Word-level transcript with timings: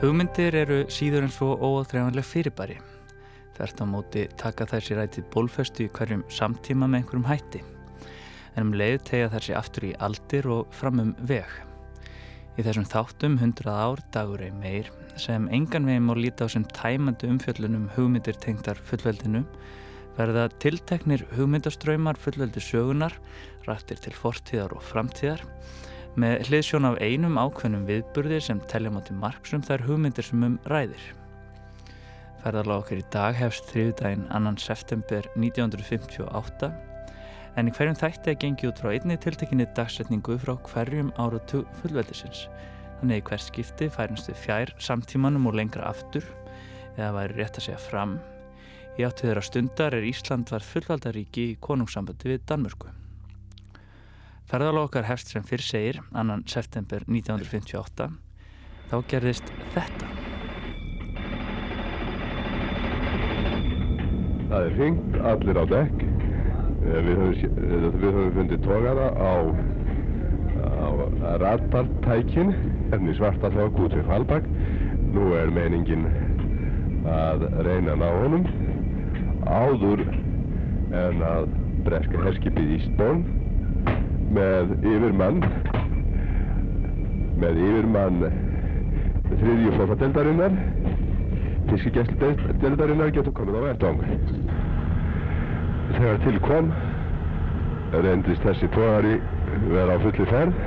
Hugmyndir 0.00 0.54
eru 0.56 0.76
síður 0.88 1.26
en 1.26 1.32
svo 1.34 1.50
óáþreifanleg 1.60 2.24
fyrirbæri. 2.24 2.78
Þert 3.52 3.82
á 3.82 3.84
móti 3.84 4.22
taka 4.40 4.64
þær 4.70 4.84
sér 4.86 5.00
ætið 5.02 5.26
bólfestu 5.34 5.82
í 5.84 5.90
hverjum 5.92 6.22
samtíma 6.32 6.86
með 6.88 7.02
einhverjum 7.02 7.26
hætti. 7.28 7.60
En 8.56 8.62
um 8.62 8.70
leið 8.80 8.96
tegja 9.10 9.28
sér 9.34 9.58
aftur 9.58 9.86
í 9.90 9.92
aldir 10.00 10.48
og 10.48 10.72
fram 10.72 11.02
um 11.02 11.10
veg. 11.28 11.44
Í 12.56 12.64
þessum 12.64 12.88
þáttum 12.88 13.36
100 13.42 13.68
ár 13.68 14.00
dagur 14.16 14.40
ei 14.40 14.54
meir 14.56 14.88
sem 15.20 15.50
engan 15.52 15.84
veginn 15.84 16.08
má 16.08 16.14
líta 16.16 16.48
á 16.48 16.52
sem 16.56 16.64
tæmandi 16.64 17.28
umfjöllunum 17.28 17.90
hugmyndir 17.98 18.40
tengtar 18.40 18.80
fullveldinu 18.80 19.44
verða 20.16 20.48
tilteknir 20.64 21.26
hugmyndaströymar 21.36 22.16
fullveldi 22.16 22.64
sögunar, 22.64 23.12
rættir 23.68 24.00
til 24.00 24.16
fortíðar 24.16 24.72
og 24.78 24.80
framtíðar 24.80 25.44
með 26.18 26.46
hliðsjón 26.48 26.88
af 26.88 26.98
einum 27.04 27.38
ákveðnum 27.38 27.86
viðburði 27.88 28.40
sem 28.42 28.60
telja 28.70 28.90
mátti 28.90 29.14
margsum 29.14 29.62
þær 29.62 29.84
hugmyndir 29.86 30.26
sem 30.26 30.42
um 30.46 30.58
ræðir. 30.70 31.02
Ferðarlega 32.40 32.82
okkur 32.82 33.02
í 33.02 33.08
dag 33.12 33.36
hefst 33.36 33.68
þriðdægin 33.70 34.26
annan 34.34 34.56
september 34.58 35.26
1958 35.36 36.70
en 37.58 37.68
í 37.68 37.74
hverjum 37.76 37.98
þætti 37.98 38.32
að 38.32 38.40
gengi 38.44 38.68
út 38.70 38.80
frá 38.80 38.92
einni 38.94 39.18
tiltekinni 39.20 39.66
dagsetningu 39.76 40.38
frá 40.40 40.54
hverjum 40.70 41.12
áratu 41.20 41.64
fullveldisins. 41.80 42.46
Þannig 43.00 43.24
hver 43.28 43.42
skipti 43.44 43.90
færumst 43.92 44.30
við 44.30 44.40
fjær 44.44 44.74
samtímanum 44.82 45.48
og 45.50 45.58
lengra 45.58 45.88
aftur 45.90 46.26
eða 46.96 47.14
væri 47.18 47.40
rétt 47.40 47.60
að 47.60 47.68
segja 47.68 47.82
fram. 47.82 48.18
Í 48.98 49.06
áttu 49.06 49.28
þeirra 49.28 49.44
stundar 49.46 49.96
er 49.96 50.08
Ísland 50.08 50.50
var 50.52 50.64
fullvaldaríki 50.66 51.52
í 51.52 51.60
konungssambandi 51.62 52.34
við 52.34 52.48
Danmörku. 52.50 52.99
Ferðalóð 54.50 54.88
okkar 54.88 55.04
hefst 55.06 55.28
sem 55.30 55.44
fyrr 55.46 55.62
segir, 55.62 55.98
annan 56.10 56.40
september 56.50 57.04
1958. 57.06 58.08
Þá 58.90 58.96
gerðist 59.12 59.52
þetta. 59.76 60.08
Það 64.50 64.66
er 64.66 64.74
hringt, 64.80 65.18
allir 65.30 65.60
á 65.62 65.64
dekk. 65.70 66.02
Eh, 66.02 66.98
við 67.06 67.22
höfum, 67.22 67.62
eh, 67.62 67.86
við 68.02 68.18
höfum 68.18 68.34
fundið 68.40 68.66
tókara 68.66 69.06
á, 69.14 69.34
á 70.66 70.86
radartækin, 71.44 72.50
hérna 72.90 73.14
í 73.14 73.18
svarta 73.20 73.54
út 73.54 73.94
við 73.94 74.02
Hvalbakk. 74.10 74.50
Nú 75.14 75.30
er 75.38 75.54
meiningin 75.54 76.08
að 77.06 77.46
reyna 77.62 77.94
ná 77.94 78.10
honum 78.18 78.50
áður 79.46 80.02
en 80.90 81.22
að 81.22 81.46
breska 81.86 82.18
herskipið 82.18 82.80
Ísbón 82.80 83.39
með 84.36 84.76
yfirmann 84.80 85.40
með 87.40 87.62
yfirmann 87.66 88.22
þriðju 89.30 89.74
flottadeldarinnar 89.78 90.56
fiskigæsludeldarinnar 91.70 93.12
getur 93.16 93.34
komið 93.40 93.58
á 93.58 93.62
verðdóng 93.66 94.00
þegar 95.96 96.24
til 96.24 96.38
kom 96.46 96.72
reyndist 97.90 98.44
þessi 98.46 98.68
tóari 98.74 99.16
vera 99.70 99.96
á 99.98 100.02
fulli 100.02 100.26
ferð. 100.30 100.58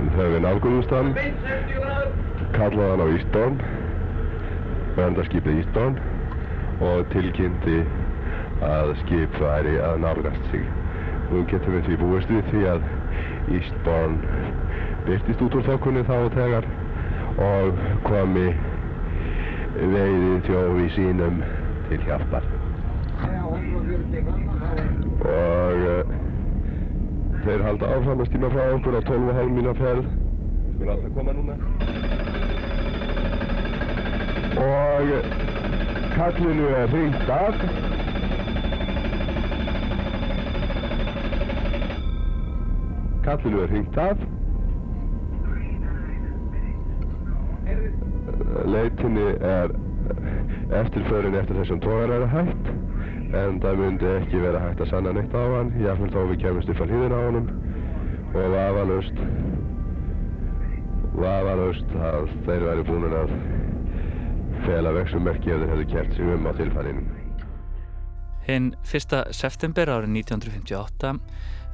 Þegar 0.00 0.32
við 0.34 0.42
nálgumumst 0.44 0.92
hann 0.94 1.14
kallaði 2.56 2.90
hann 2.90 3.04
á 3.04 3.08
Ístón 3.16 3.58
verndarskipið 4.98 5.62
Ístón 5.62 5.96
og 6.84 7.08
tilkynnti 7.14 7.80
að 8.66 8.94
skip 9.04 9.40
væri 9.40 9.78
að 9.84 10.00
nálgast 10.04 10.52
sig 10.52 10.79
Nú 11.30 11.44
getum 11.46 11.76
við 11.76 11.84
því 11.86 11.96
búist 12.00 12.30
við 12.32 12.46
því 12.50 12.60
að 12.66 12.86
Eastbourne 13.54 14.38
byrtist 15.06 15.42
út 15.46 15.54
úr 15.54 15.66
þokkunni 15.68 16.02
þá 16.08 16.14
og 16.16 16.32
þegar 16.34 16.64
og 17.40 17.78
komi 18.06 18.48
veiði 19.76 20.32
þjófi 20.48 20.86
sínum 20.96 21.38
til 21.88 22.00
hjálpar. 22.08 22.48
Og 25.30 25.84
uh, 25.92 26.02
þeir 27.44 27.64
halda 27.68 27.92
áfram 27.94 28.24
að 28.24 28.30
stíma 28.32 28.50
frá 28.56 28.64
okkur 28.74 28.98
á 28.98 29.02
12,5 29.12 29.54
mína 29.54 29.76
ferð. 29.78 30.10
Við 30.10 30.74
skulum 30.74 30.92
alltaf 30.96 31.12
koma 31.20 31.36
núna. 31.38 31.54
Og 34.66 35.14
kallinu 36.18 36.66
er 36.74 36.90
hringt 36.90 37.32
af. 37.38 37.89
Kallinu 43.30 43.62
er 43.62 43.68
hringt 43.68 43.98
af. 43.98 44.16
Leitinni 48.66 49.26
er 49.40 49.70
eftirförin 50.80 51.36
eftir 51.38 51.60
þessum 51.60 51.82
tógar 51.84 52.10
er 52.16 52.26
hægt 52.32 52.70
en 53.40 53.60
það 53.62 53.78
myndi 53.78 54.08
ekki 54.16 54.42
vera 54.42 54.62
hægt 54.64 54.82
að 54.82 54.90
sanna 54.90 55.12
neitt 55.14 55.34
á 55.34 55.42
hann 55.54 55.70
jáfnveld 55.78 56.16
þó 56.16 56.24
við 56.32 56.42
kemumst 56.42 56.72
upp 56.74 56.82
að 56.82 56.94
hlýðin 56.94 57.14
á 57.14 57.20
honum. 57.26 57.48
Og 58.30 58.50
vafalust 58.56 59.22
vafalust 61.20 61.96
að 62.10 62.28
þeir 62.48 62.66
væri 62.66 62.86
búin 62.90 63.18
að 63.22 63.34
fela 64.66 64.94
vexummerki 64.98 65.54
ef 65.54 65.62
þeir 65.62 65.74
hefðu 65.74 65.88
kert 65.94 66.18
sig 66.18 66.34
um 66.34 66.50
á 66.50 66.52
tilfærinum 66.58 67.08
Hinn 68.46 68.72
1. 68.86 69.32
september 69.36 69.90
árið 69.92 70.14
1958 70.22 71.14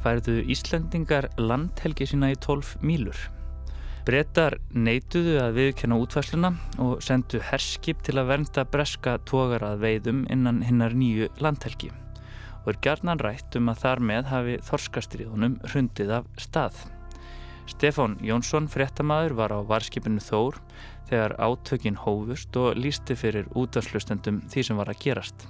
færðu 0.04 0.36
Íslandingar 0.52 1.30
landhelgi 1.38 2.08
sína 2.10 2.32
í 2.34 2.38
12 2.38 2.76
mílur. 2.86 3.18
Bretar 4.06 4.58
neituðu 4.70 5.38
að 5.42 5.56
viðkenna 5.58 5.98
útfæsluna 5.98 6.52
og 6.82 7.00
sendu 7.02 7.40
herskip 7.42 8.04
til 8.06 8.20
að 8.20 8.28
vernda 8.30 8.66
breska 8.70 9.16
tógarað 9.26 9.80
veiðum 9.82 10.26
innan 10.30 10.60
hinnar 10.62 10.94
nýju 10.94 11.32
landhelgi 11.42 11.90
og 12.66 12.72
er 12.72 12.78
gerðnan 12.82 13.22
rætt 13.22 13.56
um 13.58 13.70
að 13.70 13.82
þar 13.84 14.00
með 14.10 14.30
hafi 14.32 14.54
þorskastriðunum 14.66 15.58
hrundið 15.70 16.14
af 16.18 16.30
stað. 16.42 16.80
Stefán 17.70 18.16
Jónsson, 18.22 18.66
fréttamaður, 18.70 19.36
var 19.38 19.54
á 19.54 19.58
varskipinu 19.66 20.22
Þór 20.22 20.58
þegar 21.06 21.36
átökin 21.38 21.98
hófust 22.02 22.58
og 22.58 22.78
lísti 22.78 23.14
fyrir 23.18 23.46
útafslustendum 23.54 24.42
því 24.50 24.66
sem 24.66 24.82
var 24.82 24.90
að 24.90 25.02
gerast. 25.02 25.46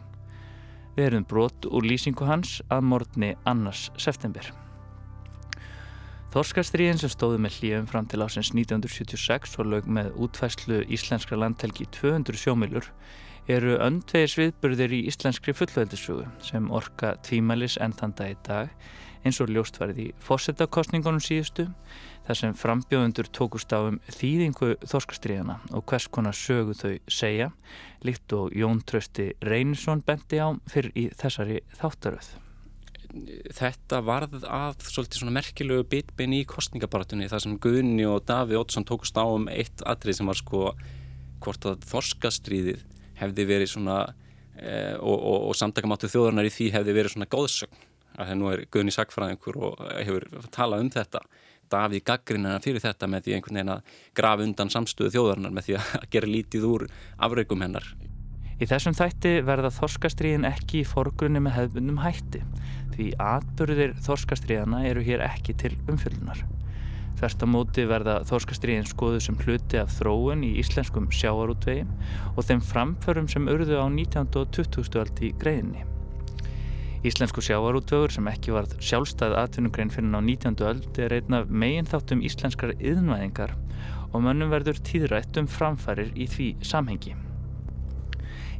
Við 0.96 1.10
erum 1.10 1.26
brot 1.28 1.66
úr 1.68 1.84
lýsingu 1.84 2.24
hans 2.24 2.62
að 2.72 2.86
morgni 2.88 3.34
annars 3.44 3.90
september. 4.00 4.48
Þorskastriðin 6.32 6.98
sem 7.00 7.12
stóði 7.12 7.38
með 7.44 7.58
hlíum 7.60 7.86
fram 7.88 8.08
til 8.08 8.22
ásins 8.24 8.50
1976 8.52 9.58
og 9.60 9.70
lög 9.72 9.86
með 9.88 10.10
útfæslu 10.24 10.82
íslenskra 10.92 11.38
landhelgi 11.40 11.86
200 11.96 12.40
sjómilur 12.40 12.88
eru 13.48 13.76
öndvegis 13.78 14.34
viðburðir 14.40 14.94
í 14.96 15.04
íslenskri 15.10 15.54
fullveldisögu 15.56 16.26
sem 16.44 16.66
orka 16.74 17.14
tvímælis 17.24 17.78
endanda 17.80 18.26
í 18.32 18.36
dag 18.48 18.72
eins 19.24 19.40
og 19.42 19.52
ljóst 19.52 19.78
varði 19.80 20.10
í 20.10 20.14
fósettakostningunum 20.22 21.22
síðustu 21.22 21.68
þar 22.26 22.38
sem 22.40 22.56
frambjóðundur 22.58 23.28
tókust 23.34 23.70
á 23.70 23.86
um 23.86 24.00
þýðingu 24.10 24.72
þorskastriðana 24.82 25.60
og 25.76 25.84
hvers 25.86 26.08
konar 26.10 26.36
sögu 26.36 26.74
þau 26.74 26.96
segja 27.10 27.52
líkt 28.06 28.34
og 28.34 28.54
Jón 28.56 28.82
Trösti 28.86 29.30
Reynisson 29.46 30.02
bendi 30.06 30.42
á 30.42 30.50
fyrir 30.70 30.92
í 30.98 31.06
þessari 31.14 31.62
þáttaröð. 31.78 32.32
Þetta 33.56 34.02
varð 34.04 34.44
að 34.44 34.82
svolítið 34.90 35.22
svona 35.22 35.36
merkilegu 35.38 35.86
bitbein 35.88 36.34
í 36.36 36.42
kostningabaratunni 36.50 37.30
þar 37.30 37.44
sem 37.44 37.56
Gunni 37.62 38.04
og 38.10 38.26
Daví 38.28 38.58
Ótsson 38.58 38.84
tókust 38.84 39.16
á 39.16 39.24
um 39.24 39.46
eitt 39.48 39.84
atrið 39.86 40.20
sem 40.20 40.28
var 40.28 40.40
sko 40.40 40.68
hvort 41.44 41.68
að 41.68 41.86
þorskastriðið 41.88 42.82
hefði 43.20 43.46
verið 43.48 43.72
svona 43.72 44.00
e, 44.58 44.96
og, 44.98 45.14
og, 45.16 45.38
og 45.48 45.56
samtakamátu 45.56 46.10
þjóðarnar 46.12 46.48
í 46.48 46.52
því 46.52 46.72
hefði 46.74 46.96
verið 46.98 47.14
svona 47.14 47.30
góðsögn 47.32 47.84
það 48.16 48.38
nú 48.40 48.50
er 48.52 48.64
Gunni 48.72 48.94
Sackfræðingur 48.94 49.58
og 49.60 49.82
hefur 50.00 50.26
talað 50.54 50.84
um 50.84 50.92
þetta 50.92 51.22
Davíð 51.72 52.04
gaggrinna 52.06 52.56
fyrir 52.64 52.84
þetta 52.84 53.08
með 53.10 53.26
því 53.26 53.36
einhvern 53.36 53.60
veginn 53.60 53.72
að 53.76 53.94
grafa 54.16 54.46
undan 54.46 54.72
samstöðu 54.72 55.14
þjóðarinnar 55.16 55.54
með 55.56 55.68
því 55.68 55.78
að 55.78 55.94
gera 56.14 56.32
lítið 56.32 56.68
úr 56.68 56.86
afraugum 57.16 57.64
hennar. 57.66 57.88
Í 58.56 58.64
þessum 58.64 58.94
þætti 58.96 59.32
verða 59.44 59.68
þorskastriðin 59.76 60.46
ekki 60.48 60.80
í 60.80 60.88
forgrunni 60.88 61.42
með 61.44 61.58
hefðbundum 61.58 61.98
hætti 62.00 62.40
því 62.94 63.08
atbyrðir 63.20 63.96
þorskastriðana 64.06 64.84
eru 64.88 65.02
hér 65.04 65.24
ekki 65.26 65.56
til 65.60 65.74
umfjöldunar. 65.90 66.40
Þvert 67.16 67.44
á 67.44 67.46
móti 67.48 67.84
verða 67.88 68.14
þorskastriðin 68.28 68.88
skoðu 68.88 69.20
sem 69.24 69.36
hluti 69.40 69.80
af 69.80 69.92
þróun 69.96 70.44
í 70.44 70.54
íslenskum 70.60 71.08
sjáarútvegi 71.12 71.84
og 72.34 72.48
þeim 72.48 72.64
framförum 72.64 73.28
sem 73.32 73.48
urðu 73.52 73.80
á 73.80 73.88
19. 73.88 74.32
og 74.36 74.50
20. 74.56 75.00
aldi 75.00 75.30
í 75.30 75.36
greiðinni. 75.40 75.84
Íslensku 77.06 77.38
sjávarútvögur 77.44 78.10
sem 78.10 78.26
ekki 78.26 78.50
varð 78.50 78.72
sjálfstæð 78.82 79.36
atvinnugrein 79.38 79.92
fyrir 79.94 80.08
ná 80.10 80.18
19. 80.18 80.56
öld 80.66 80.98
er 80.98 81.12
einn 81.14 81.36
af 81.38 81.52
megin 81.62 81.86
þáttum 81.86 82.24
íslenskar 82.26 82.72
yðnvæðingar 82.80 83.52
og 84.10 84.24
mönnum 84.24 84.50
verður 84.50 84.80
tíðrætt 84.88 85.38
um 85.38 85.46
framfærir 85.46 86.10
í 86.18 86.26
því 86.32 86.48
samhengi. 86.66 87.14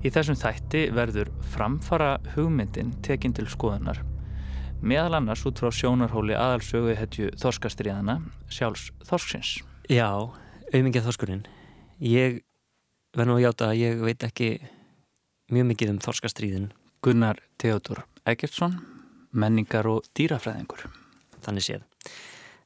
Í 0.06 0.12
þessum 0.14 0.38
þætti 0.38 0.84
verður 0.94 1.32
framfara 1.56 2.12
hugmyndin 2.36 2.94
tekinn 3.02 3.34
til 3.34 3.48
skoðunar 3.50 4.04
meðal 4.78 5.18
annars 5.18 5.42
út 5.48 5.58
frá 5.58 5.72
sjónarhóli 5.74 6.36
aðalsögu 6.38 6.94
hetju 6.94 7.34
þorskastriðana 7.40 8.20
sjálfs 8.52 8.92
þorsksins. 9.08 9.56
Já, 9.90 10.10
auðmingið 10.70 11.08
þorskurinn 11.08 11.46
ég 11.98 12.44
verð 13.16 13.32
nú 13.32 13.40
að 13.40 13.46
játa 13.48 13.72
að 13.72 13.80
ég 13.82 14.04
veit 14.06 14.26
ekki 14.28 14.50
mjög 15.50 15.72
mikið 15.72 15.96
um 15.96 16.04
þorskastríðin 16.04 16.74
Gunnar 17.02 17.42
Theodor 17.58 18.06
Eggertsson 18.26 18.78
menningar 19.36 19.86
og 19.90 20.06
dýrafræðingur. 20.16 20.86
Þannig 21.44 21.66
séð. 21.66 21.84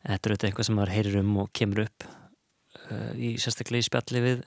Þetta 0.00 0.14
er 0.14 0.32
auðvitað 0.32 0.48
eitthvað 0.48 0.68
sem 0.68 0.78
maður 0.78 0.94
heyrir 0.94 1.18
um 1.20 1.34
og 1.42 1.50
kemur 1.56 1.82
upp 1.84 2.06
uh, 2.06 3.10
í 3.20 3.34
sérstaklega 3.42 3.84
í 3.84 3.88
spjalli 3.88 4.22
við 4.24 4.44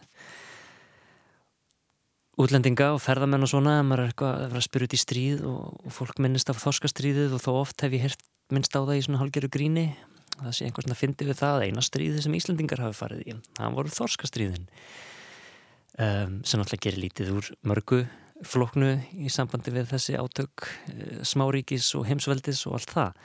útlendinga 2.41 2.89
og 2.95 3.01
ferðamenn 3.03 3.45
og 3.45 3.51
svona 3.51 3.75
að 3.77 3.85
maður 3.89 4.03
er 4.03 4.13
eitthvað 4.13 4.33
að 4.39 4.47
vera 4.47 4.61
að 4.63 4.65
spyrja 4.65 4.87
út 4.87 4.95
í 4.97 5.01
stríð 5.03 5.43
og, 5.51 5.61
og 5.85 5.93
fólk 5.93 6.23
minnist 6.23 6.49
af 6.49 6.63
þorskastríðið 6.63 7.37
og 7.37 7.43
þó 7.43 7.51
oft 7.59 7.85
hef 7.85 7.93
ég 7.93 8.07
heyrt 8.07 8.25
minnst 8.53 8.73
á 8.73 8.81
það 8.81 8.97
í 8.97 9.05
svona 9.05 9.21
hálgeru 9.21 9.51
gríni. 9.53 9.85
Það 10.33 10.55
sé 10.57 10.65
einhvers 10.65 10.87
veginn 10.87 10.95
að 10.95 11.01
fyndi 11.03 11.29
við 11.29 11.41
það 11.43 11.67
eina 11.67 11.85
stríði 11.85 12.23
sem 12.25 12.37
Íslandingar 12.39 12.81
hafi 12.81 12.97
farið 12.97 13.27
í 13.27 13.35
það 13.53 13.75
voru 13.77 13.93
þorskastríðin 13.93 14.65
um, 14.65 16.39
sem 16.41 16.57
náttúrulega 16.57 16.85
gerir 16.87 17.03
lítið 17.03 17.33
úr 17.37 17.51
mörgu 17.69 18.01
floknu 18.47 18.93
í 19.19 19.31
sambandi 19.33 19.73
við 19.73 19.89
þessi 19.93 20.17
átök 20.19 20.65
uh, 20.67 21.21
smáríkis 21.27 21.91
og 21.99 22.07
heimsveldis 22.09 22.65
og 22.69 22.79
allt 22.79 22.95
það. 22.95 23.23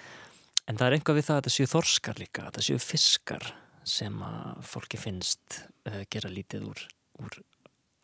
En 0.68 0.76
það 0.78 0.86
er 0.86 0.98
einhvað 0.98 1.18
við 1.18 1.28
það 1.28 1.36
að 1.36 1.42
þetta 1.42 1.54
séu 1.56 1.72
þorskar 1.72 2.22
líka 2.22 2.46
þetta 2.48 2.66
séu 2.66 2.82
fiskar 2.82 3.50
sem 3.88 4.18
að 4.24 4.64
fólki 4.68 5.00
finnst 5.00 5.62
uh, 5.88 6.02
gera 6.12 6.32
lítið 6.32 6.68
úr, 6.68 6.82
úr 7.24 7.38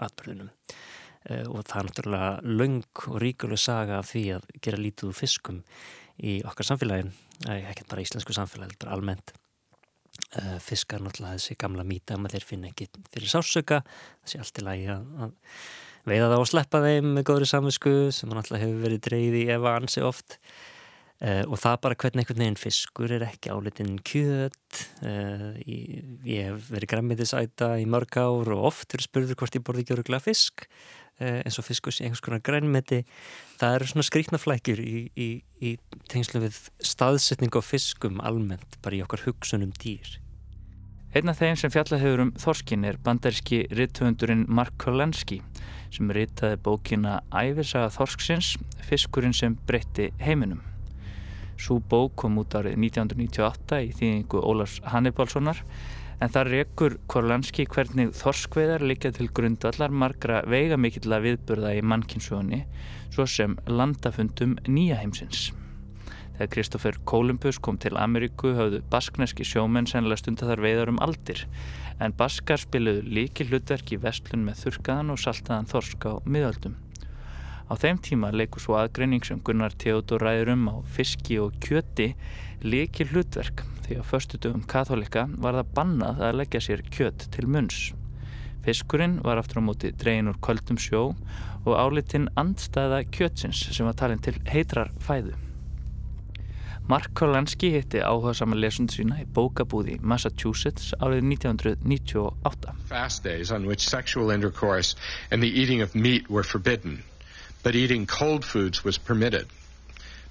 atbyrðunum 0.04 0.48
uh, 0.50 1.44
og 1.50 1.60
það 1.68 1.76
er 1.80 1.90
náttúrulega 1.90 2.32
laung 2.62 3.04
og 3.10 3.20
ríkuleg 3.22 3.60
saga 3.60 4.00
af 4.00 4.10
því 4.12 4.24
að 4.38 4.48
gera 4.64 4.80
lítið 4.80 5.10
úr 5.10 5.18
fiskum 5.18 5.62
í 6.24 6.38
okkar 6.46 6.70
samfélagi 6.70 7.10
ekki 7.42 7.86
bara 7.90 8.04
íslensku 8.04 8.34
samfélagi, 8.34 8.76
bara 8.78 8.94
almennt. 8.94 9.34
Uh, 10.34 10.58
fiskar 10.62 11.02
náttúrulega 11.02 11.40
þessi 11.40 11.56
gamla 11.58 11.82
mýta 11.86 12.14
að 12.14 12.36
þeir 12.36 12.44
finna 12.46 12.68
ekki 12.70 12.86
fyrir 13.10 13.30
sásöka 13.30 13.80
það 13.82 14.30
sé 14.30 14.38
allt 14.38 14.60
í 14.60 14.62
lagi 14.62 14.84
að, 14.94 15.08
að 15.26 15.32
veiða 16.08 16.30
það 16.32 16.42
og 16.42 16.50
sleppa 16.50 16.80
þeim 16.84 17.10
með 17.16 17.26
góðri 17.30 17.48
samvisku 17.48 17.94
sem 18.14 18.32
náttúrulega 18.32 18.66
hefur 18.66 18.84
verið 18.84 19.04
dreyði 19.08 19.44
efa 19.56 19.76
ansi 19.78 20.04
oft. 20.04 20.38
Uh, 21.24 21.44
og 21.46 21.56
það 21.62 21.78
bara 21.84 21.96
hvernig 22.02 22.24
einhvern 22.24 22.42
veginn 22.42 22.58
fiskur 22.58 23.12
er 23.14 23.22
ekki 23.24 23.52
álitinn 23.54 23.94
kjöt. 24.04 24.80
Uh, 25.00 25.54
ég, 25.62 26.02
ég 26.26 26.50
hef 26.50 26.66
verið 26.74 26.90
græmiðisæta 26.90 27.70
í 27.80 27.86
mörg 27.88 28.18
ár 28.18 28.50
og 28.56 28.66
oft 28.72 28.96
er 28.96 29.04
spurður 29.04 29.38
hvort 29.40 29.56
ég 29.56 29.64
borði 29.64 29.84
ekki 29.84 29.96
öruglega 29.96 30.26
fisk 30.26 30.68
eins 31.22 31.60
og 31.60 31.62
fiskus 31.62 32.00
í 32.00 32.08
einhvers 32.08 32.24
konar 32.26 32.40
grænmeti. 32.42 33.04
Það 33.60 33.76
eru 33.76 33.86
svona 33.86 34.06
skrítnaflækjur 34.08 34.80
í, 34.82 35.04
í, 35.14 35.28
í 35.62 35.76
tengslu 36.10 36.42
við 36.42 36.56
staðsetning 36.82 37.54
á 37.54 37.62
fiskum 37.62 38.18
almennt, 38.18 38.80
bara 38.82 38.98
í 38.98 39.02
okkar 39.04 39.22
hugsunum 39.28 39.70
dýr. 39.78 40.16
Einn 41.14 41.30
af 41.30 41.38
þeim 41.38 41.54
sem 41.54 41.70
fjalla 41.70 42.00
hefur 42.02 42.24
um 42.24 42.34
Þorskin 42.42 42.88
er 42.88 42.98
bandaríski 42.98 43.60
rittöfundurinn 43.70 44.48
Mark 44.50 44.74
Kolenski 44.82 45.38
sem 45.94 46.10
ritaði 46.10 46.58
bókina 46.64 47.20
Æfisaga 47.30 47.90
Þorsksins, 47.94 48.54
fiskurinn 48.88 49.36
sem 49.36 49.56
breytti 49.68 50.10
heiminum. 50.22 50.62
Sú 51.56 51.78
bók 51.78 52.16
kom 52.18 52.40
út 52.42 52.54
árið 52.58 52.76
1998 52.82 53.82
í 53.86 53.92
þýðingu 53.94 54.42
Ólafs 54.42 54.80
Hannibalssonar 54.90 55.62
en 56.22 56.32
það 56.34 56.50
rekur 56.50 56.96
Korlanski 57.10 57.66
hvernig 57.70 58.14
þorskveðar 58.18 58.84
líka 58.86 59.12
til 59.14 59.28
grundvallar 59.34 59.94
margra 59.94 60.42
veigamikilla 60.50 61.20
viðburða 61.22 61.74
í 61.78 61.82
mannkynnsugunni 61.86 62.64
svo 63.14 63.26
sem 63.30 63.54
landafundum 63.70 64.56
nýja 64.66 64.98
heimsins. 65.02 65.52
Þegar 66.34 66.50
Kristófer 66.50 66.96
Kolumbus 67.06 67.60
kom 67.62 67.76
til 67.78 67.94
Ameríku 67.94 68.56
hafðu 68.56 68.80
baskneski 68.90 69.46
sjómenn 69.46 69.86
sennilega 69.86 70.24
stunda 70.24 70.48
þar 70.48 70.64
veiðar 70.64 70.90
um 70.90 70.98
aldir 71.04 71.44
en 72.02 72.14
baskar 72.16 72.62
spiluðu 72.62 73.04
líki 73.06 73.46
hlutverk 73.48 73.92
í 73.94 74.00
vestlun 74.02 74.46
með 74.46 74.64
þurkaðan 74.64 75.12
og 75.14 75.20
saltaðan 75.22 75.70
þorsk 75.70 76.08
á 76.10 76.12
miðöldum. 76.26 76.74
Á 77.64 77.72
þeim 77.80 78.00
tíma 78.04 78.32
leikur 78.34 78.60
svo 78.60 78.76
aðgreining 78.76 79.24
sem 79.24 79.40
Gunnar 79.44 79.72
Theodor 79.80 80.20
ræður 80.20 80.52
um 80.52 80.66
á 80.68 80.76
fiski 80.96 81.38
og 81.40 81.56
kjöti 81.64 82.10
líki 82.64 83.06
hlutverk 83.08 83.64
því 83.86 84.00
að 84.00 84.08
förstu 84.10 84.40
dögum 84.40 84.66
katholika 84.68 85.26
var 85.40 85.58
það 85.58 85.72
bannað 85.78 86.22
að 86.28 86.38
leggja 86.40 86.64
sér 86.66 86.84
kjött 86.90 87.28
til 87.34 87.46
munns. 87.48 87.92
Fiskurinn 88.64 89.18
var 89.24 89.40
aftur 89.40 89.60
á 89.60 89.66
móti 89.68 89.92
dregin 89.92 90.30
úr 90.32 90.40
köldum 90.44 90.80
sjó 90.80 91.10
og 91.64 91.74
álitinn 91.76 92.30
andstæða 92.40 93.04
kjötsins 93.12 93.66
sem 93.76 93.88
var 93.88 93.96
talin 94.00 94.24
til 94.24 94.36
heitrar 94.48 94.92
fæðu. 95.04 95.43
Mark 96.86 97.14
Kolanski 97.14 97.70
hitti 97.72 98.00
áhuga 98.04 98.34
saman 98.36 98.58
lesund 98.60 98.92
sína 98.92 99.16
í 99.16 99.22
bókabúði 99.36 99.94
Massachusetts 100.04 100.90
árið 100.98 101.22
1998. 101.30 102.74
Fast 102.90 103.24
days 103.24 103.50
on 103.50 103.64
which 103.64 103.88
sexual 103.88 104.28
intercourse 104.30 104.94
and 105.30 105.42
the 105.42 105.48
eating 105.48 105.80
of 105.80 105.94
meat 105.94 106.28
were 106.28 106.42
forbidden, 106.42 107.02
but 107.62 107.74
eating 107.74 108.04
cold 108.04 108.44
foods 108.44 108.84
was 108.84 108.98
permitted. 108.98 109.46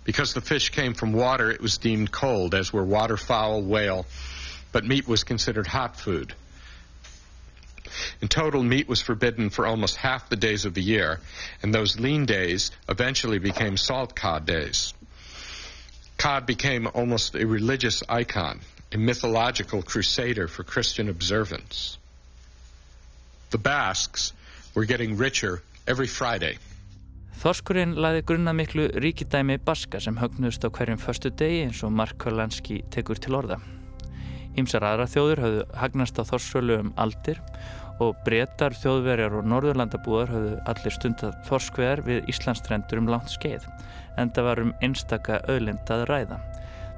Because 0.04 0.36
the 0.36 0.46
fish 0.46 0.70
came 0.70 0.94
from 0.94 1.12
water, 1.12 1.50
it 1.50 1.60
was 1.60 1.80
deemed 1.80 2.12
cold, 2.12 2.54
as 2.54 2.72
were 2.72 2.86
waterfowl, 2.86 3.64
whale, 3.64 4.06
but 4.72 4.86
meat 4.86 5.08
was 5.08 5.24
considered 5.24 5.66
hot 5.66 5.98
food. 5.98 6.36
In 8.22 8.28
total, 8.28 8.62
meat 8.62 8.88
was 8.88 9.02
forbidden 9.02 9.50
for 9.50 9.66
almost 9.66 9.96
half 9.96 10.30
the 10.30 10.36
days 10.36 10.66
of 10.66 10.76
the 10.76 10.84
year, 10.84 11.20
and 11.64 11.74
those 11.74 12.00
lean 12.00 12.28
days 12.28 12.70
eventually 12.88 13.40
became 13.40 13.76
salt 13.76 14.16
cod 14.16 14.46
days. 14.46 14.94
Cod 16.18 16.46
became 16.46 16.88
almost 16.94 17.36
a 17.36 17.46
religious 17.46 18.04
icon, 18.10 18.60
a 18.92 18.98
mythological 18.98 19.82
crusader 19.82 20.48
for 20.48 20.64
Christian 20.64 21.10
observance. 21.10 21.98
The 23.50 23.58
Basques 23.58 24.34
were 24.76 24.86
getting 24.86 25.18
richer 25.18 25.62
every 25.88 26.08
Friday. 26.08 26.58
Þorskurinn 27.44 27.98
laði 28.00 28.22
grunna 28.24 28.54
miklu 28.56 28.88
ríkidæmi 29.04 29.58
baska 29.66 30.00
sem 30.00 30.16
högnust 30.16 30.64
á 30.64 30.70
hverjum 30.72 31.02
förstu 31.02 31.30
degi 31.30 31.64
eins 31.66 31.82
og 31.84 31.92
Mark 31.92 32.18
Kolanski 32.18 32.84
tekur 32.94 33.20
til 33.20 33.36
orða. 33.36 33.58
Ímsar 34.56 34.86
aðra 34.86 35.10
þjóður 35.10 35.42
hafðu 35.44 35.64
hagnast 35.82 36.22
á 36.22 36.24
þorskölu 36.30 36.80
um 36.86 36.94
aldir 36.96 37.42
og 38.02 38.16
breytar, 38.26 38.74
þjóðverjar 38.78 39.38
og 39.38 39.48
norðurlandabúðar 39.52 40.32
hafðu 40.34 40.54
allir 40.72 40.96
stundar 40.96 41.36
þorskveðar 41.48 42.02
við 42.08 42.30
Íslandstrendur 42.34 43.02
um 43.02 43.10
langt 43.12 43.34
skeið 43.34 43.68
en 44.18 44.32
það 44.34 44.48
var 44.50 44.62
um 44.64 44.74
einstaka 44.86 45.42
öðlindað 45.52 46.06
ræða. 46.10 46.40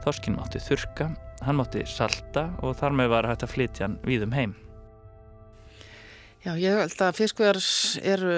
Þorskinn 0.05 0.37
mátti 0.37 0.61
þurka, 0.63 1.09
hann 1.43 1.59
mátti 1.59 1.83
salta 1.89 2.49
og 2.63 2.77
þar 2.79 2.95
með 2.99 3.11
var 3.15 3.29
hægt 3.31 3.47
að 3.47 3.55
flytja 3.55 3.87
hann 3.87 3.99
við 4.05 4.27
um 4.27 4.35
heim. 4.35 4.55
Já, 6.45 6.53
ég 6.61 6.77
held 6.77 6.99
að 7.01 7.17
fiskvegar 7.17 7.59
eru 8.05 8.33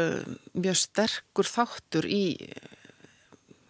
mjög 0.56 0.78
sterkur 0.80 1.50
þáttur 1.50 2.08
í 2.08 2.24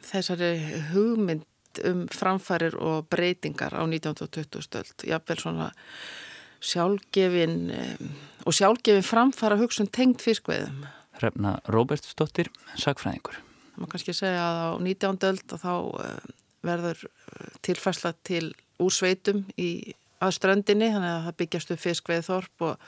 þessari 0.05 0.51
hugmynd 0.91 1.81
um 1.87 2.05
framfærir 2.13 2.77
og 2.77 3.07
breytingar 3.09 3.73
á 3.73 3.81
1920 3.81 4.61
stöld. 4.65 4.93
Jáfnvel 5.05 5.39
svona 5.41 5.71
sjálfgefin 6.61 7.57
og 8.47 8.55
sjálfgefin 8.55 9.03
framfæra 9.03 9.59
hugsun 9.59 9.89
tengt 9.91 10.23
fiskveðum. 10.23 10.85
Hrefna 11.19 11.57
Róbertsdóttir, 11.73 12.49
sagfræðingur. 12.79 13.41
Það 13.73 13.83
má 13.83 13.91
kannski 13.91 14.15
segja 14.15 14.43
að 14.47 14.59
á 14.63 14.69
19. 14.87 15.17
öld 15.31 15.55
að 15.55 15.63
þá 15.65 15.73
verður 16.67 17.03
tilfærsla 17.65 18.13
til 18.27 18.45
úr 18.81 18.93
sveitum 18.93 19.43
í 19.59 19.95
aðströndinni, 20.23 20.91
þannig 20.93 21.13
að 21.13 21.25
það 21.27 21.39
byggjast 21.41 21.73
upp 21.75 21.83
fiskveið 21.83 22.29
þorp 22.31 22.69
og 22.69 22.87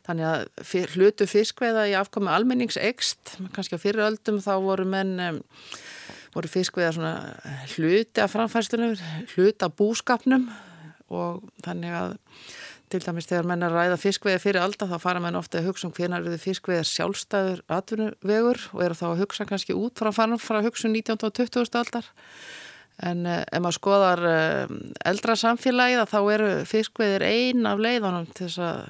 Þannig 0.00 0.26
að 0.26 0.86
hlutu 0.94 1.26
fiskveiða 1.28 1.82
í 1.90 1.92
afkomi 1.98 2.30
almenningsegst, 2.32 3.34
kannski 3.54 3.76
á 3.76 3.82
fyriröldum 3.82 4.38
þá 4.42 4.54
voru 4.64 4.86
menn, 4.88 5.42
voru 6.32 6.50
fiskveiða 6.50 6.94
svona 6.96 7.12
hluti 7.74 8.24
af 8.24 8.32
framfærstunum, 8.32 8.96
hluti 9.34 9.66
af 9.66 9.76
búskapnum 9.76 10.48
og 11.10 11.42
þannig 11.64 11.96
að 11.96 12.14
til 12.90 13.00
dæmis 13.04 13.28
þegar 13.30 13.46
menn 13.46 13.62
að 13.62 13.76
ræða 13.76 13.98
fiskveiða 14.02 14.40
fyrir 14.42 14.64
alda 14.64 14.88
þá 14.90 14.96
fara 15.02 15.22
menn 15.22 15.38
ofta 15.38 15.60
að 15.60 15.68
hugsa 15.70 15.86
um 15.86 15.92
hvernig 15.94 16.18
eru 16.18 16.32
þið 16.32 16.42
fiskveiðar 16.42 16.88
sjálfstæður 16.90 17.60
atvinnuvegur 17.76 18.62
og 18.72 18.82
eru 18.86 18.98
þá 18.98 19.04
að 19.12 19.20
hugsa 19.22 19.46
kannski 19.46 19.76
út 19.78 20.02
frá 20.02 20.10
fann 20.14 20.34
frá 20.42 20.58
hugsun 20.64 20.94
19. 20.96 21.20
og 21.22 21.36
20. 21.38 21.70
aldar. 21.78 22.08
En 23.06 23.22
uh, 23.24 23.44
ef 23.46 23.62
maður 23.62 23.78
skoðar 23.78 24.24
uh, 24.28 24.72
eldra 25.06 25.36
samfélagið 25.38 26.02
þá 26.10 26.18
eru 26.34 26.48
fiskveiðir 26.68 27.26
ein 27.28 27.68
af 27.70 27.80
leiðanum 27.80 28.26
til 28.34 28.48
þess 28.48 28.64
að 28.66 28.82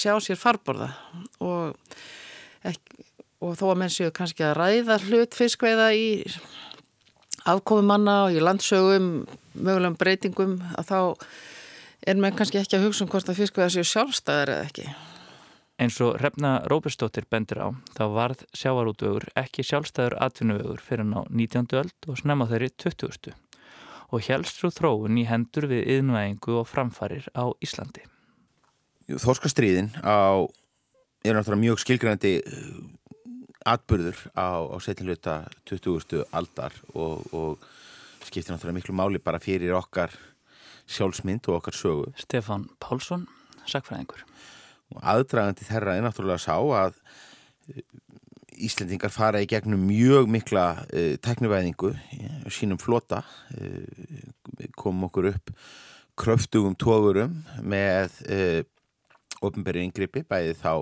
sjá 0.00 0.12
sér 0.22 0.38
farborða 0.38 0.90
og, 1.42 1.78
ekki, 2.66 3.06
og 3.42 3.54
þó 3.58 3.64
að 3.70 3.78
menn 3.84 3.94
séu 3.94 4.10
kannski 4.14 4.44
að 4.46 4.58
ræða 4.58 4.98
hlut 5.06 5.38
fiskveiða 5.38 5.88
í 5.94 6.10
afkomi 7.48 7.86
manna 7.86 8.24
og 8.26 8.36
í 8.36 8.42
landsögum 8.42 9.10
mögulegum 9.54 9.96
breytingum 10.00 10.58
að 10.78 10.90
þá 10.90 10.98
er 12.06 12.20
menn 12.20 12.36
kannski 12.36 12.60
ekki 12.60 12.78
að 12.78 12.88
hugsa 12.88 13.04
um 13.04 13.10
hvort 13.12 13.28
að 13.28 13.40
fiskveiða 13.42 13.72
séu 13.74 13.86
sjálfstæðar 13.86 14.54
eða 14.54 14.68
ekki. 14.68 14.86
Eins 15.80 15.96
og 16.04 16.18
Hrefna 16.20 16.58
Róberstóttir 16.68 17.24
bendir 17.30 17.62
á 17.64 17.72
þá 17.96 18.02
varð 18.12 18.44
sjávarútvögur 18.56 19.30
ekki 19.40 19.64
sjálfstæður 19.64 20.18
atvinnuvögur 20.26 20.82
fyrir 20.84 21.08
ná 21.08 21.22
19. 21.32 21.70
öld 21.80 22.08
og 22.08 22.20
snemma 22.20 22.48
þeirri 22.50 22.68
20. 22.76 23.32
og 24.10 24.26
helst 24.26 24.60
svo 24.60 24.68
þróun 24.74 25.20
í 25.20 25.24
hendur 25.28 25.68
við 25.70 25.86
yðnvæðingu 25.96 26.58
og 26.60 26.68
framfarir 26.68 27.30
á 27.32 27.48
Íslandi. 27.64 28.04
Þorskastriðin 29.08 29.92
á 30.04 30.44
er 31.24 31.36
náttúrulega 31.36 31.64
mjög 31.64 31.80
skilgrænandi 31.82 32.34
atbyrður 33.66 34.20
á, 34.36 34.68
á 34.72 34.76
setinluta 34.84 35.34
20. 35.68 36.24
aldar 36.32 36.76
og, 36.92 37.24
og 37.32 37.64
skiptir 38.26 38.52
náttúrulega 38.54 38.78
miklu 38.78 38.94
máli 38.96 39.20
bara 39.22 39.40
fyrir 39.42 39.74
okkar 39.78 40.14
sjálfsmynd 40.90 41.48
og 41.48 41.60
okkar 41.60 41.76
sögu. 41.76 42.10
Stefan 42.18 42.68
Pálsson, 42.82 43.26
sakfræðingur. 43.68 44.24
Og 44.94 45.02
aðdragandi 45.12 45.66
þeirra 45.68 45.96
er 45.96 46.06
náttúrulega 46.06 46.42
sá 46.42 46.56
að 46.58 46.96
eh, 47.70 47.84
Íslendingar 48.60 49.08
fara 49.08 49.40
í 49.40 49.46
gegnum 49.48 49.86
mjög 49.88 50.26
mikla 50.28 50.64
uh, 50.82 51.14
teknivæðingu 51.24 51.94
ja, 51.96 52.32
sínum 52.52 52.76
flota 52.76 53.22
uh, 53.56 54.66
kom 54.76 55.06
okkur 55.06 55.30
upp 55.30 55.52
kröftugum 56.20 56.74
tógurum 56.76 57.38
með 57.64 58.18
uh, 58.26 58.60
ofnbæri 59.40 59.86
yngripi 59.86 60.26
bæði 60.28 60.58
þá 60.60 60.74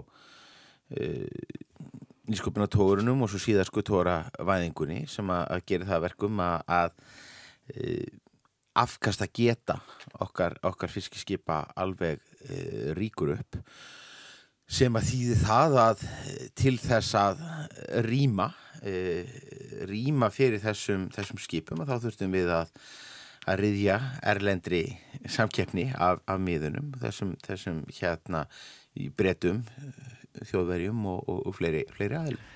nýsköpunartóðurunum 2.29 3.23
og 3.23 3.31
svo 3.31 3.39
síðarsku 3.45 3.83
tóravæðingunni 3.85 5.03
sem 5.13 5.29
að, 5.31 5.45
að 5.55 5.65
gera 5.69 5.89
það 5.93 6.05
verkum 6.09 6.41
að, 6.43 6.63
að 6.67 6.95
e, 7.75 8.05
afkasta 8.79 9.27
geta 9.35 9.79
okkar, 10.23 10.59
okkar 10.63 10.93
fiskiskipa 10.93 11.65
alveg 11.77 12.23
e, 12.45 12.95
ríkur 12.99 13.35
upp 13.39 13.61
sem 14.69 14.95
að 15.01 15.11
þýði 15.11 15.37
það 15.43 15.77
að 15.83 16.09
til 16.59 16.77
þess 16.83 17.15
að 17.17 17.45
rýma 18.05 18.51
rýma 19.89 20.29
fyrir 20.31 20.61
þessum, 20.63 21.09
þessum 21.11 21.41
skipum 21.43 21.81
og 21.83 21.89
þá 21.89 21.97
þurftum 22.05 22.37
við 22.37 22.53
að 22.61 22.69
að 23.49 23.63
riðja 23.63 23.97
erlendri 24.29 24.83
samkeppni 25.29 25.89
af, 25.97 26.21
af 26.29 26.41
miðunum 26.43 26.93
þessum, 27.01 27.35
þessum 27.45 27.83
hérna 27.97 28.45
í 28.99 29.09
bretum 29.15 29.63
þjóðverjum 30.49 31.07
og, 31.09 31.23
og, 31.25 31.43
og 31.49 31.57
fleiri, 31.57 31.85
fleiri 31.95 32.19
aðlum. 32.19 32.55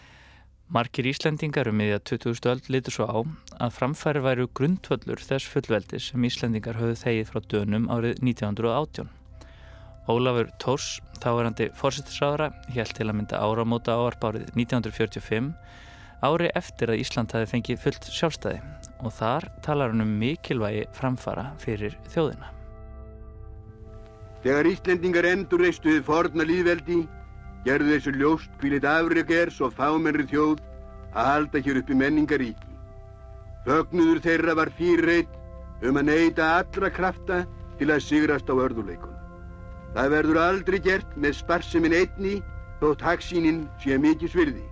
Markir 0.72 1.04
Íslendingar 1.04 1.68
um 1.68 1.76
miðja 1.76 1.98
2000 2.00 2.46
öll 2.48 2.60
litur 2.72 2.94
svo 2.94 3.04
á 3.04 3.20
að 3.60 3.74
framfæri 3.76 4.22
væru 4.24 4.46
grundvöldur 4.56 5.20
þess 5.20 5.50
fullveldi 5.52 6.00
sem 6.00 6.24
Íslendingar 6.24 6.78
höfðu 6.80 6.94
þegið 6.96 7.28
frá 7.28 7.40
dönum 7.52 7.90
árið 7.92 8.22
1918. 8.24 9.10
Ólafur 10.08 10.48
Tórs, 10.64 10.86
þáverandi 11.20 11.68
fórsettisráðara, 11.76 12.48
held 12.72 12.96
til 12.96 13.04
að 13.04 13.18
mynda 13.18 13.42
áramóta 13.44 13.98
áarp 14.00 14.24
árið 14.30 14.48
1945 14.56 15.52
ári 16.24 16.48
eftir 16.56 16.94
að 16.94 17.04
Ísland 17.04 17.36
hafi 17.36 17.52
fengið 17.52 17.84
fullt 17.84 18.08
sjálfstæði 18.08 18.64
og 19.04 19.12
þar 19.20 19.52
talar 19.60 19.92
hann 19.92 20.06
um 20.06 20.18
mikilvægi 20.24 20.86
framfara 20.96 21.50
fyrir 21.60 22.00
þjóðina. 22.14 22.48
Þegar 24.40 24.72
Íslendingar 24.72 25.34
endur 25.36 25.68
reistuðið 25.68 26.06
forna 26.08 26.48
líðveldi 26.48 27.02
gerðu 27.66 27.94
þessu 27.94 28.12
ljóst 28.18 28.60
hvílit 28.60 28.86
afreg 28.88 29.30
er 29.30 29.50
svo 29.54 29.70
fámennri 29.70 30.26
þjóð 30.30 30.60
að 31.12 31.28
halda 31.28 31.62
hér 31.62 31.80
uppi 31.82 31.96
menningaríki. 31.98 32.70
Fögnuður 33.66 34.20
þeirra 34.24 34.56
var 34.58 34.72
fyrirreit 34.78 35.38
um 35.86 35.98
að 36.00 36.08
neyta 36.08 36.48
allra 36.58 36.90
krafta 36.90 37.42
til 37.78 37.90
að 37.90 38.04
sigrast 38.06 38.50
á 38.50 38.54
örðuleikun. 38.54 39.14
Það 39.94 40.12
verður 40.16 40.40
aldrei 40.42 40.78
gert 40.82 41.16
með 41.16 41.38
sparseminn 41.38 41.96
einni 41.96 42.36
þótt 42.80 43.04
haksíninn 43.06 43.66
sé 43.82 43.98
mikið 44.00 44.34
svirði. 44.34 44.64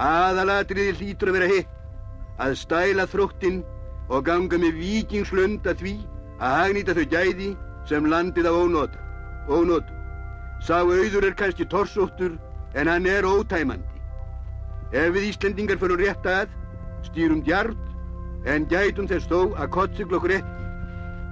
Aðalatriði 0.00 0.96
hlýtur 0.98 1.30
að 1.30 1.38
vera 1.38 1.50
hitt, 1.50 1.70
að 2.40 2.56
stæla 2.60 3.06
þróttinn 3.08 3.62
og 4.10 4.26
ganga 4.26 4.58
með 4.58 4.80
vikingslund 4.80 5.68
að 5.70 5.84
því 5.84 5.94
að 6.40 6.56
hagnýta 6.58 6.96
þau 6.96 7.06
gæði 7.14 7.50
sem 7.88 8.10
landið 8.10 8.48
á 8.48 8.52
ónótu. 8.52 9.99
Sá 10.60 10.82
auður 10.84 11.24
er 11.24 11.36
kannski 11.36 11.64
torsóttur 11.64 12.36
en 12.76 12.88
hann 12.88 13.06
er 13.08 13.24
ótæmandi. 13.24 14.00
Ef 14.92 15.14
við 15.14 15.30
Íslendingar 15.30 15.78
fyrir 15.80 16.02
rétt 16.02 16.26
að, 16.28 16.50
stýrum 17.06 17.40
djart 17.46 18.48
en 18.50 18.66
gætum 18.68 19.08
þess 19.08 19.28
þó 19.30 19.54
að 19.56 19.70
kottsigla 19.76 20.18
okkur 20.18 20.34
ekki. 20.36 20.66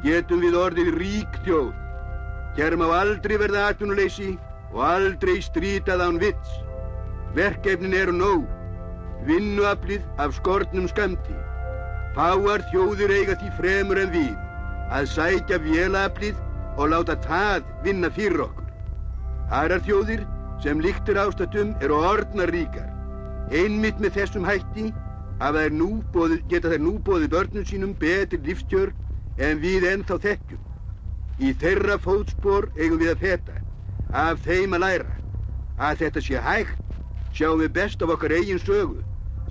Getum 0.04 0.40
við 0.44 0.56
orðið 0.56 0.92
rík 1.02 1.40
þjóð. 1.44 1.72
Hér 2.56 2.76
má 2.80 2.86
aldrei 2.94 3.36
verða 3.40 3.66
atvinnuleysi 3.72 4.30
og 4.72 4.80
aldrei 4.86 5.40
strítað 5.44 6.04
án 6.06 6.20
vits. 6.22 6.54
Verkefnin 7.36 7.96
eru 7.98 8.14
nóg. 8.16 8.46
Vinnuaflið 9.28 10.06
af 10.22 10.36
skortnum 10.38 10.86
skamti. 10.88 11.36
Fáar 12.16 12.64
þjóðir 12.70 13.12
eiga 13.18 13.36
því 13.42 13.50
fremur 13.58 14.00
en 14.00 14.14
við 14.14 14.32
að 14.94 15.10
sækja 15.12 15.60
vélaflið 15.66 16.38
og 16.78 16.94
láta 16.94 17.18
það 17.26 17.68
vinna 17.84 18.10
fyrir 18.14 18.46
okkur. 18.46 18.67
Aðrar 19.48 19.80
þjóðir 19.80 20.24
sem 20.60 20.80
líktur 20.84 21.16
ástatum 21.16 21.70
eru 21.80 21.96
orðnar 21.96 22.50
ríkar. 22.52 22.88
Einmitt 23.48 23.96
með 23.96 24.18
þessum 24.18 24.44
hætti 24.44 24.90
þær 25.40 25.72
bóði, 26.12 26.36
geta 26.50 26.68
þær 26.68 26.82
nú 26.84 26.92
bóðið 27.06 27.30
börnum 27.32 27.64
sínum 27.64 27.94
betri 27.96 28.40
lífstjör 28.44 28.92
en 29.38 29.62
við 29.62 29.86
ennþá 29.88 30.18
þekkjum. 30.26 30.60
Í 31.40 31.54
þeirra 31.62 31.96
fótspor 31.96 32.68
eigum 32.76 33.00
við 33.00 33.14
að 33.14 33.22
feta, 33.22 33.56
af 34.12 34.44
þeim 34.44 34.76
að 34.76 34.84
læra. 34.84 35.16
Að 35.78 35.96
þetta 36.02 36.24
sé 36.28 36.44
hægt 36.44 37.00
sjáum 37.32 37.62
við 37.64 37.72
best 37.80 38.02
af 38.04 38.12
okkar 38.12 38.36
eigin 38.36 38.60
sögu. 38.60 39.00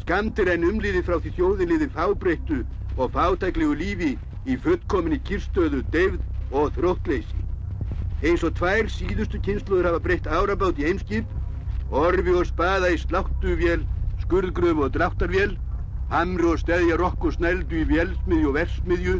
Skamtir 0.03 0.53
en 0.53 0.67
umliði 0.67 1.01
frá 1.01 1.17
því 1.17 1.33
þjóðiliði 1.39 1.89
fábreyttu 1.97 2.61
og 2.97 3.15
fátæklegu 3.17 3.73
lífi 3.73 4.13
í 4.45 4.61
fullkominni 4.61 5.23
kyrstöðu, 5.25 5.81
deyfð 5.89 6.21
og 6.53 6.75
þróttleysi 6.77 7.46
eins 8.21 8.43
og 8.43 8.55
tvær 8.57 8.89
síðustu 8.89 9.39
kynsluður 9.43 9.91
hafa 9.91 10.01
breytt 10.03 10.27
árabátt 10.27 10.79
í 10.81 10.87
heimskip, 10.87 11.27
orfi 11.89 12.33
og 12.33 12.47
spaða 12.49 12.89
í 12.93 12.97
sláttuvél, 13.01 13.85
skurðgröfu 14.23 14.87
og 14.87 14.93
dráttarvél, 14.95 15.57
hamru 16.09 16.53
og 16.55 16.61
steðja 16.63 16.97
rokk 16.97 17.29
og 17.29 17.37
snældu 17.37 17.83
í 17.83 17.85
vélsmiðju 17.91 18.49
og 18.49 18.57
versmiðju, 18.57 19.15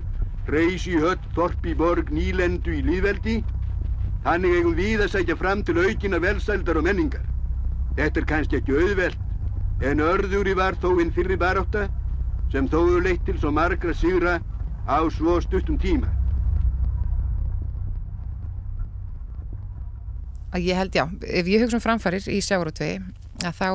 reysi 0.48 0.98
höll, 0.98 1.20
þorpi 1.36 1.75
borg, 1.77 2.10
nýlendu 2.10 2.74
í 2.74 2.82
líðveldi, 2.88 3.38
þannig 4.25 4.58
eigum 4.58 4.75
við 4.80 5.06
að 5.06 5.13
sækja 5.13 5.38
fram 5.38 5.63
til 5.63 5.77
aukina 5.77 6.20
velsældar 6.24 6.80
og 6.82 6.88
menningar. 6.88 7.25
Þetta 7.98 8.22
er 8.22 8.30
kannski 8.32 8.60
ekki 8.62 8.74
auðvelt, 8.74 9.20
en 9.80 10.01
örðuri 10.01 10.56
var 10.58 10.77
þó 10.82 10.96
einn 10.98 11.13
fyrri 11.13 11.38
barátta 11.38 11.88
sem 12.51 12.70
þóðu 12.72 13.01
leitt 13.04 13.25
til 13.27 13.38
svo 13.38 13.51
margra 13.51 13.94
sigra 13.94 14.39
á 14.88 14.98
svo 15.12 15.38
stuttum 15.44 15.77
tíma. 15.77 16.16
Að 20.54 20.68
ég 20.68 20.80
held, 20.80 20.96
já, 20.96 21.06
ef 21.27 21.50
ég 21.50 21.63
hugsa 21.63 21.80
um 21.80 21.84
framfarir 21.84 22.27
í 22.32 22.38
sjárótvegi, 22.44 23.01
að 23.44 23.58
þá 23.58 23.70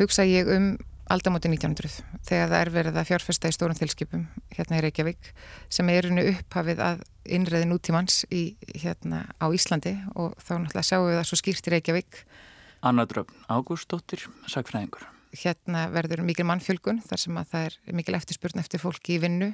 hugsa 0.00 0.26
ég 0.28 0.50
um 0.50 0.74
aldamóti 1.12 1.50
1900 1.52 1.98
þegar 2.24 2.50
það 2.50 2.60
er 2.60 2.70
verið 2.72 2.98
að 2.98 3.08
fjárfesta 3.10 3.50
í 3.50 3.54
stórum 3.54 3.76
tilskipum 3.76 4.24
hérna 4.54 4.78
í 4.78 4.84
Reykjavík 4.86 5.30
sem 5.72 5.90
er 5.92 6.08
unni 6.08 6.24
upphafið 6.32 6.80
að 6.80 7.02
innreði 7.36 7.68
nútímans 7.68 8.22
í, 8.32 8.56
hérna 8.72 9.24
á 9.36 9.46
Íslandi 9.52 9.98
og 10.14 10.32
þá 10.40 10.54
náttúrulega 10.62 10.86
sjáum 10.88 11.08
við 11.10 11.18
það 11.18 11.28
svo 11.28 11.40
skýrt 11.40 11.68
í 11.68 11.74
Reykjavík. 11.74 12.20
Anna 12.84 13.04
Dröfn 13.08 13.44
Ágústóttir, 13.52 14.24
sagfræðingur 14.48 15.08
Hérna 15.34 15.88
verður 15.92 16.22
mikil 16.24 16.46
mannfjölgun 16.46 17.02
þar 17.04 17.20
sem 17.20 17.40
að 17.40 17.50
það 17.52 17.68
er 17.68 17.96
mikil 17.98 18.16
eftirspurn 18.16 18.62
eftir 18.62 18.80
fólki 18.80 19.16
í 19.16 19.22
vinnu 19.24 19.50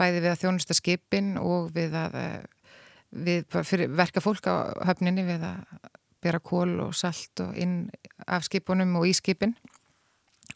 bæði 0.00 0.22
við 0.24 0.30
að 0.32 0.42
þjónusta 0.44 0.76
skipin 0.78 1.34
og 1.38 1.70
við 1.76 1.94
að 1.98 2.16
við 3.10 3.46
verka 3.96 4.22
fólk 4.22 4.46
á 4.46 4.70
höfninni 4.86 5.24
við 5.26 5.46
að 5.46 5.88
bera 6.20 6.40
kól 6.40 6.80
og 6.84 6.94
salt 6.96 7.42
og 7.42 7.56
inn 7.58 7.88
af 8.28 8.44
skipunum 8.46 8.92
og 9.00 9.08
í 9.08 9.14
skipin 9.16 9.54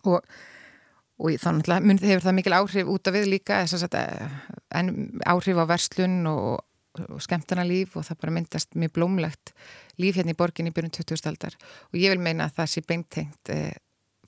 og, 0.05 0.21
og 1.19 1.39
þannig 1.41 1.71
að 1.73 2.05
hefur 2.05 2.27
það 2.27 2.37
mikil 2.39 2.57
áhrif 2.59 2.93
út 2.93 3.09
af 3.09 3.17
við 3.17 3.31
líka 3.33 3.63
sagt, 3.71 3.97
en 3.97 4.93
áhrif 5.25 5.61
á 5.61 5.65
verslun 5.71 6.21
og, 6.31 6.61
og 7.09 7.25
skemmtana 7.25 7.65
líf 7.67 7.97
og 7.97 8.07
það 8.07 8.21
bara 8.21 8.37
myndast 8.37 8.77
mjög 8.77 8.95
blómlegt 8.99 9.55
líf 10.01 10.21
hérna 10.21 10.37
í 10.37 10.39
borgin 10.39 10.69
í 10.69 10.75
byrjun 10.75 10.95
20. 11.01 11.25
aldar 11.31 11.57
og 11.91 11.99
ég 11.99 12.13
vil 12.13 12.23
meina 12.23 12.51
að 12.51 12.61
það 12.61 12.73
sé 12.75 12.85
beintengt 12.87 13.55
eh, 13.55 13.75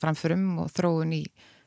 framförum 0.00 0.64
og 0.64 0.72
þróun 0.72 1.14
í, 1.20 1.22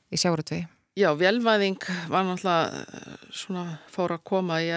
í 0.09 0.19
sjáratvegi 0.19 0.65
Já, 0.99 1.13
velvæðing 1.15 1.83
var 2.09 2.25
náttúrulega 2.25 2.81
eh, 2.81 3.27
svona 3.31 3.65
fór 3.93 4.17
að 4.17 4.25
koma 4.27 4.57
í 4.65 4.73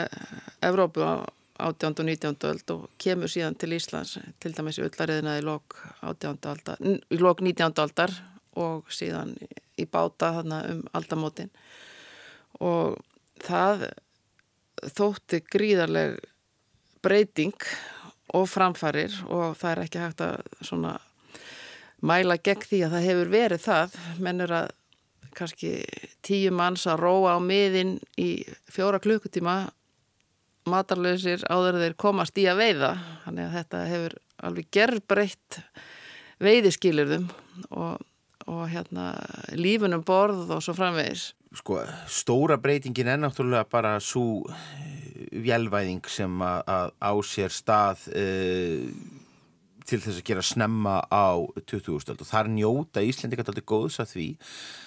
Evrópu 0.62 1.02
á 1.02 1.24
18. 1.62 1.94
og 2.02 2.06
19. 2.08 2.36
öld 2.50 2.74
og 2.74 2.88
kemur 3.02 3.30
síðan 3.30 3.56
til 3.58 3.76
Íslands 3.76 4.16
til 4.42 4.52
dæmis 4.56 4.80
í 4.80 4.86
öllariðina 4.86 5.38
í 5.38 5.44
lok, 5.46 5.78
aldar, 6.02 6.76
í 6.82 7.20
lok 7.20 7.42
19. 7.44 7.72
aldar 7.82 8.14
og 8.58 8.90
síðan 8.92 9.36
í 9.80 9.86
báta 9.88 10.32
þarna 10.38 10.60
um 10.72 10.82
aldamótin 10.96 11.52
og 12.60 12.98
það 13.42 13.88
þótti 14.82 15.42
gríðarleg 15.46 16.18
breyting 17.02 17.56
og 18.36 18.46
framfarir 18.50 19.14
og 19.28 19.56
það 19.60 19.72
er 19.72 19.82
ekki 19.84 20.02
hægt 20.02 20.22
að 20.24 20.62
svona 20.64 20.96
mæla 22.02 22.38
gegn 22.42 22.66
því 22.66 22.80
að 22.86 22.94
það 22.96 23.08
hefur 23.08 23.32
verið 23.32 23.66
það 23.66 23.98
mennur 24.22 24.54
að 24.62 24.70
kannski 25.36 25.76
tíu 26.24 26.52
manns 26.54 26.84
að 26.90 27.02
róa 27.06 27.36
á 27.36 27.40
miðin 27.40 27.96
í 28.20 28.42
fjóra 28.70 29.00
klukkutíma 29.02 29.56
matarlausir 30.68 31.42
áður 31.50 31.80
þeir 31.82 31.98
komast 31.98 32.38
í 32.38 32.46
að 32.50 32.62
veiða 32.62 32.92
þannig 33.24 33.44
að 33.44 33.56
þetta 33.58 33.82
hefur 33.90 34.16
alveg 34.42 34.70
gerbreytt 34.74 35.58
veiðiskilurðum 36.42 37.28
og, 37.70 38.02
og 38.50 38.62
hérna 38.72 39.12
lífunum 39.54 40.04
borð 40.06 40.50
og 40.54 40.62
svo 40.64 40.74
framvegis. 40.76 41.32
Sko, 41.52 41.82
stóra 42.08 42.56
breytingin 42.60 43.10
er 43.12 43.20
náttúrulega 43.20 43.66
bara 43.68 43.98
svo 44.00 44.46
vjelvæðing 45.32 46.06
sem 46.10 46.44
að, 46.44 46.94
á 46.96 47.12
sér 47.26 47.52
stað 47.52 48.06
uh, 48.16 48.88
til 49.88 50.00
þess 50.00 50.20
að 50.20 50.26
gera 50.30 50.44
snemma 50.46 50.96
á 51.10 51.42
20. 51.68 52.14
og 52.14 52.26
þar 52.28 52.50
njóta 52.52 53.04
Íslendingar 53.04 53.48
alltaf 53.50 53.68
góðs 53.68 54.00
að 54.02 54.14
því 54.14 54.26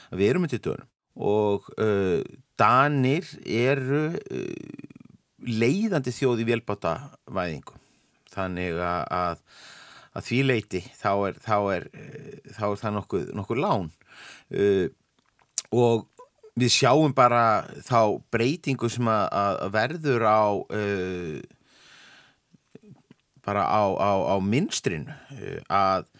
að 0.09 0.21
við 0.21 0.29
erum 0.31 0.45
með 0.45 0.55
til 0.55 0.61
dörnum 0.69 0.91
og 1.15 1.69
uh, 1.79 2.19
Danir 2.59 3.27
eru 3.45 4.03
uh, 4.15 4.94
leiðandi 5.45 6.13
þjóð 6.15 6.43
í 6.43 6.47
velbáta 6.49 6.95
væðingu 7.31 7.79
þannig 8.35 8.79
að, 8.83 9.43
að, 10.15 10.25
því 10.25 10.41
leiti 10.49 10.81
þá 10.97 11.11
er, 11.29 11.39
þá 11.43 11.57
er, 11.75 11.87
þá 12.55 12.65
er 12.67 12.81
það 12.81 12.95
nokkuð, 12.97 13.29
nokkuð 13.39 13.61
lán. 13.63 13.89
Uh, 14.51 14.87
og 15.75 16.07
við 16.55 16.71
sjáum 16.71 17.15
bara 17.15 17.65
þá 17.83 18.17
breytingu 18.31 18.89
sem 18.91 19.07
að, 19.11 19.25
að 19.35 19.71
verður 19.75 20.27
á 20.27 20.43
uh, 20.55 21.39
bara 23.45 23.65
á, 23.67 23.83
á, 23.95 24.11
á 24.31 24.35
minstrinu 24.41 25.11
uh, 25.11 25.59
að 25.69 26.11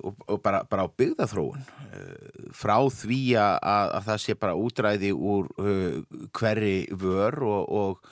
og, 0.00 0.16
og 0.26 0.40
bara, 0.44 0.62
bara 0.68 0.86
á 0.86 0.88
byggðathróun 0.88 1.60
uh, 1.60 2.48
frá 2.56 2.76
því 2.94 3.20
að, 3.40 3.56
að 3.98 4.08
það 4.08 4.22
sé 4.24 4.36
bara 4.40 4.56
útræði 4.56 5.12
úr 5.12 5.50
uh, 5.60 6.00
hverri 6.36 6.88
vör 6.96 7.40
og, 7.44 7.68
og 7.68 8.10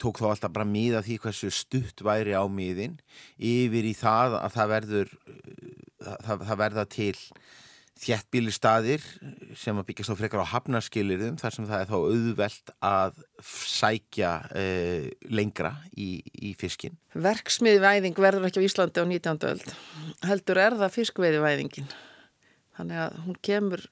tók 0.00 0.20
þá 0.20 0.30
alltaf 0.32 0.52
bara 0.56 0.68
miða 0.68 1.02
því 1.04 1.18
hversu 1.24 1.50
stutt 1.52 2.04
væri 2.04 2.36
á 2.36 2.44
miðin 2.48 2.98
yfir 3.36 3.88
í 3.88 3.94
það 3.96 4.38
að 4.40 4.54
það 4.56 4.70
verður 4.74 5.16
það, 6.00 6.46
það 6.46 6.60
verða 6.64 6.86
til 6.92 7.16
þjættbíli 8.00 8.52
staðir 8.54 9.04
sem 9.58 9.76
að 9.76 9.90
byggjast 9.90 10.14
á 10.14 10.16
frekar 10.16 10.42
á 10.44 10.52
hafnarskilirðum 10.54 11.36
þar 11.40 11.56
sem 11.56 11.66
það 11.68 11.82
er 11.82 11.90
þá 11.90 11.96
auðvelt 11.98 12.72
að 12.86 13.18
sækja 13.44 14.30
uh, 14.48 15.08
lengra 15.28 15.74
í, 15.92 16.10
í 16.32 16.54
fiskin. 16.60 16.96
Verksmiðvæðing 17.12 18.16
verður 18.16 18.48
ekki 18.48 18.64
á 18.64 18.66
Íslandi 18.68 19.04
á 19.04 19.06
19. 19.06 19.44
öld. 19.50 19.74
Heldur 20.30 20.62
er 20.64 20.78
það 20.80 20.96
fiskveiðivæðingin. 20.96 21.92
Þannig 22.78 23.02
að 23.04 23.20
hún 23.26 23.40
kemur 23.44 23.84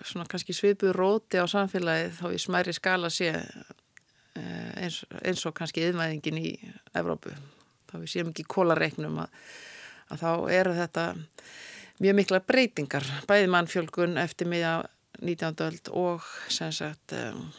svona 0.00 0.26
kannski 0.30 0.56
svipuð 0.56 0.96
róti 0.96 1.38
á 1.38 1.46
samfélagið 1.50 2.18
þá 2.18 2.26
í 2.34 2.42
smæri 2.42 2.74
skala 2.74 3.12
sé 3.14 3.30
uh, 3.36 4.70
eins, 4.80 5.04
eins 5.22 5.46
og 5.46 5.54
kannski 5.54 5.86
yðvæðingin 5.86 6.42
í 6.42 6.54
Evrópu. 6.98 7.36
Þá 7.90 8.00
við 8.00 8.10
séum 8.10 8.34
ekki 8.34 8.50
kólareiknum 8.50 9.22
að, 9.22 9.42
að 10.10 10.24
þá 10.24 10.32
eru 10.56 10.80
þetta 10.82 11.12
mjög 12.00 12.16
mikla 12.16 12.40
breytingar, 12.40 13.04
bæði 13.28 13.48
mannfjölgun 13.52 14.16
eftir 14.20 14.48
miða 14.48 14.80
19. 15.20 15.64
öld 15.66 15.90
og 15.92 16.24
sagt, 16.48 17.12
um, 17.12 17.50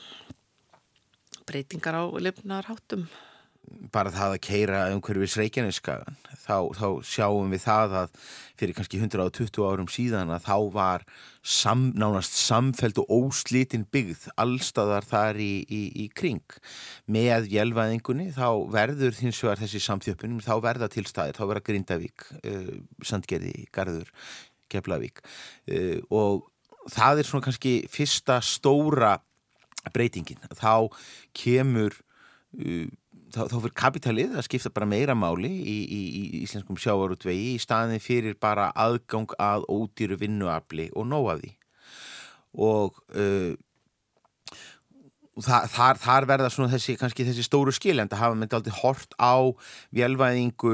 breytingar 1.46 2.00
á 2.02 2.04
lifnarháttum. 2.18 3.06
Bara 3.92 4.12
það 4.12 4.36
að 4.36 4.42
keira 4.46 4.79
umhverfis 4.92 5.38
Reykjaneskagan, 5.40 6.18
þá, 6.44 6.55
þá 6.75 6.88
sjáum 7.07 7.51
við 7.53 7.62
það 7.64 7.94
að 8.01 8.16
fyrir 8.62 8.77
kannski 8.77 9.00
120 9.01 9.66
árum 9.66 9.90
síðan 9.90 10.31
að 10.33 10.46
þá 10.46 10.57
var 10.74 11.05
sam, 11.42 11.88
nánast 11.98 12.36
samfelt 12.38 13.00
og 13.01 13.09
óslítinn 13.16 13.88
byggð 13.94 14.27
allstaðar 14.42 15.07
þar 15.07 15.40
í, 15.42 15.51
í, 15.66 15.81
í 16.03 16.05
kring. 16.14 16.44
Með 17.12 17.50
jælvæðingunni 17.53 18.29
þá 18.36 18.48
verður 18.74 19.18
hins 19.22 19.42
vegar 19.42 19.64
þessi 19.64 19.81
samþjöpunum, 19.88 20.44
þá 20.46 20.53
verða 20.64 20.92
til 20.92 21.07
staðir, 21.09 21.40
þá 21.40 21.44
verða 21.50 21.66
Grindavík, 21.72 22.27
uh, 22.42 22.72
Sandgerði, 23.07 23.66
Garður, 23.74 24.14
Keflavík 24.72 25.24
uh, 25.24 26.00
og 26.14 26.48
það 26.92 27.22
er 27.22 27.29
svona 27.29 27.48
kannski 27.50 27.75
fyrsta 27.92 28.40
stóra 28.46 29.18
breytingin. 29.94 30.42
Þá 30.57 30.90
kemur... 31.38 31.98
Uh, 32.57 32.90
þá, 33.33 33.41
þá 33.48 33.55
fyrir 33.57 33.75
kapitalið 33.83 34.37
að 34.37 34.46
skipta 34.48 34.74
bara 34.75 34.89
meira 34.89 35.15
máli 35.17 35.50
í, 35.50 35.77
í, 35.85 36.01
í 36.20 36.24
íslenskum 36.46 36.79
sjávarútvegi 36.81 37.55
í 37.55 37.61
staðin 37.61 38.03
fyrir 38.03 38.37
bara 38.41 38.70
aðgang 38.75 39.33
að 39.41 39.67
ódýru 39.72 40.20
vinnuafli 40.22 40.89
og 40.96 41.09
nóaði 41.09 41.55
og 42.51 43.00
uh, 43.15 43.53
þar, 45.39 45.67
þar, 45.72 46.00
þar 46.01 46.25
verða 46.27 46.50
svona 46.51 46.72
þessi, 46.74 46.98
kannski 47.00 47.24
þessi 47.27 47.46
stóru 47.46 47.72
skil 47.75 48.01
en 48.01 48.09
það 48.11 48.22
hafa 48.25 48.37
myndi 48.39 48.57
aldrei 48.57 48.75
hort 48.81 49.15
á 49.15 49.35
vélvæðingu 49.96 50.74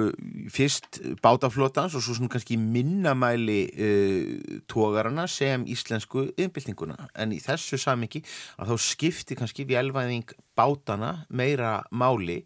fyrst 0.54 1.00
bátaflotans 1.22 1.94
og 1.98 2.02
svo 2.02 2.16
svona 2.18 2.32
kannski 2.34 2.58
minnamæli 2.58 3.60
uh, 3.70 4.58
tógarana 4.72 5.28
sem 5.30 5.66
íslensku 5.70 6.32
yfirbyltinguna 6.34 7.10
en 7.22 7.36
í 7.36 7.40
þessu 7.44 7.78
samingi 7.82 8.24
að 8.58 8.74
þá 8.74 8.88
skipti 8.88 9.38
kannski 9.38 9.68
vélvæðing 9.70 10.34
bátana 10.58 11.28
meira 11.30 11.84
máli. 11.94 12.42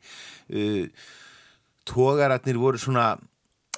Uh, 0.52 0.92
tógararnir 1.88 2.60
voru 2.60 2.80
svona, 2.82 3.14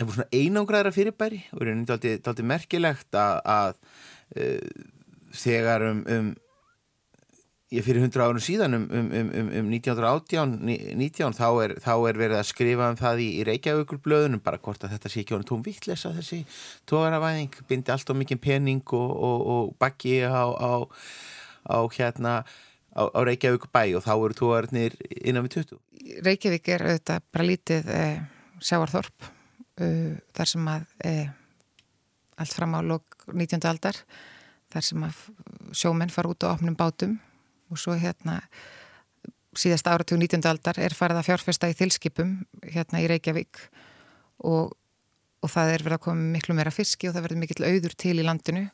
svona 0.01 0.25
einangraðra 0.33 0.93
fyrirbæri 0.95 1.45
og 1.53 1.67
það 1.85 2.09
er 2.09 2.31
aldrei 2.33 2.49
merkilegt 2.49 3.13
að, 3.13 3.37
að 3.45 3.77
uh, 4.41 4.89
þegar 5.33 5.91
um, 5.91 6.01
um 6.09 6.33
ég 7.73 7.85
fyrir 7.85 8.03
hundra 8.03 8.27
árun 8.29 8.43
síðan 8.43 8.77
um, 8.77 8.83
um, 8.93 9.07
um, 9.17 9.47
um 9.59 9.69
1918 9.73 10.51
19, 10.99 11.35
þá, 11.37 11.47
er, 11.63 11.73
þá 11.81 11.93
er 12.09 12.19
verið 12.21 12.39
að 12.39 12.49
skrifa 12.49 12.89
um 12.91 12.99
það 12.99 13.23
í, 13.23 13.29
í 13.39 13.45
Reykjavíkurblöðunum 13.49 14.43
bara 14.45 14.61
hvort 14.61 14.85
að 14.85 14.93
þetta 14.95 15.11
sé 15.11 15.23
ekki 15.23 15.37
ánum 15.37 15.47
tóm 15.49 15.63
vittlesa 15.65 16.13
þessi 16.13 16.43
tógaravæðing, 16.89 17.57
bindi 17.69 17.93
allt 17.93 18.13
og 18.13 18.19
mikið 18.21 18.41
pening 18.43 18.93
og, 18.93 19.15
og, 19.29 19.47
og 19.55 19.73
bakki 19.81 20.19
á, 20.21 20.45
á, 20.53 20.73
á 21.73 21.77
hérna 21.97 22.35
á, 22.93 23.03
á 23.09 23.19
Reykjavík 23.25 23.67
bæ 23.73 23.83
og 23.97 24.05
þá 24.05 24.13
eru 24.15 24.37
tógarnir 24.37 24.97
innan 25.23 25.47
við 25.47 25.63
20. 25.63 25.81
Reykjavík 26.29 26.69
er 26.75 26.87
auðvitað 26.91 27.27
bara 27.33 27.49
lítið 27.49 27.91
eh, 27.97 28.21
sjáarþorp 28.63 29.27
uh, 29.81 30.13
þar 30.35 30.53
sem 30.53 30.69
að 30.69 30.87
eh, 31.09 31.27
allt 32.37 32.55
fram 32.55 32.77
á 32.77 32.79
lók 32.85 33.25
19. 33.31 33.61
aldar 33.69 33.97
þar 34.73 34.85
sem 34.85 35.05
að 35.05 35.27
sjómenn 35.73 36.13
fara 36.13 36.33
út 36.33 36.45
á 36.45 36.53
opnum 36.53 36.77
bátum 36.77 37.17
og 37.73 37.81
svo 37.81 37.97
hérna 37.97 38.39
síðast 39.57 39.89
áratug 39.89 40.21
19. 40.21 40.41
aldar 40.49 40.79
er 40.81 40.95
farið 40.97 41.21
að 41.21 41.27
fjárfesta 41.29 41.69
í 41.69 41.75
þilskipum 41.77 42.37
hérna 42.63 43.03
í 43.03 43.09
Reykjavík 43.11 43.59
og, 44.49 44.73
og 45.43 45.51
það 45.51 45.73
er 45.73 45.85
verið 45.85 45.97
að 45.99 46.05
koma 46.07 46.31
miklu 46.33 46.55
meira 46.57 46.73
fiski 46.73 47.09
og 47.09 47.15
það 47.15 47.27
verður 47.27 47.43
mikill 47.43 47.67
auður 47.67 47.97
til 48.05 48.15
í 48.17 48.25
landinu 48.25 48.65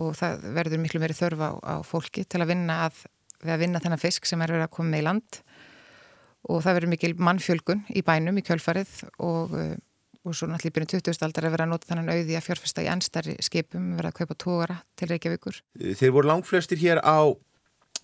og 0.00 0.14
það 0.18 0.46
verður 0.54 0.82
miklu 0.84 1.02
meiri 1.02 1.18
þörfa 1.18 1.50
á, 1.50 1.54
á 1.66 1.76
fólki 1.86 2.24
til 2.24 2.42
að 2.44 2.52
vinna 2.52 2.84
að, 2.86 3.04
að 3.46 3.62
vinna 3.64 3.82
þennan 3.82 4.02
fisk 4.02 4.28
sem 4.28 4.42
er 4.42 4.54
verið 4.54 4.68
að 4.68 4.74
koma 4.76 4.94
með 4.94 5.02
í 5.02 5.06
land 5.08 5.40
og 6.48 6.64
það 6.64 6.78
verður 6.78 6.92
mikil 6.94 7.14
mannfjölgun 7.20 7.84
í 7.92 8.02
bænum 8.06 8.38
í 8.40 8.44
kjölfarið 8.46 8.94
og, 9.26 9.56
og 10.24 10.36
svo 10.36 10.48
náttúrulega 10.48 10.70
í 10.70 10.76
byrjun 10.78 10.92
20. 10.94 11.26
aldar 11.26 11.46
er 11.46 11.54
verið 11.56 11.66
að 11.66 11.72
nota 11.74 11.90
þannan 11.90 12.12
auði 12.14 12.38
að 12.38 12.46
fjárfesta 12.46 12.84
í 12.84 12.88
ennstari 12.92 13.36
skipum, 13.44 13.92
verið 13.98 14.12
að 14.12 14.18
kaupa 14.22 14.38
tógara 14.40 14.78
til 14.96 15.10
Reykjavíkur. 15.10 15.60
Þeir 16.00 16.14
voru 16.16 16.30
langflestir 16.30 16.80
hér 16.80 17.02
á 17.04 17.28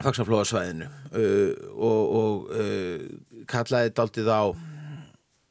fagsaflóðasvæðinu 0.05 0.87
uh, 0.87 1.53
og, 1.73 2.17
og 2.21 2.51
uh, 2.53 3.45
kallaði 3.49 3.93
daldið 3.97 4.29
á 4.29 4.43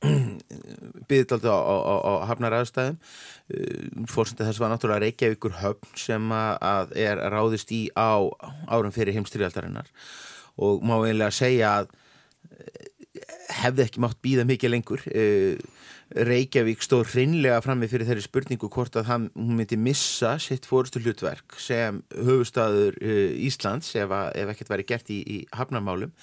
byggði 1.09 1.27
daldið 1.31 1.49
á, 1.49 1.59
á, 1.65 1.95
á 2.05 2.13
hafnar 2.29 2.57
aðstæðum 2.59 2.99
uh, 2.99 4.05
fórsendið 4.11 4.51
þess 4.51 4.61
var 4.61 4.73
náttúrulega 4.73 5.05
Reykjavíkur 5.05 5.57
höfn 5.63 5.99
sem 5.99 6.35
að 6.35 6.95
er 7.07 7.21
ráðist 7.33 7.73
í 7.73 7.87
á 7.97 8.21
árum 8.69 8.93
fyrir 8.93 9.17
heimstyrjaldarinnar 9.17 9.89
og 10.61 10.85
má 10.85 10.97
einlega 10.99 11.33
segja 11.35 11.73
að 11.81 11.89
uh, 11.89 12.85
hefði 13.63 13.87
ekki 13.87 14.03
mátt 14.03 14.21
býða 14.23 14.45
mikið 14.47 14.75
lengur. 14.75 15.07
Uh, 15.09 15.57
Reykjavík 16.13 16.83
stóð 16.85 17.15
hreinlega 17.15 17.57
frammi 17.65 17.87
fyrir 17.89 18.05
þeirri 18.05 18.23
spurningu 18.23 18.69
hvort 18.69 18.93
að 18.99 19.07
hann, 19.09 19.25
hún 19.33 19.57
myndi 19.57 19.77
missa 19.81 20.35
sitt 20.41 20.67
fórstu 20.69 21.01
hlutverk 21.01 21.57
sem 21.57 22.03
höfustadur 22.13 22.93
uh, 23.01 23.33
Íslands 23.47 23.89
ef, 23.97 24.13
ef 24.13 24.53
ekkert 24.53 24.69
væri 24.69 24.85
gert 24.85 25.09
í, 25.09 25.19
í 25.25 25.37
hafnarmálum. 25.57 26.13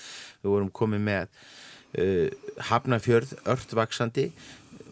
Við 0.44 0.54
vorum 0.54 0.70
komið 0.70 1.04
með 1.08 1.34
uh, 1.98 2.54
hafnarfjörð, 2.70 3.34
örtvaksandi, 3.50 4.28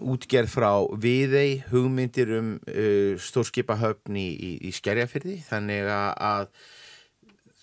útgerð 0.00 0.50
frá 0.58 0.72
viðei, 0.98 1.62
hugmyndir 1.70 2.34
um 2.40 2.52
uh, 2.58 3.14
stórskipahöfn 3.22 4.18
í, 4.18 4.28
í, 4.34 4.52
í 4.66 4.74
skerjafyrði 4.74 5.38
þannig 5.46 5.86
að 5.94 6.50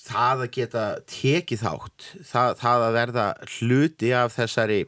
það 0.08 0.46
að 0.46 0.52
geta 0.56 0.84
tekið 1.12 1.64
þátt, 1.66 2.12
það, 2.30 2.54
það 2.62 2.86
að 2.86 3.02
verða 3.02 3.26
hluti 3.58 4.14
af 4.16 4.38
þessari 4.38 4.86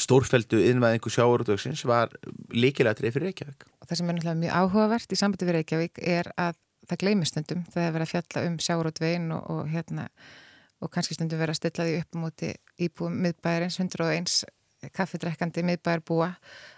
stórfældu 0.00 0.60
innvæðingu 0.70 1.10
sjáurútvöksins 1.12 1.84
var 1.88 2.12
líkilætrið 2.52 3.14
fyrir 3.14 3.30
Reykjavík. 3.30 3.66
Og 3.80 3.88
það 3.88 4.00
sem 4.00 4.10
er 4.10 4.16
náttúrulega 4.16 4.40
mjög 4.42 4.56
áhugavert 4.60 5.12
í 5.12 5.18
sambandi 5.20 5.48
við 5.48 5.56
Reykjavík 5.58 6.00
er 6.02 6.30
að 6.36 6.58
það 6.86 7.00
gleymir 7.02 7.30
stundum 7.30 7.62
þegar 7.70 7.86
það 7.86 7.94
verið 7.96 8.06
að 8.06 8.12
fjalla 8.12 8.44
um 8.48 8.58
sjáurútvegin 8.66 9.30
og, 9.36 9.48
og, 9.54 9.62
hérna, 9.72 10.06
og 10.82 10.92
kannski 10.94 11.16
stundum 11.16 11.40
verið 11.40 11.56
að 11.56 11.60
stilla 11.60 11.88
því 11.88 11.96
upp 12.02 12.20
múti 12.20 12.52
íbúum 12.86 13.16
miðbæðarins 13.24 13.80
101 13.80 14.92
kaffidrekkandi 14.94 15.64
miðbæðar 15.66 16.04
búa 16.06 16.28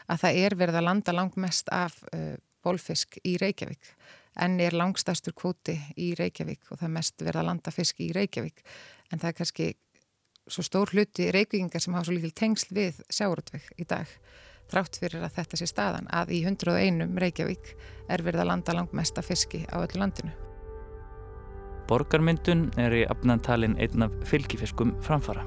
að 0.08 0.22
það 0.22 0.40
er 0.44 0.56
verið 0.56 0.78
að 0.80 0.86
landa 0.86 1.14
langmest 1.16 1.68
af 1.74 1.98
uh, 2.14 2.36
bólfisk 2.64 3.18
í 3.26 3.36
Reykjavík 3.40 3.92
en 4.38 4.60
er 4.62 4.76
langstæstur 4.76 5.34
kvóti 5.36 5.74
í 5.98 6.12
Reykjavík 6.18 6.70
og 6.70 6.80
það 6.80 6.94
mest 6.94 7.20
verið 7.20 7.42
að 7.42 7.50
landa 7.50 7.74
fisk 7.74 8.00
í 8.04 8.12
Reykjavík 8.14 8.62
en 9.10 9.20
það 9.20 9.28
er 9.30 9.38
kannski 9.40 9.68
svo 10.48 10.64
stór 10.66 10.92
hluti 10.94 11.30
reykvíkingar 11.34 11.82
sem 11.82 11.94
hafa 11.96 12.08
svo 12.08 12.16
líkil 12.16 12.34
tengsl 12.36 12.74
við 12.76 13.00
sjáuröldvik 13.12 13.72
í 13.78 13.86
dag 13.88 14.10
þrátt 14.68 14.98
fyrir 15.00 15.24
að 15.24 15.36
þetta 15.38 15.60
sé 15.60 15.68
staðan 15.68 16.10
að 16.12 16.34
í 16.36 16.42
101 16.44 17.16
Reykjavík 17.22 17.72
er 18.12 18.24
verið 18.24 18.44
að 18.44 18.50
landa 18.52 18.76
langmesta 18.76 19.24
fiski 19.24 19.64
á 19.72 19.80
öllu 19.80 20.02
landinu. 20.02 20.34
Borgarmyndun 21.88 22.66
er 22.80 22.92
í 22.92 23.06
afnantalinn 23.08 23.78
einn 23.80 24.04
af 24.04 24.16
fylgifiskum 24.28 24.92
framfara. 25.04 25.46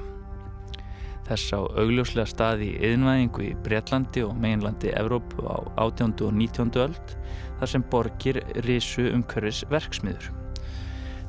Þess 1.28 1.54
á 1.54 1.60
augljóslega 1.62 2.26
staði 2.28 2.72
í 2.72 2.80
yðinvæðingu 2.82 3.46
í 3.46 3.54
Breitlandi 3.62 4.26
og 4.26 4.34
meginlandi 4.42 4.90
Evrópu 4.98 5.46
á 5.46 5.58
18. 5.78 6.18
og 6.26 6.34
19. 6.34 6.74
öld 6.82 7.16
þar 7.62 7.74
sem 7.76 7.86
borgir 7.94 8.42
risu 8.66 9.06
umkörðis 9.14 9.62
verksmiður. 9.70 10.41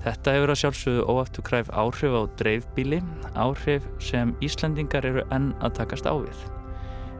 Þetta 0.02 0.32
hefur 0.34 0.50
að 0.50 0.58
sjálfsögðu 0.58 1.02
óaftur 1.06 1.44
kræf 1.46 1.68
áhrif 1.70 2.14
á 2.18 2.22
dreifbíli, 2.40 2.98
áhrif 3.38 3.84
sem 4.02 4.32
Íslandingar 4.42 5.06
eru 5.06 5.22
enn 5.30 5.52
að 5.62 5.76
takast 5.78 6.08
á 6.10 6.14
við. 6.18 6.40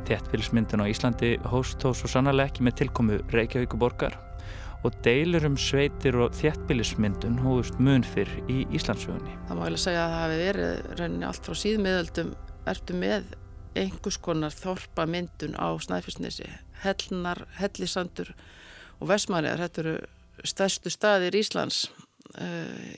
Þéttbílismyndun 0.09 0.83
á 0.83 0.91
Íslandi 0.91 1.37
hóst 1.47 1.79
þó 1.79 1.93
svo 1.95 2.11
sannarlega 2.11 2.51
ekki 2.51 2.67
með 2.67 2.81
tilkomu 2.81 3.21
Reykjavíkuborgar 3.31 4.19
og 4.83 4.97
deilur 5.07 5.47
um 5.47 5.55
sveitir 5.55 6.19
og 6.19 6.35
þéttbílismyndun 6.41 7.39
hóðust 7.45 7.79
mun 7.79 8.03
fyrr 8.03 8.33
í 8.51 8.65
Íslandsögunni. 8.75 9.37
Það 9.47 9.61
má 9.61 9.63
eiginlega 9.63 9.85
segja 9.85 10.03
að 10.03 10.15
það 10.17 10.25
hefði 10.25 10.43
verið 10.49 10.91
rauninni 10.99 11.29
allt 11.29 11.47
frá 11.47 11.61
síðmiðöldum 11.63 12.33
ertu 12.73 12.99
með 12.99 13.35
einhvers 13.79 14.19
konar 14.27 14.57
þorpa 14.59 15.07
myndun 15.07 15.55
á 15.55 15.71
Snæfellsnesi. 15.87 16.51
Hellnar, 16.83 17.47
Hellisandur 17.63 18.35
og 18.99 19.07
Vestmæriðar, 19.13 19.69
þetta 19.69 19.85
eru 19.87 19.95
stærstu 20.51 20.91
staðir 20.91 21.39
Íslands 21.39 21.87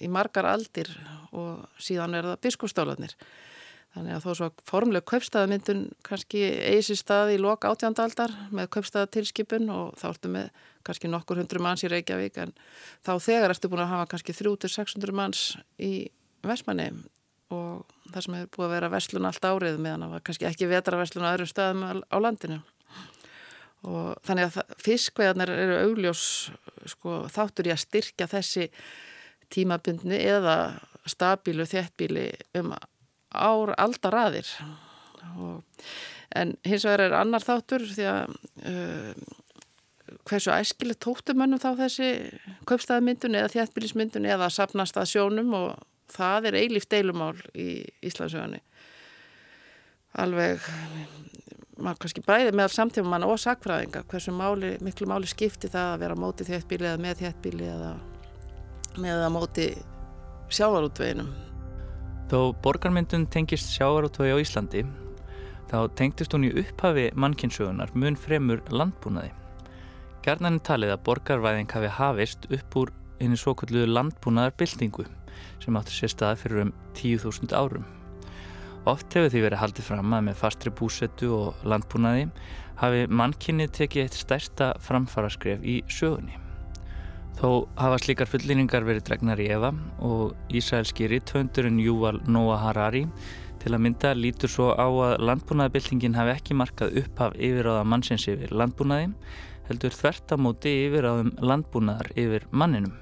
í 0.05 0.11
margar 0.12 0.49
aldir 0.51 0.90
og 1.35 1.64
síðan 1.83 2.14
er 2.18 2.31
það 2.31 2.42
biskupstálanir. 2.47 3.16
Þannig 3.94 4.16
að 4.16 4.25
þó 4.25 4.31
svo 4.35 4.47
formleg 4.66 5.05
kaupstæðamyndun 5.07 5.83
kannski 6.03 6.40
eigi 6.42 6.88
sér 6.88 6.99
stað 6.99 7.35
í 7.37 7.38
loka 7.38 7.70
átjandaldar 7.70 8.33
með 8.51 8.73
kaupstæðatilskipun 8.75 9.70
og 9.70 9.92
þá 10.01 10.09
ertu 10.09 10.33
með 10.35 10.49
kannski 10.85 11.11
nokkur 11.12 11.38
hundru 11.38 11.62
manns 11.62 11.85
í 11.87 11.90
Reykjavík 11.92 12.40
en 12.42 12.55
þá 13.07 13.12
þegar 13.23 13.55
ertu 13.55 13.70
búin 13.70 13.85
að 13.85 13.92
hafa 13.94 14.09
kannski 14.11 14.35
300-600 14.35 15.14
manns 15.14 15.44
í 15.79 15.92
Vestmanni 16.44 16.90
og 17.55 17.87
það 18.11 18.27
sem 18.27 18.37
hefur 18.40 18.53
búið 18.57 18.66
að 18.66 18.75
vera 18.75 18.92
verslun 18.97 19.31
allt 19.31 19.47
árið 19.47 19.79
meðan 19.79 20.07
það 20.09 20.14
var 20.16 20.27
kannski 20.27 20.51
ekki 20.51 20.70
vetraverslun 20.75 21.29
á 21.31 21.35
öðrum 21.37 21.51
staðum 21.55 21.87
á 22.03 22.16
landinu. 22.18 22.61
Og 23.85 24.14
þannig 24.27 24.49
að 24.49 24.77
fiskveðarnir 24.81 25.55
eru 25.55 25.81
augljós 25.85 26.27
sko, 26.88 27.25
þáttur 27.31 27.68
í 27.68 27.75
að 27.75 27.85
styrkja 27.85 28.31
þessi 28.33 28.70
tímabundni 29.55 30.19
eða 30.19 30.57
stabílu 31.09 31.67
þéttbíli 31.69 32.29
um 32.59 32.75
ár 33.35 33.75
aldaraðir. 33.81 34.49
En 36.35 36.55
hins 36.67 36.85
vegar 36.87 37.07
er 37.07 37.17
annar 37.19 37.45
þáttur 37.45 37.85
því 37.88 38.07
að 38.11 38.37
uh, 38.67 39.25
hversu 40.29 40.53
æskileg 40.55 40.99
tóttumönnum 41.03 41.62
þá 41.62 41.71
þessi 41.85 42.11
kaupstæðmyndun 42.69 43.37
eða 43.38 43.53
þjættbílismyndun 43.55 44.29
eða 44.29 44.51
sapnast 44.53 44.99
að 45.01 45.11
sjónum 45.14 45.53
og 45.59 45.75
það 46.14 46.51
er 46.51 46.61
eilíft 46.62 46.93
deilumál 46.93 47.37
í 47.57 47.85
Íslandsögunni 48.05 48.61
alveg 50.21 50.62
maður 51.83 52.01
kannski 52.05 52.23
bæði 52.25 52.53
með 52.55 52.75
samtíma 52.77 53.14
mann 53.14 53.27
og 53.27 53.38
sakfræðinga 53.43 54.05
hversu 54.11 54.35
máli, 54.35 54.77
miklu 54.85 55.09
máli 55.11 55.29
skipti 55.31 55.71
það 55.73 55.95
að 55.95 56.03
vera 56.05 56.19
móti 56.19 56.47
þjættbíli 56.47 56.90
eða 56.90 57.03
með 57.03 57.23
þjættbíli 57.25 57.71
eða 57.73 57.95
með 59.00 59.24
að 59.24 59.35
móti 59.35 59.70
sjávarútveginum 60.54 61.33
Þó 62.35 62.54
borgarmyndun 62.64 63.26
tengist 63.28 63.68
sjáarútvögi 63.76 64.33
á 64.33 64.40
Íslandi, 64.40 64.80
þá 65.68 65.76
tengtist 65.98 66.33
hún 66.33 66.46
í 66.48 66.52
upphafi 66.57 67.11
mannkynnsögunar 67.20 67.92
mun 67.92 68.16
fremur 68.16 68.62
landbúnaði. 68.72 69.28
Gjarnan 70.24 70.57
er 70.57 70.64
talið 70.64 70.94
að 70.94 71.02
borgarvæðing 71.04 71.74
hafi 71.76 71.90
hafist 71.98 72.48
upp 72.48 72.78
úr 72.80 72.92
einu 73.20 73.37
svo 73.37 73.52
kallu 73.61 73.85
landbúnaðarbyltingu 73.90 75.04
sem 75.61 75.76
áttur 75.76 75.98
sér 75.98 76.14
stað 76.14 76.40
fyrir 76.40 76.64
um 76.64 76.72
10.000 76.96 77.52
árum. 77.52 77.85
Oft 78.88 79.12
hefur 79.12 79.30
því 79.33 79.44
verið 79.44 79.61
haldið 79.61 79.90
fram 79.90 80.16
að 80.16 80.24
með 80.30 80.40
fastri 80.40 80.72
búsettu 80.72 81.28
og 81.37 81.66
landbúnaði 81.68 82.30
hafi 82.80 83.04
mannkynni 83.12 83.68
tekið 83.68 84.09
eitt 84.09 84.18
stærsta 84.24 84.72
framfaraskref 84.83 85.61
í 85.61 85.83
sögunni. 85.87 86.43
Þó 87.35 87.66
hafa 87.75 87.97
slíkar 87.99 88.31
fullýningar 88.31 88.85
verið 88.87 89.09
dregnar 89.09 89.40
í 89.42 89.49
Eva 89.51 89.73
og 90.07 90.37
Ísraelski 90.55 91.09
ritthöndurinn 91.11 91.81
Júval 91.83 92.20
Noah 92.31 92.62
Harari 92.62 93.03
til 93.62 93.73
að 93.73 93.83
mynda 93.87 94.12
lítur 94.14 94.53
svo 94.53 94.68
á 94.77 94.87
að 94.87 95.25
landbúnaðabildingin 95.25 96.14
hafi 96.14 96.35
ekki 96.37 96.57
markað 96.59 96.99
upphaf 97.03 97.35
yfiráða 97.35 97.87
mannsins 97.90 98.27
yfir 98.31 98.55
landbúnaði 98.55 99.09
heldur 99.66 99.97
þvert 99.97 100.37
að 100.37 100.44
móti 100.44 100.75
yfiráðum 100.85 101.33
landbúnaðar 101.40 102.12
yfir 102.20 102.47
manninum. 102.53 102.94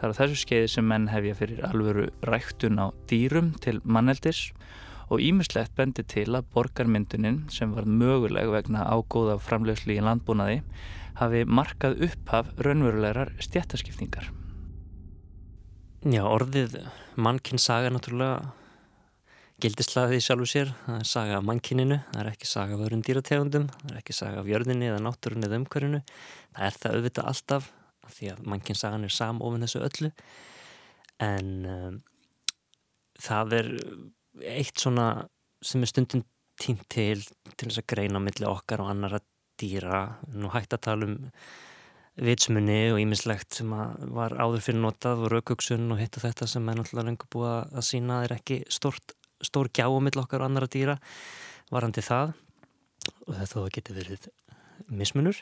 Það 0.00 0.06
er 0.08 0.16
þessu 0.20 0.38
skeiði 0.44 0.70
sem 0.74 0.86
menn 0.88 1.10
hefja 1.12 1.36
fyrir 1.40 1.64
alvöru 1.66 2.06
ræktun 2.30 2.78
á 2.80 2.86
dýrum 3.10 3.50
til 3.64 3.80
manneldis 3.84 4.46
og 5.10 5.20
ímislegt 5.24 5.74
bendi 5.76 6.04
til 6.06 6.28
að 6.38 6.46
borgarmyndunin 6.54 7.42
sem 7.52 7.74
var 7.74 7.88
möguleg 7.88 8.52
vegna 8.52 8.86
ágóða 8.86 9.40
framlegsli 9.42 9.98
í 9.98 10.04
landbúnaði 10.06 10.60
hafi 11.20 11.44
markað 11.46 12.00
upphaf 12.08 12.52
raunverulegar 12.64 13.34
stjættaskipningar. 13.44 14.30
Já, 16.00 16.22
orðið 16.24 16.78
mannkinn 17.20 17.60
saga 17.60 17.90
náttúrulega 17.92 18.54
gildislaðið 19.60 20.16
í 20.16 20.22
sjálfu 20.24 20.48
sér. 20.48 20.70
Það 20.86 21.02
er 21.02 21.08
saga 21.10 21.34
af 21.36 21.44
mannkinninu, 21.44 21.98
það 22.12 22.22
er 22.22 22.30
ekki 22.30 22.48
saga 22.48 22.76
af 22.76 22.84
öðrum 22.86 23.02
dýrategundum, 23.04 23.66
það 23.82 23.90
er 23.92 23.98
ekki 24.00 24.16
saga 24.16 24.40
af 24.40 24.48
jörðinni 24.48 24.88
eða 24.88 25.02
náttúrunni 25.04 25.48
eða 25.48 25.60
umhverjunu. 25.60 26.00
Það 26.56 26.68
er 26.70 26.78
það 26.80 26.96
auðvitað 26.96 27.30
alltaf 27.34 27.68
því 28.10 28.30
að 28.32 28.46
mannkinn-sagan 28.52 29.06
er 29.06 29.14
samofin 29.14 29.66
þessu 29.66 29.82
öllu. 29.86 30.10
En 31.20 31.50
um, 31.68 31.98
það 33.20 33.56
er 33.58 33.70
eitt 34.56 34.80
svona 34.80 35.06
sem 35.60 35.84
er 35.84 35.90
stundin 35.92 36.24
tínt 36.60 36.86
til 36.92 37.20
til 37.20 37.68
þess 37.68 37.82
að 37.82 37.90
greina 37.92 38.20
millir 38.22 38.48
okkar 38.48 38.82
og 38.84 38.90
annara 38.92 39.20
dýra, 39.60 40.00
nú 40.32 40.50
hægt 40.52 40.74
að 40.76 40.84
tala 40.88 41.08
um 41.10 41.18
vitsmunni 42.20 42.90
og 42.92 43.00
ímislegt 43.00 43.60
sem 43.60 43.70
var 43.70 44.34
áður 44.36 44.64
fyrir 44.64 44.82
notað 44.82 45.24
og 45.24 45.32
raukugsun 45.34 45.92
og 45.94 46.00
hitt 46.00 46.18
og 46.18 46.26
þetta 46.26 46.48
sem 46.50 46.68
er 46.68 46.80
náttúrulega 46.80 47.06
lengur 47.08 47.30
búið 47.32 47.76
að 47.78 47.86
sína 47.86 48.22
er 48.26 48.34
ekki 48.36 48.60
stort, 48.72 49.14
stór 49.40 49.70
gjá 49.72 49.86
á 49.88 49.98
mill 50.02 50.20
okkar 50.20 50.42
og 50.42 50.50
annara 50.50 50.68
dýra. 50.70 50.98
Varandi 51.70 52.04
það 52.04 52.34
og 53.26 53.32
þetta 53.38 53.52
þá 53.54 53.74
getur 53.76 53.98
verið 54.00 54.28
mismunur 54.90 55.38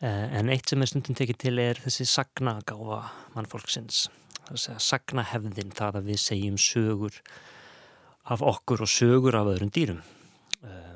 eh, 0.00 0.26
en 0.38 0.52
eitt 0.52 0.70
sem 0.70 0.82
er 0.82 0.90
stundin 0.90 1.18
tekið 1.18 1.40
til 1.44 1.54
er 1.60 1.82
þessi 1.82 2.06
sagnagáfa 2.08 3.02
mannfólksins. 3.34 4.06
Sagnahefðin 4.52 5.74
það 5.76 6.00
að 6.00 6.08
við 6.12 6.22
segjum 6.22 6.58
sögur 6.60 7.20
af 8.32 8.42
okkur 8.44 8.84
og 8.86 8.90
sögur 8.90 9.36
af 9.38 9.50
öðrum 9.52 9.72
dýrum 9.74 10.02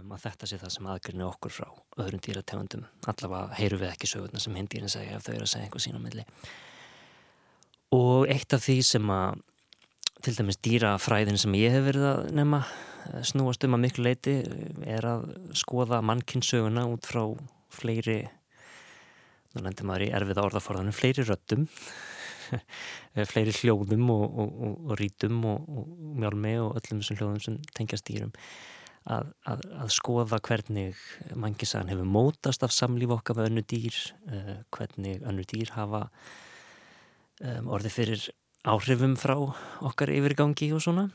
um, 0.07 0.15
að 0.15 0.29
þetta 0.29 0.49
sé 0.49 0.61
það 0.61 0.73
sem 0.77 0.89
aðgrinni 0.93 1.27
okkur 1.27 1.55
frá 1.59 1.67
öðrum 1.99 2.23
dýrategundum. 2.23 2.87
Allavega 3.11 3.59
heyru 3.59 3.81
við 3.83 3.93
ekki 3.93 4.11
sögurna 4.11 4.43
sem 4.43 4.57
hindýrin 4.57 4.93
segja 4.93 5.19
ef 5.19 5.27
þau 5.27 5.35
eru 5.35 5.47
að 5.47 5.53
segja 5.53 5.67
einhver 5.67 5.85
sín 5.85 5.99
á 5.99 6.03
milli. 6.03 6.25
Og 7.97 8.27
eitt 8.31 8.57
af 8.57 8.65
því 8.65 8.79
sem 8.87 9.13
að 9.13 9.43
til 10.25 10.35
dæmis 10.39 10.59
dýrafræðin 10.65 11.39
sem 11.39 11.55
ég 11.59 11.75
hef 11.75 11.85
verið 11.87 12.07
að 12.09 12.21
nefna 12.35 12.63
eh, 12.65 13.23
snúast 13.27 13.67
um 13.67 13.77
að 13.77 13.85
miklu 13.85 14.07
leiti 14.07 14.37
er 14.89 15.07
að 15.07 15.29
skoða 15.59 16.01
mannkynsöguna 16.07 16.87
út 16.91 17.07
frá 17.07 17.23
fleiri 17.77 18.23
nú 19.55 19.65
lendir 19.65 19.87
maður 19.89 20.07
í 20.07 20.13
erfið 20.17 20.43
orðaforðanum 20.47 20.97
fleiri 20.97 21.27
röttum 21.27 21.69
fleiri 23.33 23.55
hljóðum 23.61 24.09
og, 24.15 24.25
og, 24.25 24.57
og, 24.67 24.75
og 24.87 24.99
rítum 25.01 25.45
og 25.51 25.69
mjálmi 26.17 26.57
og 26.65 26.81
öllum 26.81 27.03
þessum 27.03 27.21
hljóðum 27.21 27.45
sem 27.45 27.61
tengjast 27.77 28.09
dýrum 28.09 28.35
að, 29.07 29.29
að, 29.47 29.63
að 29.85 29.93
skoða 29.95 30.41
hvernig 30.43 31.05
mangisagan 31.39 31.93
hefur 31.93 32.09
mótast 32.11 32.65
af 32.67 32.75
samlíf 32.75 33.15
okkar 33.19 33.39
með 33.39 33.51
önnu 33.51 33.65
dýr, 33.71 34.01
uh, 34.31 34.57
hvernig 34.75 35.23
önnu 35.27 35.47
dýr 35.47 35.73
hafa 35.77 36.07
um, 37.43 37.71
orði 37.77 37.93
fyrir 37.93 38.27
áhrifum 38.67 39.15
frá 39.21 39.37
okkar 39.87 40.13
yfirgangi 40.15 40.73
og 40.75 40.83
svona. 40.83 41.09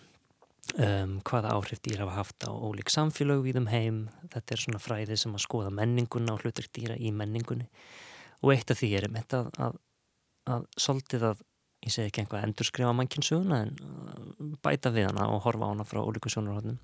Um, 0.78 1.18
hvaða 1.28 1.56
áhrif 1.58 1.82
dýr 1.84 2.04
hafa 2.04 2.20
haft 2.20 2.46
á 2.48 2.52
ólík 2.54 2.92
samfélög 2.94 3.50
í 3.50 3.56
þeim 3.58 3.70
heim. 3.72 4.02
Þetta 4.32 4.56
er 4.56 4.64
svona 4.64 4.82
fræði 4.82 5.18
sem 5.20 5.34
að 5.36 5.46
skoða 5.48 5.72
menninguna 5.76 6.36
og 6.36 6.46
hlutur 6.46 6.70
dýra 6.72 6.96
í 6.96 7.12
menningunni. 7.16 7.68
Og 8.42 8.54
eitt 8.56 8.72
af 8.72 8.80
því 8.80 8.92
er 8.98 9.08
um 9.10 9.18
þetta 9.20 9.42
að, 9.66 9.82
að 10.54 10.70
soldið 10.80 11.26
að 11.32 11.42
ég 11.82 11.94
segi 11.96 12.12
ekki 12.12 12.24
einhvað 12.24 12.46
endurskrifa 12.46 12.94
mannkinsuguna 12.94 13.64
en 13.66 14.56
bæta 14.64 14.94
við 14.94 15.10
hana 15.10 15.28
og 15.34 15.44
horfa 15.48 15.68
á 15.68 15.72
hana 15.74 15.88
frá 15.88 16.02
ólíku 16.06 16.30
sjónarhóttnum. 16.32 16.78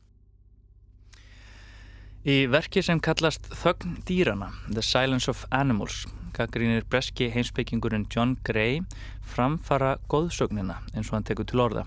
Í 2.27 2.41
verki 2.51 2.81
sem 2.83 2.99
kallast 2.99 3.45
Þögn 3.55 4.01
dýrana, 4.03 4.49
The 4.67 4.81
Silence 4.83 5.29
of 5.31 5.45
Animals, 5.55 6.01
gaggrínir 6.35 6.83
breski 6.91 7.29
heimsbyggingurinn 7.31 8.03
John 8.11 8.33
Gray 8.43 8.81
framfara 9.23 9.93
góðsögnina 10.11 10.81
eins 10.91 11.07
og 11.07 11.15
hann 11.15 11.27
tekur 11.29 11.47
til 11.47 11.61
orða. 11.63 11.85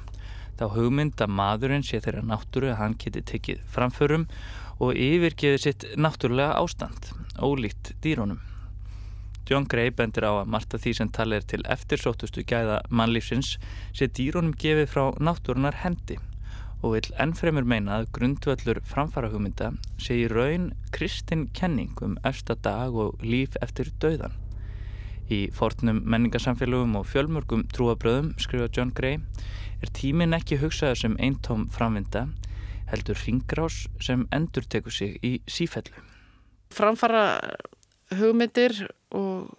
Þá 0.56 0.64
hugmynda 0.78 1.28
maðurinn 1.28 1.84
sé 1.84 2.00
þeirra 2.00 2.24
náttúru 2.24 2.70
að 2.72 2.80
hann 2.80 2.96
geti 3.04 3.20
tekið 3.34 3.60
framförum 3.74 4.24
og 4.80 4.96
yfirgeði 4.96 5.60
sitt 5.60 5.86
náttúrulega 6.00 6.56
ástand, 6.56 7.12
ólíkt 7.36 7.92
dýrónum. 8.00 8.40
John 9.44 9.68
Gray 9.68 9.92
bendir 9.92 10.24
á 10.24 10.40
að 10.40 10.48
margt 10.56 10.72
af 10.72 10.86
því 10.86 10.96
sem 11.02 11.12
talið 11.12 11.42
er 11.42 11.48
til 11.52 11.62
eftirsóttustu 11.76 12.48
gæða 12.48 12.80
mannlífsins 12.88 13.58
sé 13.92 14.08
dýrónum 14.08 14.56
gefið 14.56 14.88
frá 14.88 15.04
náttúrunar 15.20 15.82
hendi 15.84 16.16
og 16.80 16.94
vil 16.94 17.08
ennfremur 17.20 17.66
meina 17.68 17.98
að 18.00 18.10
grundvöldur 18.16 18.80
framfara 18.88 19.28
hugmynda 19.32 19.74
sé 20.00 20.16
í 20.22 20.28
raun 20.32 20.70
kristin 20.94 21.46
kenning 21.56 21.92
um 22.04 22.16
efsta 22.24 22.56
dag 22.56 22.96
og 22.96 23.20
líf 23.24 23.58
eftir 23.60 23.92
dauðan. 24.00 24.32
Í 25.30 25.44
fornum 25.54 26.00
menningarsamfélögum 26.10 26.96
og 26.98 27.06
fjölmörgum 27.06 27.66
trúabröðum, 27.70 28.32
skrifa 28.40 28.70
John 28.74 28.90
Gray, 28.96 29.20
er 29.80 29.92
tímin 29.94 30.34
ekki 30.34 30.58
hugsaður 30.58 31.02
sem 31.04 31.18
eintóm 31.22 31.68
framvinda, 31.70 32.26
heldur 32.90 33.18
ringrás 33.22 33.84
sem 34.02 34.26
endur 34.34 34.66
tekur 34.66 34.94
sig 34.94 35.20
í 35.22 35.36
sífellu. 35.46 36.02
Framfara 36.74 37.38
hugmyndir 38.18 38.88
og 39.14 39.52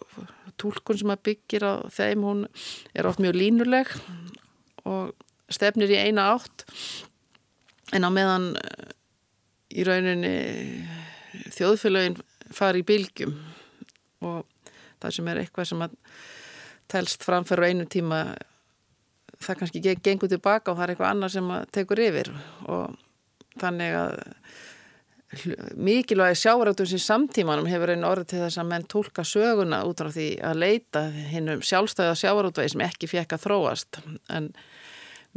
tólkun 0.60 1.00
sem 1.00 1.14
að 1.14 1.24
byggir 1.30 1.64
á 1.64 1.74
þeim, 1.88 2.26
hún 2.26 2.44
er 2.98 3.08
oft 3.08 3.22
mjög 3.24 3.38
línuleg 3.40 3.94
og 4.84 5.14
stefnir 5.52 5.92
í 5.92 6.00
eina 6.00 6.34
átt 6.36 6.66
en 7.96 8.08
á 8.08 8.10
meðan 8.14 8.52
eh, 8.60 8.92
í 9.72 9.86
rauninni 9.88 10.36
þjóðfélagin 11.56 12.20
fari 12.52 12.84
í 12.84 12.88
bylgjum 12.88 13.36
og 14.28 14.46
það 15.02 15.18
sem 15.18 15.30
er 15.32 15.42
eitthvað 15.42 15.70
sem 15.72 15.84
að 15.86 15.98
telst 16.92 17.24
framfæru 17.26 17.70
einu 17.70 17.88
tíma 17.90 18.24
það 19.42 19.62
kannski 19.62 19.82
gengur 20.04 20.30
tilbaka 20.32 20.72
og 20.72 20.78
það 20.78 20.84
er 20.86 20.94
eitthvað 20.94 21.14
annað 21.14 21.34
sem 21.36 21.54
tekur 21.74 22.02
yfir. 22.04 22.30
Og 22.70 23.00
þannig 23.62 23.96
að 23.98 24.20
mikilvægi 25.80 26.42
sjávaráttum 26.42 26.90
sem 26.92 27.00
samtímanum 27.00 27.70
hefur 27.72 27.94
einu 27.94 28.10
orð 28.10 28.28
til 28.32 28.42
þess 28.44 28.60
að 28.60 28.70
menn 28.74 28.88
tólka 28.92 29.24
söguna 29.28 29.80
út 29.88 30.04
á 30.04 30.12
því 30.12 30.28
að 30.44 30.60
leita 30.60 31.06
hinnum 31.32 31.64
sjálfstæða 31.64 32.18
sjávaráttvegi 32.20 32.74
sem 32.74 32.84
ekki 32.86 33.10
fekk 33.12 33.38
að 33.38 33.46
þróast. 33.46 34.02
En 34.30 34.52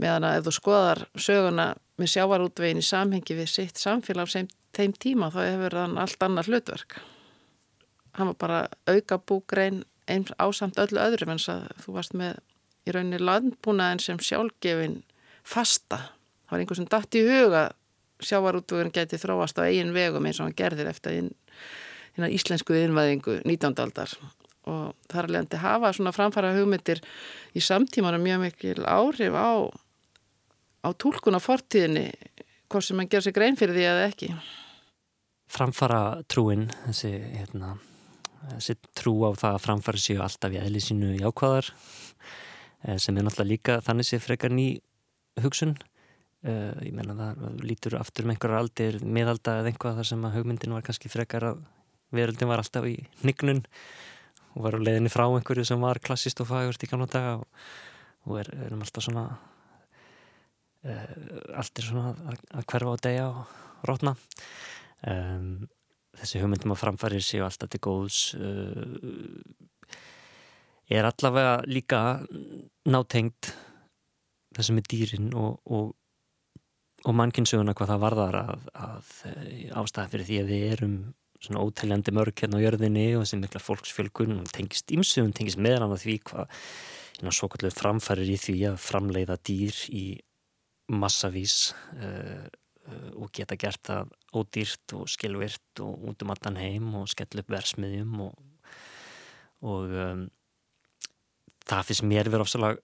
meðan 0.01 0.27
að 0.29 0.39
ef 0.39 0.47
þú 0.47 0.55
skoðar 0.59 1.03
söguna 1.15 1.67
með 2.01 2.13
sjávarútvegin 2.15 2.83
í 2.83 2.87
samhengi 2.87 3.37
við 3.39 3.51
sitt 3.51 3.81
samfélag 3.81 4.31
á 4.31 4.35
þeim 4.75 4.95
tíma 4.99 5.31
þá 5.31 5.41
hefur 5.45 5.79
hann 5.79 5.99
allt 6.03 6.27
annað 6.27 6.51
hlutverk 6.51 6.99
hann 8.19 8.31
var 8.33 8.39
bara 8.39 8.61
auka 8.91 9.19
búgrein 9.19 9.85
eins 10.11 10.35
ásamt 10.39 10.79
öllu 10.83 11.01
öðru 11.01 11.29
en 11.29 11.39
þess 11.39 11.53
að 11.55 11.85
þú 11.85 11.97
varst 11.97 12.19
með 12.19 12.41
í 12.85 12.95
rauninni 12.95 13.21
landbúnaðin 13.23 14.03
sem 14.03 14.21
sjálfgefin 14.21 15.01
fasta 15.47 16.01
það 16.45 16.53
var 16.53 16.65
einhver 16.65 16.81
sem 16.81 16.91
dætt 16.91 17.19
í 17.19 17.25
huga 17.29 17.65
sjávarútvegin 18.25 18.93
geti 18.95 19.21
þróast 19.21 19.59
á 19.61 19.67
eigin 19.67 19.95
vegum 19.97 20.27
eins 20.27 20.41
og 20.41 20.49
hann 20.49 20.59
gerðir 20.59 20.91
eftir 20.91 21.19
einn 21.19 22.31
íslensku 22.31 22.77
innvæðingu 22.79 23.41
19. 23.45 23.79
aldar 23.83 24.19
og 24.71 25.15
alveg 25.15 25.53
að 25.53 25.63
hafa 25.63 25.93
svona 25.93 26.13
framfara 26.15 26.55
hugmyndir 26.57 27.03
í 27.55 27.63
samtímanum 27.63 28.23
mjög 28.25 28.45
mikil 28.47 28.85
áhrif 28.85 29.37
á 29.37 29.69
á 30.85 30.89
tólkun 30.93 31.39
á 31.39 31.41
fortíðinni 31.41 32.11
hvort 32.69 32.85
sem 32.85 32.99
mann 32.99 33.09
ger 33.09 33.25
sig 33.25 33.35
grein 33.37 33.57
fyrir 33.57 33.77
því 33.77 33.87
eða 33.89 34.07
ekki. 34.11 34.31
Framfara 35.55 36.01
trúin 36.31 36.67
þessi, 36.87 37.13
hérna, 37.39 37.75
þessi 38.57 38.77
trú 38.97 39.17
á 39.29 39.31
það 39.39 39.59
að 39.59 39.65
framfara 39.67 40.03
séu 40.03 40.21
alltaf 40.25 40.55
í 40.55 40.61
eðli 40.61 40.83
sínu 40.83 41.15
jákvæðar 41.21 41.71
eh, 41.71 42.99
sem 42.99 43.17
er 43.17 43.27
náttúrulega 43.27 43.53
líka 43.53 43.81
þannig 43.87 44.09
sé 44.09 44.21
frekar 44.23 44.55
ný 44.55 44.69
hugsun. 45.43 45.77
Uh, 46.45 46.77
ég 46.85 46.93
menna 46.93 47.15
það 47.17 47.63
lítur 47.65 47.95
aftur 47.97 48.27
með 48.29 48.35
einhverjar 48.35 48.61
aldir 48.61 48.97
miðalda 49.01 49.55
eða 49.63 49.71
einhvað 49.71 49.95
þar 49.97 50.09
sem 50.11 50.25
að 50.29 50.35
hugmyndin 50.37 50.75
var 50.77 50.83
kannski 50.85 51.09
frekar 51.09 51.47
að 51.49 51.63
veröldin 52.13 52.51
var 52.51 52.61
alltaf 52.61 52.85
í 52.85 52.99
nignun 53.25 53.63
og 53.65 53.79
var 54.63 54.77
á 54.79 54.85
leiðinni 54.85 55.13
frá 55.13 55.25
einhverju 55.27 55.67
sem 55.67 55.83
var 55.83 56.01
klassist 56.05 56.41
og 56.45 56.51
fagurt 56.51 56.85
í 56.85 56.91
kannu 56.91 57.09
daga 57.11 57.37
og, 57.41 57.47
og 58.29 58.41
er, 58.43 58.51
erum 58.67 58.85
alltaf 58.85 59.07
svona 59.07 59.25
uh, 60.85 61.15
allt 61.59 61.81
er 61.81 61.89
svona 61.89 62.13
að, 62.15 62.45
að 62.55 62.69
hverfa 62.71 62.95
á 62.95 63.05
degja 63.09 63.27
og 63.31 63.89
rótna 63.89 64.15
um, 65.11 65.67
þessi 66.21 66.43
hugmyndum 66.43 66.75
að 66.75 66.83
framfæri 66.85 67.21
séu 67.25 67.45
alltaf 67.47 67.73
til 67.73 67.83
góðs 67.85 68.21
uh, 68.39 69.99
er 70.93 71.09
allavega 71.09 71.59
líka 71.67 72.01
nátengt 72.87 73.55
þessum 74.55 74.79
með 74.79 74.91
dýrin 74.93 75.31
og, 75.35 75.59
og, 75.67 75.93
og 77.05 77.17
mannkynsuguna 77.19 77.75
hvað 77.75 77.95
það 77.95 78.03
varðar 78.05 78.41
að, 78.45 78.67
að 78.87 79.13
ástæða 79.83 80.11
fyrir 80.13 80.29
því 80.29 80.41
að 80.43 80.51
við 80.53 80.67
erum 80.77 80.99
svona 81.45 81.63
ótæljandi 81.65 82.15
mörg 82.15 82.41
hérna 82.41 82.61
á 82.61 82.65
jörðinni 82.65 83.07
og 83.15 83.25
þessi 83.25 83.41
mikla 83.41 83.63
fólksfjölgun 83.63 84.39
og 84.41 84.51
tengist 84.55 84.93
ímsugum, 84.95 85.33
tengist 85.37 85.61
meðan 85.61 85.93
á 85.93 85.97
því 86.01 86.19
hvað 86.31 86.59
svo 87.33 87.49
kallu 87.53 87.71
framfærir 87.73 88.31
í 88.35 88.39
því 88.41 88.57
að 88.73 88.81
framleiða 88.83 89.39
dýr 89.47 89.81
í 89.95 90.05
massavís 90.93 91.73
uh, 91.97 92.45
uh, 92.89 93.11
og 93.17 93.31
geta 93.35 93.57
gert 93.61 93.83
það 93.87 94.13
ódýrt 94.35 94.97
og 94.99 95.09
skilvirt 95.09 95.85
og 95.85 96.09
út 96.11 96.25
um 96.25 96.33
allan 96.35 96.59
heim 96.61 96.91
og 97.01 97.09
skell 97.13 97.41
upp 97.41 97.53
versmiðjum 97.55 98.19
og, 98.27 98.35
og 99.65 99.95
um, 100.09 100.27
það 101.65 101.87
finnst 101.91 102.07
mér 102.09 102.29
verið 102.29 102.47
ofsalega 102.47 102.83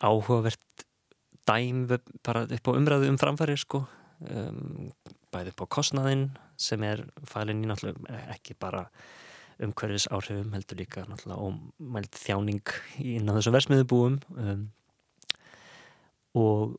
áhugavert 0.00 0.86
dæm 1.48 1.86
bara 2.24 2.46
upp 2.46 2.70
á 2.70 2.72
umræðu 2.76 3.10
um 3.10 3.18
framfæri 3.20 3.56
sko. 3.58 3.84
Um, 4.30 4.92
bæði 5.34 5.54
upp 5.54 5.64
á 5.64 5.72
kostnaðinn 5.78 6.28
sem 6.60 6.82
er 6.86 7.04
fælinn 7.28 7.64
í 7.64 7.70
náttúrulega 7.70 8.20
ekki 8.34 8.58
bara 8.60 8.86
umhverfis 9.60 10.08
áhrifum 10.10 10.54
heldur 10.56 10.80
líka 10.80 11.06
náttúrulega 11.08 11.48
ómælt 11.48 12.20
þjáning 12.20 12.76
í 13.04 13.18
þessu 13.24 13.54
versmiðubúum 13.54 14.20
um, 14.36 14.62
og 16.38 16.78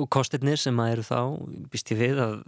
og 0.00 0.08
kostirnir 0.12 0.60
sem 0.60 0.78
að 0.80 0.94
eru 0.94 1.06
þá 1.06 1.18
býst 1.72 1.90
ég 1.92 2.00
við 2.00 2.20
að 2.24 2.38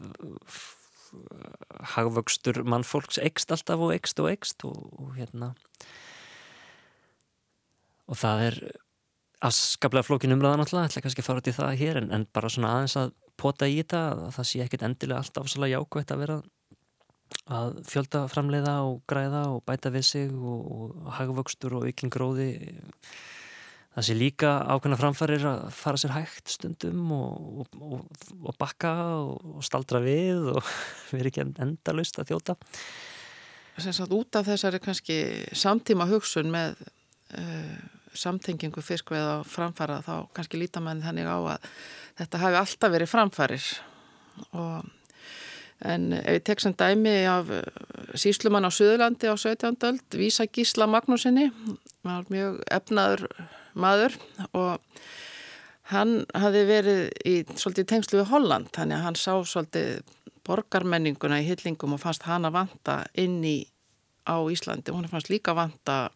hagvöxtur 1.92 2.62
mannfólks 2.64 3.20
ekst 3.20 3.52
alltaf 3.52 3.82
og 3.84 3.92
ekst 3.94 4.22
og 4.22 4.30
ekst 4.32 4.64
og, 4.68 4.78
og 4.96 5.12
hérna. 5.18 5.52
Og 8.08 8.16
það 8.18 8.44
er 8.46 8.58
afskaplega 9.44 10.06
flókin 10.06 10.32
umræðan 10.36 10.64
alltaf, 10.64 10.88
ætla 10.88 11.04
kannski 11.04 11.24
að 11.24 11.28
fara 11.28 11.44
til 11.44 11.56
það 11.56 11.76
hér 11.82 12.00
en, 12.00 12.08
en 12.16 12.26
bara 12.32 12.52
svona 12.52 12.72
aðeins 12.78 12.96
að 13.00 13.12
pota 13.42 13.68
í 13.68 13.78
þetta 13.80 14.02
að 14.14 14.26
það 14.38 14.48
sé 14.50 14.64
ekkit 14.64 14.86
endilega 14.88 15.22
alltaf 15.22 15.50
svolítið 15.50 15.76
jákvægt 15.76 16.14
að 16.14 16.22
vera 16.22 16.40
að 17.52 17.78
fjölda 17.88 18.24
framleiða 18.30 18.74
og 18.86 18.98
græða 19.08 19.44
og 19.54 19.62
bæta 19.66 19.92
við 19.92 20.04
sig 20.06 20.32
og, 20.32 20.66
og 20.72 21.14
hagvöxtur 21.18 21.78
og 21.78 21.86
aukinn 21.88 22.12
gróði. 22.12 22.50
Það 23.92 24.06
sé 24.06 24.16
líka 24.16 24.50
ákveðna 24.72 24.98
framfærir 25.00 25.46
að 25.48 25.64
fara 25.76 26.00
sér 26.00 26.14
hægt 26.14 26.52
stundum 26.54 27.10
og, 27.12 27.66
og, 27.76 28.06
og 28.40 28.54
bakka 28.60 28.92
og 29.20 29.64
staldra 29.66 30.00
við 30.04 30.52
og 30.54 30.62
vera 31.12 31.32
ekki 31.32 31.44
endalust 31.44 32.20
að 32.20 32.32
þjóta. 32.32 32.56
Sem 33.80 33.96
sagt 33.96 34.12
út 34.12 34.36
af 34.36 34.46
þessari 34.48 34.80
kannski 34.84 35.18
samtíma 35.56 36.06
hugsun 36.08 36.52
með 36.52 36.80
uh, 37.36 37.76
samtengingu 38.14 38.82
fiskveið 38.84 39.28
á 39.28 39.36
framfæra 39.48 40.00
þá 40.04 40.14
kannski 40.36 40.60
lítar 40.60 40.84
mann 40.84 41.04
þannig 41.04 41.28
á 41.28 41.38
að 41.56 41.70
þetta 42.20 42.42
hafi 42.42 42.60
alltaf 42.62 42.92
verið 42.92 43.12
framfærir 43.12 43.70
og 44.52 44.90
En 45.82 46.12
ef 46.14 46.36
ég 46.36 46.44
tek 46.46 46.60
sem 46.62 46.74
dæmi 46.78 47.12
af 47.26 47.48
síslumann 48.14 48.66
á 48.66 48.70
Suðurlandi 48.70 49.26
á 49.26 49.34
17. 49.34 49.82
öld, 49.88 50.14
Vísa 50.14 50.46
Gísla 50.46 50.86
Magnúsinni, 50.86 51.48
var 52.06 52.28
mjög 52.30 52.60
efnaður 52.70 53.26
maður 53.74 54.14
og 54.54 54.78
hann 55.90 56.22
hafi 56.38 56.62
verið 56.68 57.02
í 57.26 57.34
svolítið 57.50 57.88
tengslu 57.90 58.20
við 58.20 58.30
Holland 58.30 58.70
þannig 58.76 59.00
að 59.00 59.06
hann 59.08 59.18
sá 59.18 59.32
svolítið 59.42 60.14
borgarmenninguna 60.46 61.40
í 61.42 61.48
hyllingum 61.48 61.96
og 61.96 62.02
fannst 62.02 62.28
hann 62.28 62.46
að 62.46 62.60
vanta 62.60 62.96
inn 63.18 63.40
í 63.42 63.58
á 64.22 64.38
Íslandi 64.38 64.92
og 64.92 65.00
hann 65.00 65.10
fannst 65.10 65.32
líka 65.32 65.54
vanta 65.58 66.12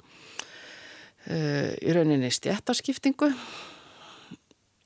uh, 1.30 1.70
í 1.76 1.94
rauninni 1.96 2.32
stjættaskiptingu 2.34 3.30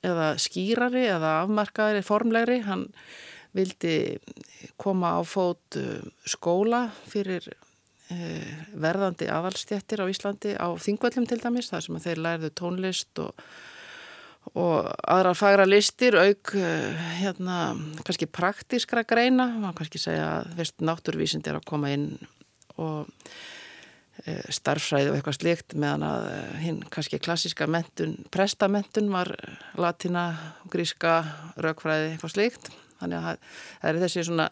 eða 0.01 0.31
skýrari 0.41 1.05
eða 1.07 1.41
afmarkaðari 1.43 2.05
formlegri. 2.05 2.61
Hann 2.65 2.87
vildi 3.55 4.17
koma 4.81 5.17
á 5.17 5.21
fót 5.27 5.79
uh, 5.79 5.99
skóla 6.25 6.87
fyrir 7.09 7.51
Eh, 8.11 8.55
verðandi 8.75 9.27
aðalstjættir 9.31 10.01
á 10.03 10.11
Íslandi 10.11 10.51
á 10.59 10.67
þingvöllum 10.75 11.27
til 11.29 11.37
dæmis 11.39 11.69
þar 11.71 11.83
sem 11.85 11.99
þeir 12.03 12.19
lærðu 12.19 12.49
tónlist 12.59 13.21
og, 13.23 13.45
og 14.51 14.89
aðrar 15.07 15.37
fagra 15.37 15.67
listir 15.69 16.17
auk 16.19 16.51
uh, 16.59 17.05
hérna 17.21 17.59
kannski 18.03 18.27
praktískra 18.27 19.05
greina. 19.07 19.45
Maður 19.53 19.77
kannski 19.79 20.01
segja 20.01 20.27
að 20.41 20.73
náttúrvísind 20.83 21.47
er 21.47 21.61
að 21.61 21.69
koma 21.71 21.93
inn 21.93 22.09
og 22.75 23.05
uh, 23.05 23.39
starfræði 24.53 25.09
og 25.11 25.17
eitthvað 25.17 25.37
slikt 25.39 25.75
meðan 25.79 26.05
að 26.05 26.27
uh, 26.29 26.55
hinn 26.61 26.79
kannski 26.93 27.19
klassiska 27.21 27.67
mentun, 27.71 28.19
prestamentun 28.33 29.09
var 29.13 29.33
latina, 29.81 30.25
gríska 30.71 31.21
raukfræði, 31.61 32.13
eitthvað 32.13 32.35
slikt 32.35 32.71
þannig 33.01 33.17
að 33.17 33.39
það 33.81 33.89
er 33.89 34.01
þessi 34.03 34.25
svona 34.27 34.49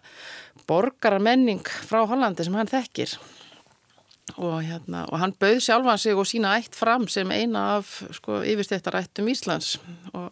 borgaramenning 0.70 1.62
frá 1.86 2.02
Hollandi 2.10 2.46
sem 2.46 2.58
hann 2.58 2.72
þekkir. 2.72 3.14
Og, 4.38 4.60
hérna, 4.62 5.04
og 5.10 5.18
hann 5.22 5.34
bauð 5.42 5.58
sjálfan 5.66 6.02
sig 6.02 6.18
og 6.18 6.28
sína 6.30 6.54
ætt 6.60 6.78
fram 6.78 7.08
sem 7.10 7.30
eina 7.34 7.64
af 7.80 7.96
sko, 8.14 8.44
yfirstéttarættum 8.46 9.30
Íslands. 9.32 9.80
Og, 10.14 10.30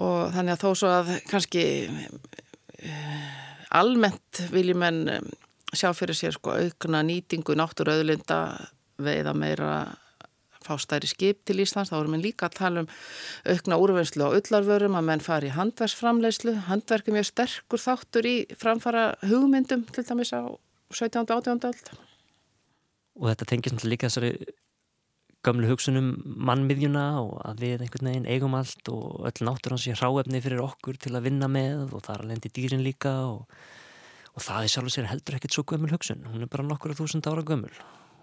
og 0.00 0.32
þannig 0.32 0.56
að 0.56 0.62
þó 0.64 0.70
svo 0.80 0.92
að 0.92 1.12
kannski 1.28 1.64
almennt 3.72 4.42
viljum 4.52 4.84
en 4.88 5.02
um, 5.18 5.28
sjá 5.72 5.90
fyrir 5.96 6.16
sér 6.16 6.36
sko, 6.36 6.54
aukna 6.56 7.02
nýtingu 7.06 7.56
náttúröðlinda 7.58 8.38
veiða 9.02 9.34
meira 9.36 9.72
fástæri 10.62 11.08
skip 11.10 11.42
til 11.48 11.58
Íslands, 11.62 11.90
þá 11.90 11.98
erum 11.98 12.16
við 12.16 12.28
líka 12.28 12.46
að 12.46 12.58
tala 12.60 12.84
um 12.84 12.90
aukna 13.50 13.78
úrvinnslu 13.82 14.28
á 14.30 14.36
öllarvörum 14.38 14.98
að 14.98 15.08
menn 15.08 15.24
fari 15.24 15.50
í 15.50 15.56
handverksframleyslu 15.56 16.54
handverkum 16.68 17.18
er 17.18 17.26
sterkur 17.26 17.82
þáttur 17.82 18.28
í 18.28 18.36
framfara 18.58 19.12
hugmyndum 19.26 19.84
til 19.90 20.06
dæmis 20.06 20.30
á 20.30 20.46
17. 20.92 21.24
og 21.24 21.36
18. 21.40 21.66
öld 21.72 21.94
og 23.18 23.28
þetta 23.28 23.48
tengis 23.48 23.74
náttúrulega 23.74 23.92
líka 23.92 24.08
þessari 24.08 24.32
gamlu 25.42 25.68
hugsunum 25.72 26.12
mannmiðjuna 26.22 27.04
og 27.20 27.34
að 27.48 27.64
við 27.64 27.84
einhvern 27.84 28.08
veginn 28.08 28.28
eigum 28.30 28.54
allt 28.56 28.88
og 28.92 29.26
öll 29.26 29.46
náttúr 29.48 29.74
hans 29.74 29.86
sé 29.88 29.96
hráefni 29.98 30.40
fyrir 30.44 30.62
okkur 30.62 31.00
til 31.02 31.16
að 31.16 31.26
vinna 31.26 31.48
með 31.50 31.90
og 31.90 32.04
það 32.04 32.14
er 32.14 32.24
alveg 32.24 32.38
endi 32.38 32.52
dýrin 32.58 32.84
líka 32.86 33.14
og, 33.32 33.42
og 34.32 34.44
það 34.44 34.64
er 34.64 34.72
sjálf 34.72 34.90
og 34.90 34.94
sér 34.94 35.10
heldur 35.10 35.36
ekkert 35.38 35.56
svo 35.56 35.64
gömul 35.68 35.92
hugsun, 35.92 36.24
hún 36.30 36.44
er 36.44 36.50
bara 36.52 36.66
nokkur 36.66 36.96
þúsund 36.96 37.28
ára 37.28 37.44
gömul. 37.46 37.72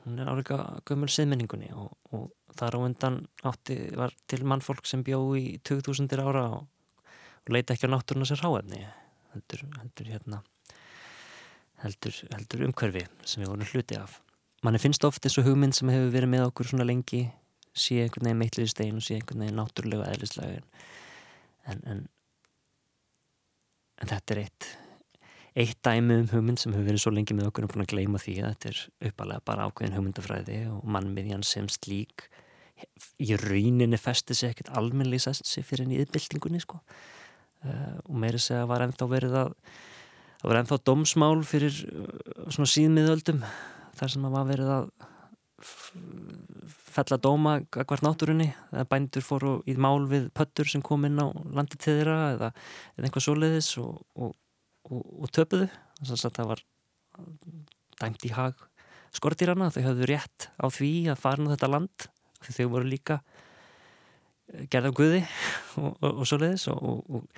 Hún 0.05 0.21
er 0.21 0.29
áleika 0.31 0.57
gömul 0.87 1.09
siðmenningunni 1.11 1.73
og, 1.75 1.91
og 2.15 2.55
þar 2.57 2.77
á 2.77 2.85
undan 2.85 3.19
átti 3.45 3.81
var 3.99 4.15
til 4.31 4.45
mannfólk 4.47 4.87
sem 4.87 5.03
bjó 5.05 5.19
í 5.37 5.59
2000 5.67 6.09
ára 6.23 6.45
og, 6.55 6.69
og 7.45 7.51
leita 7.53 7.75
ekki 7.75 7.91
á 7.91 7.93
náttúrun 7.93 8.23
hans 8.23 8.33
er 8.33 8.41
hráefni. 8.41 8.85
Heldur, 9.35 9.67
heldur 9.81 10.09
hérna 10.09 10.41
heldur, 11.83 12.15
heldur 12.33 12.65
umhverfi 12.67 13.05
sem 13.23 13.43
við 13.43 13.51
vorum 13.51 13.71
hluti 13.71 13.99
af. 13.99 14.19
Manni 14.65 14.81
finnst 14.81 15.05
oft 15.07 15.25
eins 15.25 15.37
og 15.39 15.47
hugmynd 15.47 15.77
sem 15.77 15.91
hefur 15.91 16.11
verið 16.15 16.33
með 16.33 16.47
okkur 16.49 16.71
svona 16.71 16.87
lengi 16.87 17.23
sé 17.79 18.01
einhvern 18.03 18.27
veginn 18.27 18.41
meitliði 18.41 18.73
stein 18.73 18.99
og 18.99 19.05
sé 19.05 19.15
einhvern 19.15 19.45
veginn 19.45 19.59
náttúrulega 19.59 20.09
eðlislega 20.11 20.59
en, 21.69 21.83
en 21.85 22.07
en 23.99 24.11
þetta 24.11 24.35
er 24.35 24.41
eitt 24.45 24.69
eitt 25.59 25.79
dæmi 25.83 26.21
um 26.21 26.27
hugmynd 26.31 26.61
sem 26.61 26.73
hefur 26.73 26.87
verið 26.87 27.03
svo 27.03 27.11
lengi 27.13 27.35
með 27.35 27.49
okkur 27.49 27.65
og 27.67 27.73
búin 27.73 27.83
að 27.83 27.93
gleyma 27.93 28.21
því 28.21 28.35
að 28.39 28.51
þetta 28.53 28.69
er 28.69 29.09
uppalega 29.09 29.45
bara 29.49 29.67
ákveðin 29.67 29.97
hugmyndafræði 29.97 30.59
og 30.71 30.85
mannmiðjan 30.95 31.43
sem 31.47 31.67
slík 31.71 32.29
í 33.19 33.35
rauninni 33.39 33.99
festi 33.99 34.37
sig 34.37 34.53
ekkert 34.53 34.71
almenni 34.79 35.19
sér 35.19 35.65
fyrir 35.67 35.85
enn 35.85 35.95
í 35.97 35.99
yðbildingunni 36.03 36.61
sko. 36.63 36.79
uh, 37.65 37.97
og 38.05 38.15
meiri 38.23 38.39
segja 38.39 38.67
var 38.69 38.85
ennþá 38.85 39.09
verið 39.11 39.35
að 39.41 39.53
það 40.39 40.47
var 40.51 40.61
ennþá 40.61 40.79
domsmál 40.87 41.43
fyrir 41.43 41.81
uh, 41.91 42.47
svona 42.47 42.71
síðmiðöldum 42.71 43.43
þar 43.99 44.13
sem 44.15 44.27
að 44.27 44.35
var 44.37 44.51
verið 44.53 44.73
að 44.77 44.91
fella 46.89 47.17
dóma 47.19 47.57
hvert 47.73 48.03
náttúrunni 48.05 48.47
eða 48.71 48.85
bændur 48.87 49.25
fóru 49.25 49.57
í 49.67 49.75
mál 49.75 50.05
við 50.07 50.29
pöttur 50.35 50.69
sem 50.71 50.83
kom 50.85 51.03
inn 51.07 51.19
á 51.19 51.27
landi 51.51 51.75
til 51.75 51.97
þeirra 51.97 52.19
eða, 52.35 52.49
eða 52.95 53.09
einhvað 53.09 53.25
svoleiðis 53.25 53.73
og, 53.83 53.99
og, 54.15 54.31
og, 54.89 55.05
og 55.23 55.31
töpuðu. 55.35 55.69
Þannig 55.99 56.25
að 56.29 56.35
það 56.39 56.51
var 56.53 56.65
dæmt 57.99 58.27
í 58.27 58.33
hag 58.35 58.65
skortýrana 59.15 59.71
þau 59.73 59.81
hafðu 59.87 60.09
rétt 60.09 60.49
á 60.61 60.65
því 60.69 60.91
að 61.11 61.21
fara 61.23 61.47
á 61.49 61.51
þetta 61.55 61.71
land 61.71 62.05
því 62.45 62.55
þau 62.55 62.67
voru 62.75 62.87
líka 62.87 63.17
gerða 64.69 64.93
guði 64.95 65.23
og 65.81 66.21
og 66.29 67.33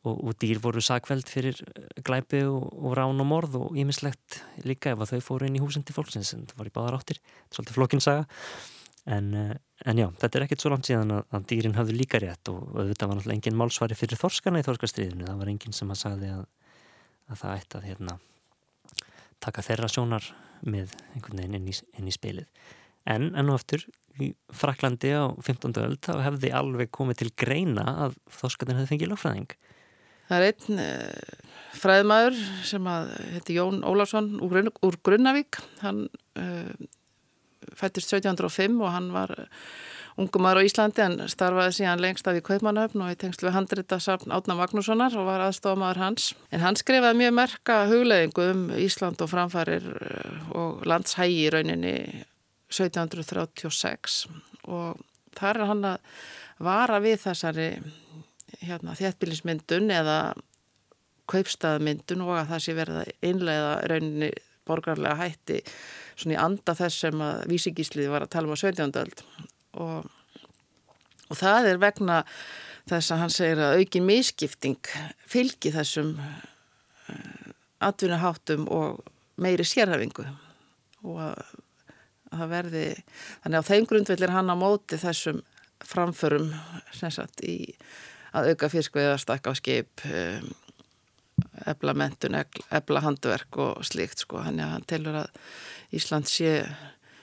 og, 0.00 0.16
og 0.16 0.36
dýr 0.40 0.60
voru 0.62 0.82
sakveld 0.84 1.28
fyrir 1.28 1.58
eh, 1.60 1.88
glæpi 2.06 2.42
og, 2.48 2.92
rán 2.96 3.20
og 3.20 3.28
morð 3.28 3.58
og 3.60 3.78
ímislegt 3.78 4.40
líka 4.64 4.94
ef 4.94 5.04
að 5.04 5.14
þau 5.14 5.26
fóru 5.26 5.48
inn 5.48 5.58
í 5.58 5.62
húsin 5.62 5.84
til 5.86 5.96
fólksins 5.96 6.32
en 6.36 6.46
það 6.48 6.62
var 6.62 6.70
í 6.70 6.74
báðar 6.76 6.98
áttir, 7.00 7.20
þetta 7.20 7.50
er 7.50 7.58
svolítið 7.58 7.78
flokkinsaga 7.78 8.22
en, 9.16 9.34
eh, 9.36 9.52
en 9.88 10.00
já, 10.00 10.06
þetta 10.20 10.38
er 10.38 10.46
ekkert 10.46 10.64
svo 10.64 10.72
langt 10.74 10.88
síðan 10.88 11.14
að, 11.16 11.22
að 11.36 11.46
dýrin 11.52 11.76
hafðu 11.78 11.96
líka 11.96 12.20
rétt 12.22 12.50
og 12.52 12.66
þetta 12.76 13.08
var 13.08 13.18
náttúrulega 13.18 13.38
engin 13.38 13.60
málsvari 13.60 13.96
fyrir 13.98 14.20
þorskana 14.20 14.60
í 14.60 14.66
þorskastriðinu, 14.66 15.28
það 15.28 15.40
var 15.40 15.52
engin 15.54 15.76
sem 15.76 15.94
að 15.94 16.02
sagði 16.02 16.34
að, 16.34 16.44
að 17.30 17.40
það 17.42 17.56
ætti 17.56 17.78
að 17.78 17.88
hérna, 17.88 18.18
taka 19.40 19.64
þeirra 19.64 19.90
sjónar 19.94 20.28
með 20.60 20.92
einhvern 21.14 21.40
veginn 21.40 21.58
inn 21.60 21.72
í, 21.72 21.76
inn 21.96 22.10
í 22.10 22.14
spilið 22.14 22.68
en 23.08 23.30
enn 23.32 23.48
og 23.48 23.60
aftur 23.60 23.86
í 24.20 24.34
Fraklandi 24.52 25.14
á 25.16 25.32
15. 25.40 25.72
öld 25.80 26.00
þá 26.04 26.12
hefði 26.26 26.52
alveg 26.52 26.90
komið 26.92 27.22
til 27.22 27.30
greina 27.40 27.86
að 28.04 28.18
þorskatin 28.40 28.76
hefði 28.76 28.92
fengið 28.92 29.12
lögfræðing 29.14 29.54
Það 30.30 30.44
er 30.46 30.52
einn 30.52 30.78
uh, 30.78 31.46
fræðmaður 31.74 32.36
sem 32.68 32.84
að 32.86 33.08
heiti 33.34 33.56
Jón 33.56 33.80
Ólarsson 33.82 34.28
úr, 34.46 34.68
úr 34.86 34.98
Grunnavík. 35.02 35.58
Hann 35.80 36.04
uh, 36.38 36.70
fættist 37.76 38.12
1705 38.12 38.80
og 38.80 38.92
hann 38.94 39.10
var 39.14 39.34
ungum 40.20 40.44
maður 40.44 40.64
á 40.64 40.66
Íslandi 40.68 41.04
en 41.04 41.16
starfaði 41.30 41.76
síðan 41.78 42.02
lengst 42.02 42.28
af 42.28 42.36
í 42.36 42.42
Kaupmannhöfn 42.44 43.04
og 43.04 43.12
í 43.12 43.18
tengslu 43.20 43.48
við 43.48 43.56
handrita 43.56 44.00
safn 44.02 44.34
Átna 44.34 44.56
Magnússonar 44.58 45.14
og 45.16 45.28
var 45.28 45.44
aðstofamaður 45.46 46.02
hans. 46.02 46.32
En 46.52 46.64
hann 46.64 46.78
skrifaði 46.78 47.20
mjög 47.22 47.36
merka 47.38 47.78
hugleðingu 47.90 48.48
um 48.52 48.66
Ísland 48.80 49.22
og 49.22 49.30
framfærir 49.32 49.86
eh, 49.86 50.50
og 50.56 50.84
landshægi 50.88 51.46
í 51.46 51.48
rauninni 51.54 51.96
1736 52.70 54.20
og 54.70 55.00
þar 55.38 55.62
er 55.62 55.70
hann 55.70 55.88
að 55.94 56.12
vara 56.60 57.00
við 57.02 57.22
þessari 57.24 57.70
hérna, 58.60 58.94
þéttbílismyndun 58.98 59.90
eða 59.94 60.18
kaupstaðmyndun 61.30 62.24
og 62.26 62.34
að 62.36 62.52
það 62.52 62.64
sé 62.64 62.76
verið 62.76 63.00
að 63.00 63.12
einlega 63.24 63.74
rauninni 63.90 64.30
borgarlega 64.70 65.18
hætti 65.20 65.60
svona 66.14 66.36
í 66.36 66.40
anda 66.40 66.76
þess 66.78 67.04
sem 67.06 67.24
að 67.24 67.44
vísingísliði 67.50 68.12
var 68.12 68.26
að 68.26 68.32
tala 68.34 68.50
um 68.50 68.56
á 68.56 68.62
17. 68.62 68.96
öld 69.02 69.24
og, 69.80 70.10
og 71.28 71.40
það 71.40 71.70
er 71.72 71.82
vegna 71.82 72.20
þess 72.90 73.14
að 73.14 73.22
hann 73.22 73.34
segir 73.34 73.62
að 73.64 73.80
aukin 73.80 74.06
miskipting 74.08 74.92
fylgi 75.30 75.72
þessum 75.74 76.14
uh, 76.20 77.50
atvinnaháttum 77.90 78.66
og 78.72 79.00
meiri 79.40 79.64
sérhafingu 79.64 80.26
og 81.06 81.20
að, 81.30 81.44
að 82.30 82.42
það 82.42 82.52
verði 82.54 82.84
þannig 83.44 83.60
á 83.64 83.68
þeim 83.70 83.88
grundvill 83.92 84.22
er 84.26 84.34
hann 84.34 84.52
á 84.52 84.56
móti 84.58 85.00
þessum 85.00 85.40
framförum 85.80 86.50
sagt, 86.92 87.40
í 87.40 87.72
að 88.36 88.52
auka 88.52 88.68
fiskveið 88.72 89.14
að 89.14 89.22
stakka 89.22 89.54
á 89.54 89.58
skip 89.58 90.04
um, 90.06 90.50
ebla 91.68 91.94
mentun, 91.96 92.38
ebla 92.70 93.02
handverk 93.04 93.58
og 93.60 93.84
slikt 93.86 94.24
sko, 94.24 94.40
hann, 94.44 94.60
ja, 94.62 94.70
hann 94.74 94.86
telur 94.88 95.22
að 95.24 95.28
Ísland 95.96 96.30
sé 96.30 96.60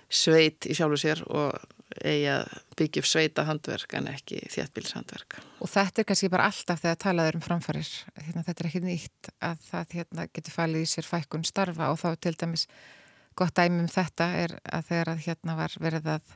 sveit 0.07 0.67
í 0.67 0.75
sjálfu 0.77 0.99
sér 1.01 1.23
og 1.27 1.55
eigi 2.03 2.27
að 2.29 2.51
byggja 2.77 3.01
upp 3.01 3.07
sveita 3.09 3.45
handverk 3.47 3.95
en 3.97 4.09
ekki 4.11 4.41
þéttbílshandverk. 4.53 5.37
Og 5.63 5.71
þetta 5.71 6.03
er 6.03 6.07
kannski 6.09 6.29
bara 6.31 6.49
alltaf 6.51 6.83
þegar 6.83 6.99
talaður 7.03 7.39
um 7.39 7.45
framfarir 7.45 7.91
hérna, 8.19 8.43
þetta 8.45 8.63
er 8.63 8.69
ekki 8.69 8.83
nýtt 8.83 9.31
að 9.47 9.65
það 9.69 9.95
hérna, 9.97 10.27
getur 10.35 10.57
falið 10.57 10.85
í 10.85 10.89
sér 10.91 11.07
fækkun 11.07 11.47
starfa 11.47 11.91
og 11.93 12.01
þá 12.03 12.09
til 12.21 12.35
dæmis 12.37 12.67
gott 13.37 13.55
dæmi 13.57 13.85
um 13.85 13.91
þetta 13.91 14.29
er 14.43 14.57
að 14.65 14.89
þegar 14.91 15.13
að 15.13 15.23
hérna 15.27 15.57
var 15.57 15.77
verið 15.81 16.11
að 16.17 16.35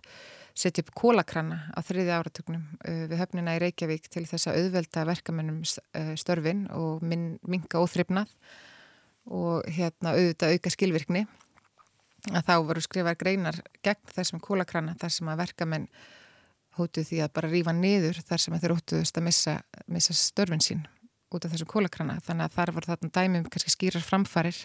setja 0.57 0.83
upp 0.83 0.93
kólakrana 0.97 1.59
á 1.71 1.79
þriði 1.85 2.15
áratögnum 2.15 2.63
uh, 2.85 3.05
við 3.09 3.19
höfnina 3.21 3.55
í 3.57 3.61
Reykjavík 3.63 4.09
til 4.11 4.25
þess 4.29 4.49
að 4.49 4.61
auðvelda 4.61 5.05
verkamennum 5.09 5.61
uh, 5.63 6.13
störfin 6.19 6.65
og 6.75 7.03
min, 7.05 7.35
minga 7.47 7.81
óþryfnað 7.81 8.33
og 9.31 9.67
hérna 9.69 10.15
auðvitað 10.15 10.55
auka 10.55 10.73
skilvirkni. 10.73 11.25
Að 12.31 12.47
þá 12.47 12.55
voru 12.67 12.81
skrifað 12.85 13.19
greinar 13.21 13.61
gegn 13.85 14.15
þessum 14.15 14.41
kólakrana 14.43 14.93
þar 15.01 15.13
sem 15.13 15.29
að 15.31 15.39
verkamenn 15.41 15.87
hótuð 16.77 17.07
því 17.09 17.21
að 17.25 17.33
bara 17.35 17.51
rífa 17.51 17.73
niður 17.75 18.21
þar 18.25 18.43
sem 18.43 18.57
þeir 18.61 18.75
hótuðust 18.77 19.17
að 19.17 19.25
missa, 19.27 19.55
missa 19.91 20.15
störfin 20.15 20.63
sín 20.63 20.83
út 21.31 21.45
af 21.45 21.53
þessum 21.53 21.69
kólakrana 21.71 22.19
þannig 22.23 22.47
að 22.47 22.55
þar 22.57 22.73
voru 22.75 22.91
þarna 22.91 23.11
dæmum 23.17 23.49
kannski 23.51 23.73
skýrar 23.73 24.05
framfarir 24.05 24.57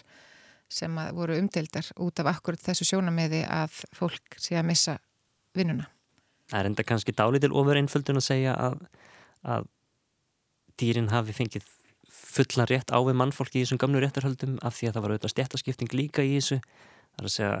sem 0.71 0.99
voru 1.15 1.37
umdeildar 1.39 1.87
út 2.03 2.19
af 2.21 2.31
akkurat 2.33 2.63
þessu 2.63 2.87
sjónameði 2.89 3.43
að 3.47 3.81
fólk 3.95 4.39
sé 4.41 4.57
að 4.59 4.67
missa 4.67 4.97
vinnuna. 5.59 5.87
Það 6.47 6.59
er 6.59 6.69
enda 6.69 6.85
kannski 6.87 7.15
dálítil 7.15 7.51
ofur 7.51 7.79
einföldun 7.79 8.21
að 8.21 8.27
segja 8.29 8.53
að, 8.55 8.77
að 9.43 9.67
dýrin 10.79 11.11
hafi 11.11 11.35
fengið 11.35 11.65
fullan 12.07 12.69
rétt 12.69 12.93
á 12.93 12.99
við 13.03 13.17
mannfólki 13.19 13.59
í 13.59 13.65
þessum 13.65 13.81
gamlu 13.81 14.01
réttarhöldum 14.03 14.59
af 14.65 14.77
því 14.77 14.89
að 14.89 14.95
það 14.95 15.03
var 15.03 15.13
auðvitað 15.13 15.33
stjættaskipting 15.33 15.97
líka 15.97 16.23
í 16.23 16.37
þessu. 16.37 16.59
Það 16.61 17.23
er 17.23 17.29
að 17.29 17.35
segja 17.35 17.57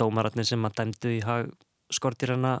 dómaratnir 0.00 0.48
sem 0.48 0.64
að 0.68 0.78
dæmdu 0.80 1.12
í 1.16 1.20
skortirana 1.96 2.54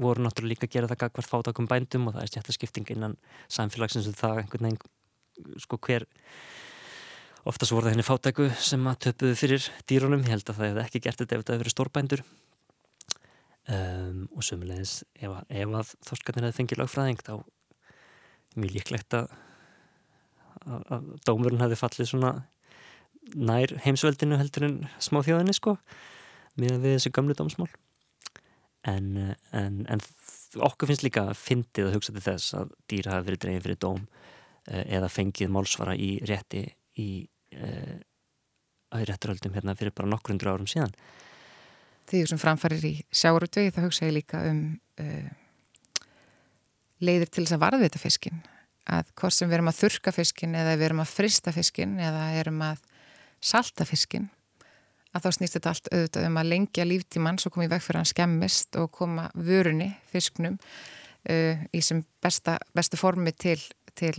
voru 0.00 0.24
náttúrulega 0.24 0.54
líka 0.54 0.68
að 0.68 0.74
gera 0.74 0.88
það 0.90 1.02
gagvart 1.02 1.28
fátakum 1.28 1.68
bændum 1.68 2.08
og 2.08 2.16
það 2.16 2.24
er 2.24 2.32
stjættaskipting 2.32 2.92
innan 2.94 3.16
samfélagsins 3.52 4.08
og 4.08 4.16
það 4.18 4.42
einhvern 4.42 4.68
veginn 4.68 5.60
sko 5.60 5.78
hver 5.84 6.06
oftast 7.48 7.74
voru 7.74 7.88
það 7.88 7.94
henni 7.94 8.06
fátæku 8.06 8.48
sem 8.60 8.86
að 8.88 9.00
töpuðu 9.06 9.36
fyrir 9.38 9.66
dýrunum, 9.88 10.24
ég 10.24 10.34
held 10.34 10.48
að 10.48 10.60
það 10.60 10.70
hefði 10.70 10.84
ekki 10.84 11.02
gert 11.04 11.20
þetta 11.20 11.36
ef 11.36 11.42
þetta 11.42 11.52
hefði 11.54 11.64
verið 11.64 11.76
stórbændur 11.76 12.24
um, 13.68 14.24
og 14.34 14.46
sömulegis 14.46 15.00
ef, 15.20 15.34
ef 15.48 15.74
að 15.80 15.92
þorskarnir 16.06 16.48
hefði 16.48 16.58
fengið 16.60 16.82
lagfræðing 16.82 17.20
þá 17.26 17.34
mjög 18.58 18.74
líklegt 18.76 19.16
að, 19.18 19.28
að, 20.64 20.82
að 20.96 21.12
dómurinn 21.28 21.62
hefði 21.62 21.78
fallið 21.80 22.10
svona 22.10 22.32
nær 23.36 23.76
heimsveldinu 23.84 24.38
heldur 24.40 24.66
en 24.66 24.80
smáþjóðinni 25.02 25.54
sko 25.54 25.76
með 26.60 26.82
þessu 26.86 27.12
gamlu 27.14 27.36
dómsmál. 27.38 27.68
En, 28.88 29.36
en, 29.54 29.82
en 29.92 30.02
okkur 30.64 30.88
finnst 30.88 31.04
líka 31.04 31.28
fyndið 31.36 31.90
að 31.90 31.96
hugsa 31.98 32.14
til 32.16 32.24
þess 32.24 32.54
að 32.56 32.70
dýra 32.90 33.18
hafi 33.18 33.28
verið 33.28 33.42
dreifið 33.44 33.66
fyrir 33.66 33.80
dóm 33.84 34.06
eh, 34.66 34.86
eða 34.96 35.10
fengið 35.12 35.52
málsvara 35.52 35.94
í 36.00 36.14
rétti 36.26 36.64
í 36.98 37.10
uh, 37.54 37.98
aðrætturöldum 38.96 39.54
hérna 39.54 39.76
fyrir 39.78 39.94
bara 39.94 40.10
nokkur 40.10 40.34
hundur 40.34 40.50
árum 40.54 40.68
síðan 40.68 40.94
Því 42.10 42.24
sem 42.26 42.40
framfærir 42.42 42.86
í 42.88 42.94
sjáurútvegi 43.14 43.74
þá 43.74 43.84
hugsa 43.84 44.08
ég 44.08 44.16
líka 44.16 44.42
um 44.48 44.64
uh, 44.98 45.28
leiðir 47.00 47.30
til 47.30 47.44
þess 47.44 47.56
að 47.56 47.64
varðvita 47.64 48.00
fiskin 48.02 48.42
að 48.90 49.12
hvort 49.18 49.36
sem 49.36 49.48
við 49.48 49.60
erum 49.60 49.70
að 49.70 49.80
þurka 49.84 50.12
fiskin 50.14 50.56
eða 50.58 50.74
við 50.76 50.88
erum 50.88 51.02
að 51.04 51.14
frista 51.14 51.52
fiskin 51.54 51.96
eða 52.02 52.26
erum 52.40 52.62
að 52.66 52.82
salta 53.40 53.86
fiskin 53.88 54.28
að 55.14 55.24
þá 55.24 55.30
snýst 55.36 55.56
þetta 55.56 55.72
allt 55.72 55.90
auðvitað 55.90 56.28
um 56.28 56.38
að 56.40 56.50
lengja 56.52 56.86
líftímann 56.86 57.40
svo 57.40 57.52
komið 57.54 57.74
veg 57.74 57.84
fyrir 57.84 58.00
hann 58.00 58.10
skemmist 58.10 58.78
og 58.78 58.90
koma 58.94 59.26
vörunni, 59.34 59.90
fisknum 60.12 60.58
uh, 60.60 61.64
í 61.72 61.82
sem 61.84 62.02
besta, 62.22 62.58
bestu 62.76 63.00
formi 63.00 63.32
til, 63.34 63.58
til 63.98 64.14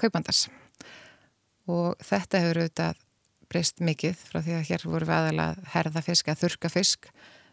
kaupandars 0.00 0.46
og 1.70 2.00
þetta 2.04 2.44
hefur 2.44 2.62
auðvitað 2.64 3.06
breyst 3.50 3.82
mikið 3.84 4.18
frá 4.30 4.40
því 4.44 4.56
að 4.56 4.66
hér 4.70 4.86
voru 4.86 5.08
við 5.08 5.16
aðalega 5.16 5.70
herða 5.74 6.02
fisk 6.06 6.30
að 6.30 6.44
þurka 6.44 6.70
fisk. 6.72 7.08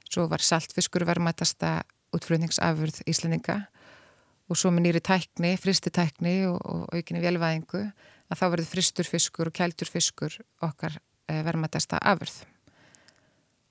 Svo 0.08 0.28
var 0.32 0.43
saltfiskur 0.45 1.06
verðmætasta 1.08 1.82
útflutningsafurð 2.16 3.02
Íslandinga 3.10 3.58
og 4.48 4.60
svo 4.60 4.72
með 4.72 4.88
nýri 4.88 5.02
tækni, 5.04 5.56
fristi 5.60 5.91
tækni 5.91 6.38
og, 6.48 6.60
og 6.64 6.95
aukinni 6.95 7.24
velvæðingu 7.24 7.84
að 8.28 8.39
þá 8.39 8.45
verður 8.54 8.70
fristur 8.72 9.10
fiskur 9.10 9.50
og 9.50 9.56
kæltur 9.56 9.91
fiskur 9.91 10.38
okkar 10.64 10.95
eh, 11.28 11.41
verðmætasta 11.43 12.00
afurð. 12.00 12.43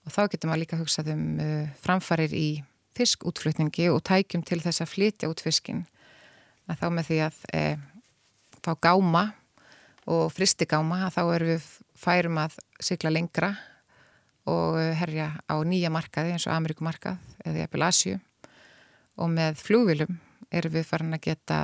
Og 0.07 0.14
þá 0.14 0.22
getur 0.33 0.51
maður 0.51 0.62
líka 0.62 0.79
hugsað 0.79 1.11
um 1.16 1.24
uh, 1.43 1.66
framfarir 1.83 2.35
í 2.37 2.49
fiskútflutningi 2.97 3.89
og 3.93 4.05
tækjum 4.07 4.45
til 4.47 4.61
þess 4.62 4.85
að 4.85 4.93
flytja 4.93 5.31
út 5.31 5.43
fiskin 5.45 5.83
að 6.70 6.81
þá 6.81 6.87
með 6.95 7.09
því 7.11 7.18
að 7.27 7.41
eh, 7.57 7.83
fá 8.64 8.72
gáma 8.83 9.24
og 10.07 10.30
fristigáma 10.34 11.11
þá 11.14 11.22
erum 11.34 11.52
við 11.54 11.66
færum 11.98 12.38
að 12.38 12.59
sykla 12.82 13.11
lengra 13.11 13.54
og 14.46 14.78
herja 15.00 15.32
á 15.50 15.54
nýja 15.66 15.90
markaði 15.90 16.36
eins 16.36 16.46
og 16.46 16.54
Ameríkumarkað 16.54 17.18
eða 17.44 17.64
Jafnvel 17.64 17.86
Asju 17.88 18.18
og 19.16 19.32
með 19.32 19.59
flúvilum 19.59 20.18
erum 20.54 20.76
við 20.76 20.86
farin 20.86 21.16
að 21.16 21.24
geta 21.26 21.61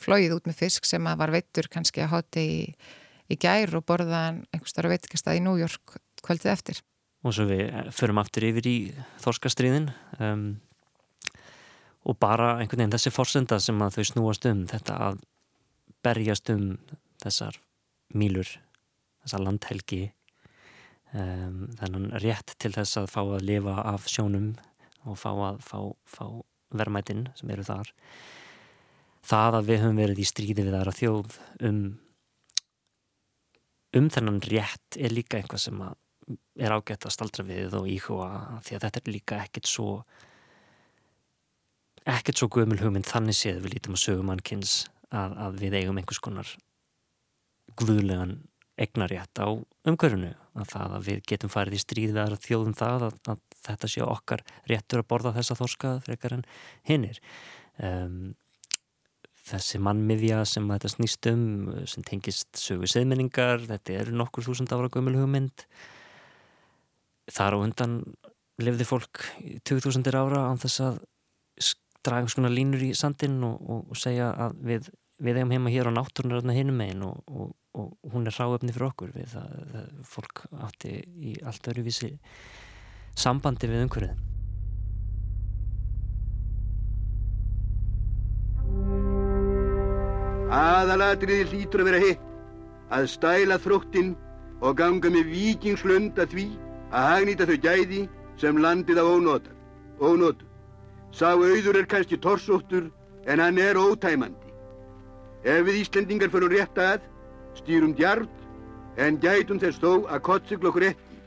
flóið 0.00 0.36
út 0.38 0.48
með 0.48 0.60
fisk 0.62 0.88
sem 0.88 1.04
að 1.08 1.20
var 1.20 1.32
veittur 1.34 1.68
kannski 1.72 2.04
að 2.04 2.12
hóti 2.14 2.44
í, 2.44 2.60
í 3.32 3.38
gær 3.40 3.74
og 3.76 3.84
borðaðan 3.88 4.44
einhverstara 4.54 4.92
veitkastað 4.92 5.40
í 5.40 5.44
New 5.44 5.56
York 5.60 5.98
kvöldið 6.24 6.52
eftir. 6.52 6.80
Og 7.26 7.34
svo 7.34 7.46
við 7.48 7.68
förum 7.96 8.20
aftur 8.22 8.46
yfir 8.48 8.68
í 8.70 8.76
þorskastriðin 9.24 9.90
um, 10.22 10.48
og 12.06 12.18
bara 12.22 12.54
einhvern 12.60 12.84
veginn 12.84 12.96
þessi 12.96 13.12
forsenda 13.12 13.58
sem 13.60 13.80
að 13.82 13.98
þau 13.98 14.10
snúast 14.12 14.48
um 14.48 14.64
þetta 14.70 14.98
að 15.10 15.22
berjast 16.06 16.52
um 16.54 16.68
þessar 17.22 17.58
mílur, 18.14 18.48
þessar 19.24 19.44
landhelgi. 19.46 20.04
Um, 21.16 21.66
þennan 21.78 22.10
rétt 22.20 22.56
til 22.60 22.72
þess 22.74 22.98
að 23.00 23.12
fá 23.12 23.20
að 23.22 23.44
lifa 23.46 23.76
af 23.94 24.08
sjónum 24.10 24.50
og 25.06 25.14
fá 25.16 25.30
fá, 25.62 25.78
fá 26.04 26.24
verðmætin 26.74 27.28
sem 27.38 27.52
eru 27.54 27.64
þar. 27.66 27.92
Það 29.26 29.58
að 29.60 29.70
við 29.70 29.80
höfum 29.82 30.00
verið 30.02 30.22
í 30.22 30.26
stríði 30.28 30.66
við 30.66 30.76
aðra 30.78 30.96
þjóð 30.96 31.38
um 31.68 31.80
um 33.96 34.10
þennan 34.12 34.42
rétt 34.44 34.98
er 34.98 35.14
líka 35.14 35.38
einhvað 35.38 35.62
sem 35.62 35.78
er 36.58 36.74
ágætt 36.74 37.06
að 37.06 37.14
staldra 37.14 37.46
við 37.46 37.76
og 37.78 37.86
íhuga 37.88 38.60
því 38.66 38.76
að 38.76 38.84
þetta 38.86 39.00
er 39.00 39.12
líka 39.14 39.38
ekkert 39.44 39.70
svo 39.70 39.90
ekkert 42.06 42.38
svo 42.42 42.50
gömul 42.52 42.78
hugmynd. 42.82 43.06
Þannig 43.08 43.38
séð 43.38 43.62
við 43.64 43.76
lítum 43.76 43.96
að 43.96 44.04
sögum 44.04 44.30
mannkins 44.30 44.74
að, 45.10 45.36
að 45.46 45.60
við 45.62 45.78
eigum 45.80 46.00
einhvers 46.00 46.22
konar 46.22 46.50
guðlegan 47.80 48.38
egnarétt 48.76 49.40
á 49.40 49.48
umhverfunu 49.88 50.34
að 50.56 50.72
það 50.72 50.96
að 50.96 51.06
við 51.10 51.20
getum 51.30 51.52
farið 51.52 51.76
í 51.78 51.82
stríð 51.82 52.18
aðra 52.20 52.40
þjóðum 52.40 52.74
það 52.76 53.06
að, 53.08 53.20
að 53.32 53.60
þetta 53.66 53.92
sé 53.92 54.02
okkar 54.04 54.42
réttur 54.68 55.02
að 55.02 55.08
borða 55.12 55.36
þessa 55.36 55.56
þorska 55.56 55.92
frekar 56.04 56.36
en 56.36 56.44
hinnir 56.88 57.20
um, 57.80 58.34
þessi 59.46 59.80
mannmiðja 59.82 60.42
sem 60.48 60.66
þetta 60.68 60.90
snýst 60.90 61.28
um 61.30 61.44
sem 61.88 62.04
tengist 62.06 62.58
sögu 62.58 62.88
seðmenningar 62.90 63.66
þetta 63.68 64.00
eru 64.00 64.16
nokkur 64.18 64.46
þúsund 64.46 64.72
ára 64.74 64.90
gömul 64.92 65.14
hugmynd. 65.20 65.66
Þar 67.30 67.58
á 67.58 67.58
undan 67.62 67.96
lefði 68.62 68.86
fólk 68.88 69.22
2000 69.68 70.10
ára 70.16 70.46
án 70.50 70.60
þess 70.62 70.82
að 70.82 71.00
draga 72.06 72.30
svona 72.30 72.50
línur 72.52 72.82
í 72.86 72.92
sandin 72.94 73.40
og, 73.46 73.86
og 73.90 73.98
segja 73.98 74.30
að 74.46 74.58
við, 74.66 74.90
við 75.22 75.40
eigum 75.40 75.54
heima 75.54 75.72
hér 75.72 75.88
á 75.88 75.96
náttúrunar 75.96 76.56
hinnum 76.56 76.76
megin 76.76 77.02
og, 77.06 77.54
og 77.76 78.12
hún 78.12 78.28
er 78.28 78.36
ráöfni 78.36 78.74
fyrir 78.74 78.90
okkur 78.90 79.12
við 79.16 79.32
það, 79.32 79.58
það 79.72 79.90
fólk 80.12 80.46
átti 80.68 80.94
í 81.16 81.34
allt 81.44 81.68
öruvísi 81.72 82.12
sambandi 83.16 83.70
við 83.70 83.86
umhverfið 83.86 84.24
Aðalatriði 90.56 91.48
hlýtur 91.50 91.82
að 91.82 91.88
vera 91.90 92.00
hitt 92.04 92.26
að 92.94 93.08
stæla 93.10 93.56
þróttinn 93.58 94.12
og 94.62 94.76
ganga 94.78 95.10
með 95.10 95.32
vikingslund 95.32 96.20
að 96.22 96.36
því 96.36 96.46
að 96.94 97.08
hagnýta 97.10 97.48
þau 97.48 97.56
gæði 97.64 98.02
sem 98.38 98.60
landið 98.62 99.00
á 99.02 99.04
ónóta, 99.04 99.52
ónótu. 99.98 100.46
Sá 101.10 101.32
auður 101.34 101.80
er 101.80 101.88
kannski 101.90 102.18
torsóttur 102.20 102.90
en 103.26 103.42
hann 103.42 103.58
er 103.58 103.80
ótæmandi. 103.80 104.45
Ef 105.46 105.62
við 105.68 105.82
Íslendingar 105.84 106.32
fyrir 106.32 106.56
rétt 106.56 106.80
að, 106.82 107.04
stýrum 107.60 107.94
djart 107.94 108.98
en 108.98 109.20
gætum 109.22 109.60
þess 109.62 109.78
þó 109.78 109.92
að 110.10 110.24
kottsigla 110.26 110.72
okkur 110.72 110.88
ekki. 110.90 111.20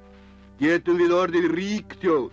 Getum 0.60 1.00
við 1.00 1.16
orðið 1.16 1.50
rík 1.56 1.96
þjóð. 2.02 2.28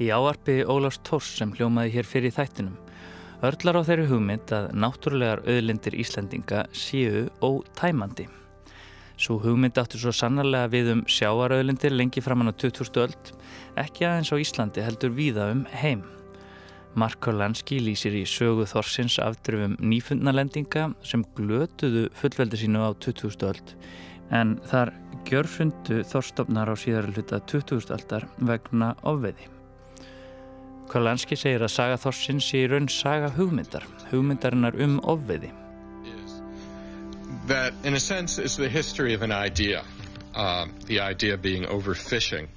Í 0.00 0.08
áarpi 0.12 0.62
Ólars 0.64 0.96
Tors 1.04 1.28
sem 1.36 1.52
hljómaði 1.56 1.92
hér 1.98 2.08
fyrir 2.08 2.32
þættinum 2.32 2.76
örlar 3.44 3.76
á 3.76 3.82
þeirri 3.84 4.06
hugmynd 4.08 4.52
að 4.54 4.70
náttúrulegar 4.80 5.42
auðlindir 5.44 5.96
Íslandinga 6.00 6.64
séu 6.72 7.26
ótæmandi. 7.44 8.26
Svo 9.20 9.38
hugmynd 9.40 9.76
áttur 9.80 10.00
svo 10.00 10.12
sannarlega 10.12 10.70
við 10.72 10.92
um 10.94 11.04
sjáarauðlindir 11.08 11.94
lengi 11.94 12.24
framann 12.24 12.52
á 12.52 12.54
2000 12.56 13.02
öld, 13.04 13.32
ekki 13.80 14.08
aðeins 14.08 14.32
á 14.32 14.36
Íslandi 14.40 14.84
heldur 14.84 15.12
víða 15.16 15.50
um 15.52 15.64
heim. 15.72 16.04
Mark 16.96 17.20
Korlanski 17.20 17.76
lýsir 17.84 18.14
í 18.16 18.22
sögu 18.24 18.64
Þorsins 18.64 19.18
afdrifum 19.20 19.74
nýfundnalendinga 19.84 20.86
sem 21.04 21.26
glötuðu 21.36 22.06
fullveldi 22.16 22.62
sínu 22.62 22.80
á 22.88 22.90
2000 23.04 23.44
öld 23.50 23.72
en 24.32 24.54
þar 24.70 24.94
gjörfundu 25.28 25.98
þorstofnar 26.08 26.72
á 26.72 26.74
síðar 26.80 27.10
hluta 27.12 27.42
2000 27.52 27.92
öldar 27.98 28.24
vegna 28.40 28.94
ofveði. 29.04 29.44
Korlanski 30.88 31.36
segir 31.36 31.66
að 31.66 31.74
saga 31.74 31.98
Þorsins 32.00 32.48
sé 32.48 32.62
í 32.64 32.70
raun 32.70 32.88
saga 32.88 33.28
hugmyndar, 33.36 33.84
hugmyndarinnar 34.08 34.80
um 34.80 34.96
ofveði. 35.04 35.52
That 37.46 37.74
in 37.84 37.94
a 37.94 38.00
sense 38.00 38.38
is 38.38 38.56
the 38.56 38.70
history 38.70 39.12
of 39.12 39.20
an 39.20 39.32
idea, 39.32 39.84
uh, 40.34 40.66
the 40.86 41.00
idea 41.00 41.36
being 41.36 41.66
overfishing. 41.66 42.48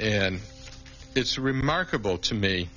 And 0.00 0.40
it's 1.14 1.36
remarkable 1.38 2.16
to 2.18 2.34
me 2.34 2.68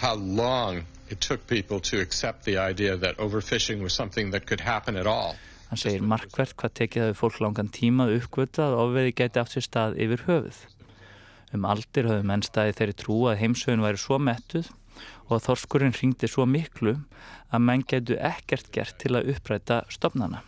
how 0.00 0.14
long 0.14 0.84
it 1.08 1.20
took 1.20 1.46
people 1.46 1.80
to 1.80 2.00
accept 2.00 2.44
the 2.44 2.58
idea 2.58 2.96
that 2.96 3.16
overfishing 3.18 3.82
was 3.82 3.92
something 3.94 4.30
that 4.30 4.46
could 4.46 4.60
happen 4.60 4.96
at 4.96 5.06
all. 5.06 5.36
Hann 5.70 5.80
segir 5.80 6.02
markvert 6.06 6.54
hvað 6.54 6.74
tekið 6.78 7.04
hafi 7.04 7.18
fólk 7.18 7.40
langan 7.42 7.70
tíma 7.74 8.06
uppgötu 8.14 8.62
að 8.62 8.76
ofveði 8.84 9.14
geti 9.18 9.40
átt 9.42 9.54
sér 9.54 9.64
stað 9.66 9.96
yfir 10.04 10.22
höfuð. 10.28 10.58
Um 11.54 11.66
aldir 11.66 12.06
hafði 12.10 12.26
mennstæði 12.30 12.76
þeirri 12.78 12.98
trú 13.02 13.16
að 13.30 13.40
heimsögun 13.42 13.82
væri 13.82 14.02
svo 14.02 14.18
mettuð 14.22 14.70
og 15.26 15.32
að 15.38 15.46
þorskurinn 15.48 15.96
ringdi 15.96 16.30
svo 16.30 16.46
miklu 16.46 16.98
að 17.50 17.64
menn 17.66 17.86
getu 17.86 18.18
ekkert 18.18 18.70
gert 18.74 18.98
til 19.02 19.16
að 19.18 19.32
uppræta 19.34 19.82
stopnana. 19.90 20.42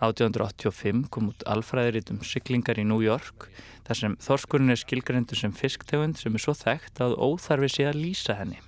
1885 0.00 1.04
kom 1.12 1.28
út 1.30 1.42
alfræðiritt 1.48 2.10
um 2.12 2.20
syklingar 2.24 2.78
í 2.80 2.84
New 2.88 3.00
York 3.04 3.38
þar 3.86 3.96
sem 3.98 4.16
þorskurinn 4.24 4.72
er 4.72 4.80
skilgrendu 4.80 5.34
sem 5.36 5.52
fisktegund 5.56 6.16
sem 6.20 6.34
er 6.34 6.42
svo 6.42 6.54
þekkt 6.56 6.96
að 7.04 7.18
óþarfi 7.20 7.68
sé 7.74 7.82
að 7.90 8.00
lýsa 8.00 8.32
henni. 8.38 8.58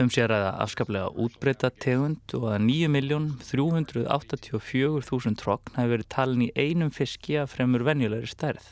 Um 0.00 0.08
sér 0.08 0.30
að 0.32 0.46
afskaplega 0.64 1.08
útbreyta 1.20 1.68
tegund 1.84 2.24
og 2.38 2.44
að 2.54 2.60
9.384.000 2.64 5.36
trokn 5.42 5.74
hafi 5.76 5.92
verið 5.92 6.12
talin 6.14 6.46
í 6.46 6.54
einum 6.56 6.92
fiski 6.94 7.32
að 7.36 7.52
fremur 7.52 7.82
venjulegri 7.84 8.30
stærð. 8.32 8.64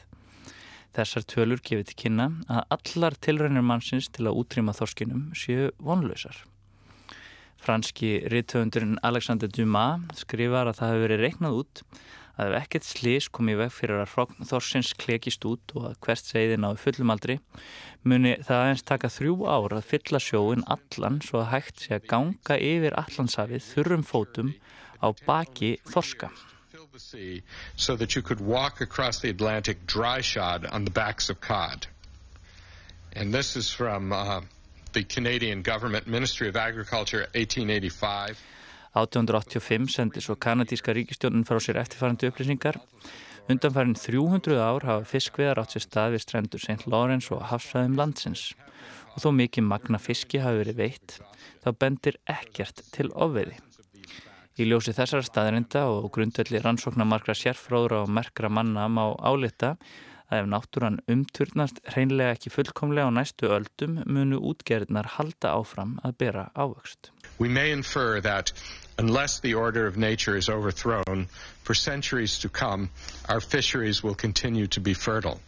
Þessar 0.96 1.22
tölur 1.28 1.60
gefið 1.60 1.86
til 1.90 2.00
kynna 2.04 2.26
að 2.48 2.62
allar 2.78 3.14
tilrænir 3.20 3.64
mannsins 3.66 4.08
til 4.08 4.24
að 4.30 4.38
útrýma 4.40 4.72
þorskinum 4.78 5.22
séu 5.36 5.68
vonlausar. 5.84 6.36
Franski 7.58 8.18
rittöfundurinn 8.30 9.00
Alexander 9.02 9.50
Dumas 9.50 10.22
skrifar 10.22 10.70
að 10.70 10.78
það 10.80 10.92
hefur 10.92 11.04
verið 11.06 11.24
reiknað 11.24 11.58
út 11.62 11.82
að 12.38 12.52
ef 12.52 12.56
ekkert 12.62 12.86
slís 12.86 13.26
kom 13.34 13.48
í 13.50 13.56
veg 13.58 13.72
fyrir 13.74 14.02
að 14.04 14.28
þorsins 14.46 14.92
klekist 14.98 15.44
út 15.48 15.74
og 15.74 15.88
að 15.88 15.96
hvert 16.06 16.28
segðin 16.30 16.66
á 16.66 16.70
fullumaldri 16.78 17.38
muni 18.06 18.36
það 18.46 18.62
aðeins 18.62 18.84
taka 18.86 19.10
þrjú 19.10 19.34
ár 19.50 19.74
að 19.74 19.88
fylla 19.90 20.20
sjóin 20.22 20.62
allan 20.70 21.18
svo 21.24 21.42
að 21.42 21.50
hægt 21.56 21.82
sé 21.82 21.96
að 21.98 22.06
ganga 22.12 22.60
yfir 22.62 22.96
allansafið 23.02 23.66
þurrum 23.72 24.06
fótum 24.06 24.54
á 25.02 25.10
baki 25.26 25.78
þorska. 25.90 26.30
So 27.76 27.96
that 27.96 28.16
you 28.16 28.22
could 28.22 28.40
walk 28.40 28.80
across 28.80 29.20
the 29.20 29.30
Atlantic 29.30 29.86
dry 29.86 30.20
shod 30.20 30.66
on 30.66 30.84
the 30.84 30.90
backs 30.90 31.30
of 31.30 31.40
cod. 31.40 31.86
And 33.14 33.32
this 33.32 33.56
is 33.56 33.70
from 33.70 34.12
uh, 34.12 34.40
the 34.92 35.04
Canadian 35.04 35.62
Government 35.62 36.06
Ministry 36.06 36.48
of 36.48 36.56
Agriculture 36.56 37.26
1885 37.34 38.36
1885 38.92 39.90
sendi 39.92 40.20
svo 40.20 40.36
kanadíska 40.36 40.92
ríkistjónin 40.96 41.44
frá 41.44 41.60
sér 41.60 41.78
eftirfærandi 41.82 42.30
upplýsingar. 42.30 42.80
Undanfærin 43.48 43.94
300 43.94 44.58
ár 44.60 44.84
hafa 44.88 45.04
fiskviðar 45.04 45.60
átt 45.62 45.76
sér 45.76 45.84
stað 45.84 46.16
við 46.16 46.24
strendur 46.24 46.64
St. 46.64 46.88
Lawrence 46.88 47.32
og 47.34 47.46
hafsfæðum 47.52 47.96
landsins. 48.00 48.54
Og 49.14 49.22
þó 49.24 49.30
mikið 49.36 49.68
magna 49.68 50.00
fiski 50.00 50.40
hafi 50.42 50.62
verið 50.64 50.80
veitt, 50.82 51.18
þá 51.64 51.70
bendir 51.78 52.18
ekkert 52.26 52.82
til 52.92 53.08
ofveiði. 53.14 53.56
Í 54.58 54.66
ljósi 54.66 54.92
þessara 54.96 55.22
staðrinda 55.22 55.84
og 55.92 56.10
grundvelli 56.14 56.58
rannsóknar 56.64 57.06
margra 57.06 57.36
sérfróðra 57.36 58.02
og 58.02 58.10
merkra 58.10 58.50
manna 58.50 58.88
má 58.90 59.04
álita 59.22 59.76
að 59.76 60.07
ef 60.30 60.46
náttúran 60.46 60.98
umturnast 61.08 61.80
hreinlega 61.92 62.36
ekki 62.36 62.52
fullkomlega 62.52 63.08
á 63.08 63.12
næstu 63.18 63.48
öldum 63.56 64.02
munu 64.06 64.40
útgerðnar 64.50 65.08
halda 65.16 65.54
áfram 65.56 65.96
að 66.04 66.18
bera 66.22 66.44
ávöxt. 66.54 67.10
We 67.38 67.48
may 67.48 67.72
infer 67.72 68.20
that 68.20 68.52
unless 68.98 69.40
the 69.40 69.54
order 69.54 69.86
of 69.86 69.96
nature 69.96 70.36
is 70.36 70.48
overthrown, 70.48 71.28
for 71.62 71.74
centuries 71.74 72.38
to 72.40 72.48
come, 72.48 72.90
our 73.28 73.40
fisheries 73.40 74.02
will 74.02 74.14
continue 74.14 74.66
to 74.66 74.80
be 74.80 74.94
fertile. 74.94 75.40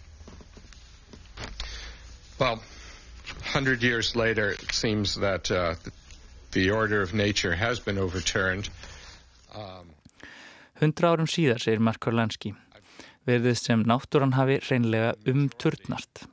Well, 2.39 2.63
100 3.53 3.83
years 3.83 4.17
later, 4.17 4.53
it 4.53 4.73
seems 4.73 5.17
that 5.17 5.51
uh, 5.51 5.75
the 6.53 6.71
order 6.71 7.03
of 7.03 7.13
nature 7.13 7.55
has 7.55 7.81
been 7.81 7.99
overturned. 7.99 8.71
Um, 9.55 9.91
Hundra 10.81 11.11
árum 11.13 11.27
síðar, 11.29 11.61
segir 11.61 11.81
Marko 11.85 12.11
Lanski, 12.11 12.55
verðið 13.29 13.57
sem 13.61 13.83
náttúran 13.89 14.37
hafi 14.37 14.61
reynlega 14.69 15.15
umturnart. 15.29 16.27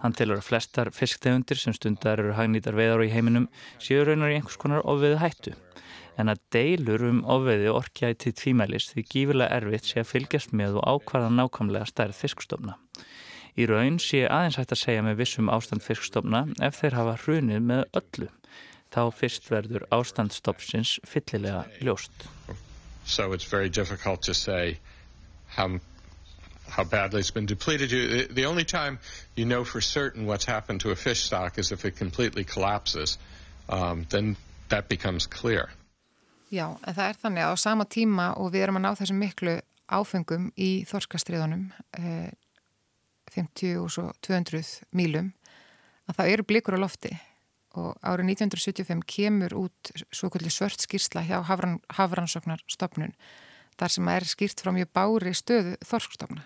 Hann 0.00 0.14
telur 0.16 0.40
að 0.40 0.46
flestar 0.48 0.88
fisktegundir 0.96 1.58
sem 1.60 1.74
stundar 1.76 2.22
eru 2.22 2.32
hagnýtar 2.36 2.76
veðar 2.78 3.04
í 3.04 3.10
heiminum 3.12 3.50
séu 3.82 4.06
raunar 4.06 4.32
í 4.32 4.38
einhvers 4.38 4.56
konar 4.60 4.86
ofveðu 4.88 5.18
hættu. 5.20 5.52
En 6.16 6.32
að 6.32 6.40
deilur 6.52 7.04
um 7.08 7.20
ofveðu 7.28 7.74
orkjæti 7.74 8.32
tvímælis 8.36 8.90
því 8.92 9.04
gífilega 9.12 9.60
erfitt 9.60 9.88
sé 9.88 10.00
að 10.00 10.10
fylgjast 10.14 10.54
með 10.56 10.80
og 10.80 10.88
ákvarða 10.94 11.30
nákvæmlega 11.36 11.88
stærð 11.90 12.16
fiskstofna. 12.16 12.76
Í 13.60 13.66
raun 13.68 13.98
sé 14.00 14.24
aðeins 14.24 14.56
hægt 14.60 14.72
að 14.72 14.82
segja 14.84 15.04
með 15.04 15.20
vissum 15.20 15.52
ástand 15.52 15.84
fiskstofna 15.84 16.46
ef 16.64 16.80
þeir 16.80 16.96
hafa 16.96 17.16
hrunið 17.24 17.64
með 17.68 17.84
öllu. 18.00 18.28
Þá 18.90 19.02
fyrst 19.14 19.50
verður 19.52 19.84
ástandstofnsins 19.94 20.96
fyllilega 21.06 21.66
ljóst. 21.84 22.24
So 23.04 23.32
it's 23.32 23.44
very 23.44 23.68
difficult 23.68 24.22
to 24.22 24.34
say 24.34 24.78
how 25.56 25.80
how 26.70 26.84
badly 26.84 27.20
it's 27.20 27.30
been 27.30 27.46
depleted. 27.46 27.92
You, 27.92 28.26
the 28.26 28.46
only 28.46 28.64
time 28.64 28.98
you 29.36 29.44
know 29.44 29.64
for 29.64 29.80
certain 29.80 30.26
what's 30.26 30.44
happened 30.44 30.80
to 30.80 30.90
a 30.90 30.96
fish 30.96 31.22
stock 31.22 31.58
is 31.58 31.72
if 31.72 31.84
it 31.84 31.96
completely 31.96 32.44
collapses. 32.44 33.18
Um, 33.68 34.06
then 34.10 34.36
that 34.68 34.88
becomes 34.88 35.26
clear. 35.26 35.68
Já, 36.50 36.66
en 36.82 36.94
það 36.94 37.08
er 37.08 37.18
þannig 37.22 37.44
að 37.46 37.52
á 37.54 37.56
sama 37.62 37.84
tíma 37.86 38.30
og 38.42 38.50
við 38.50 38.64
erum 38.64 38.80
að 38.80 38.82
ná 38.82 38.90
þessum 38.98 39.20
miklu 39.22 39.52
áfengum 39.90 40.48
í 40.58 40.70
þorskastriðunum 40.90 41.68
eh, 41.98 42.30
50 43.30 43.76
og 43.78 43.90
svo 43.94 44.08
200 44.26 44.90
mílum 44.98 45.30
að 46.10 46.16
það 46.18 46.32
eru 46.34 46.46
blikur 46.48 46.74
á 46.74 46.82
lofti 46.82 47.12
og 47.78 47.94
árið 48.02 48.32
1975 48.34 49.04
kemur 49.06 49.54
út 49.60 49.92
svo 50.10 50.30
kvöldi 50.32 50.50
svört 50.50 50.82
skýrsla 50.82 51.22
hjá 51.22 51.38
Hafran, 51.46 51.78
Hafrannsóknarstofnun 51.94 53.14
þar 53.78 53.94
sem 53.94 54.10
er 54.10 54.26
skýrt 54.26 54.62
frá 54.62 54.72
mjög 54.74 54.90
bári 54.96 55.34
stöðu 55.38 55.76
þorskstofna 55.86 56.42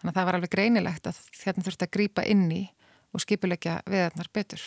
Þannig 0.00 0.12
að 0.12 0.18
það 0.18 0.26
var 0.28 0.38
alveg 0.38 0.52
greinilegt 0.52 1.08
að 1.08 1.20
hérna 1.42 1.64
þurfti 1.66 1.86
að 1.86 1.94
grýpa 1.96 2.24
inni 2.28 2.64
og 3.16 3.22
skipulegja 3.24 3.78
veðarnar 3.88 4.28
betur. 4.34 4.64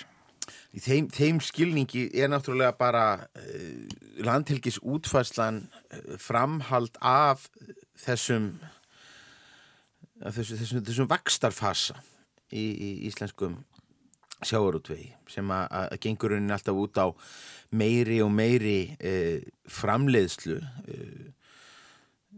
Í 0.73 0.81
þeim, 0.81 1.09
þeim 1.13 1.39
skilningi 1.45 2.07
er 2.17 2.31
náttúrulega 2.31 2.73
bara 2.79 3.05
uh, 3.21 3.97
landhelgis 4.25 4.79
útfærslan 4.81 5.63
uh, 5.67 6.15
framhald 6.21 6.97
af 7.05 7.45
þessum, 7.99 8.55
þessum, 10.23 10.61
þessum, 10.61 10.85
þessum 10.87 11.11
vakstarfasa 11.11 11.99
í, 12.49 12.63
í 12.63 12.89
íslenskum 13.09 13.59
sjáarútvegi 14.39 15.11
sem 15.29 15.49
að 15.51 15.97
gengurinn 16.01 16.53
alltaf 16.55 16.77
út 16.79 16.97
á 16.97 17.11
meiri 17.75 18.21
og 18.23 18.31
meiri 18.33 18.79
uh, 18.97 19.43
framleiðslu 19.69 20.61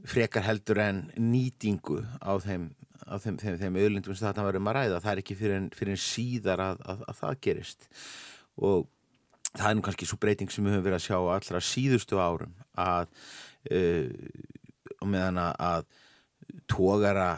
frekar 0.08 0.46
heldur 0.46 0.80
en 0.82 1.02
nýtingu 1.20 2.02
á 2.24 2.34
þeim, 2.42 2.72
á 3.08 3.16
þeim, 3.22 3.38
þeim, 3.42 3.60
þeim 3.62 3.80
öðlindum 3.82 4.16
sem 4.16 4.28
þetta 4.28 4.48
varum 4.48 4.72
að 4.72 4.78
ræða. 4.78 5.04
Það 5.04 5.14
er 5.14 5.22
ekki 5.24 5.38
fyrir 5.40 5.58
en, 5.58 5.70
fyrir 5.76 5.96
en 5.96 6.04
síðar 6.06 6.66
að, 6.66 6.82
að, 6.94 7.06
að 7.08 7.22
það 7.22 7.40
gerist 7.48 7.88
og 8.62 8.90
það 9.52 9.68
er 9.70 9.78
nú 9.78 9.86
kannski 9.86 10.08
svo 10.08 10.20
breyting 10.22 10.52
sem 10.52 10.66
við 10.66 10.76
höfum 10.76 10.88
verið 10.88 11.00
að 11.00 11.06
sjá 11.08 11.18
allra 11.20 11.64
síðustu 11.66 12.20
árum 12.22 12.54
að 12.80 13.08
uh, 13.72 14.10
og 15.02 15.10
meðan 15.10 15.40
að 15.42 15.88
tógara 16.70 17.32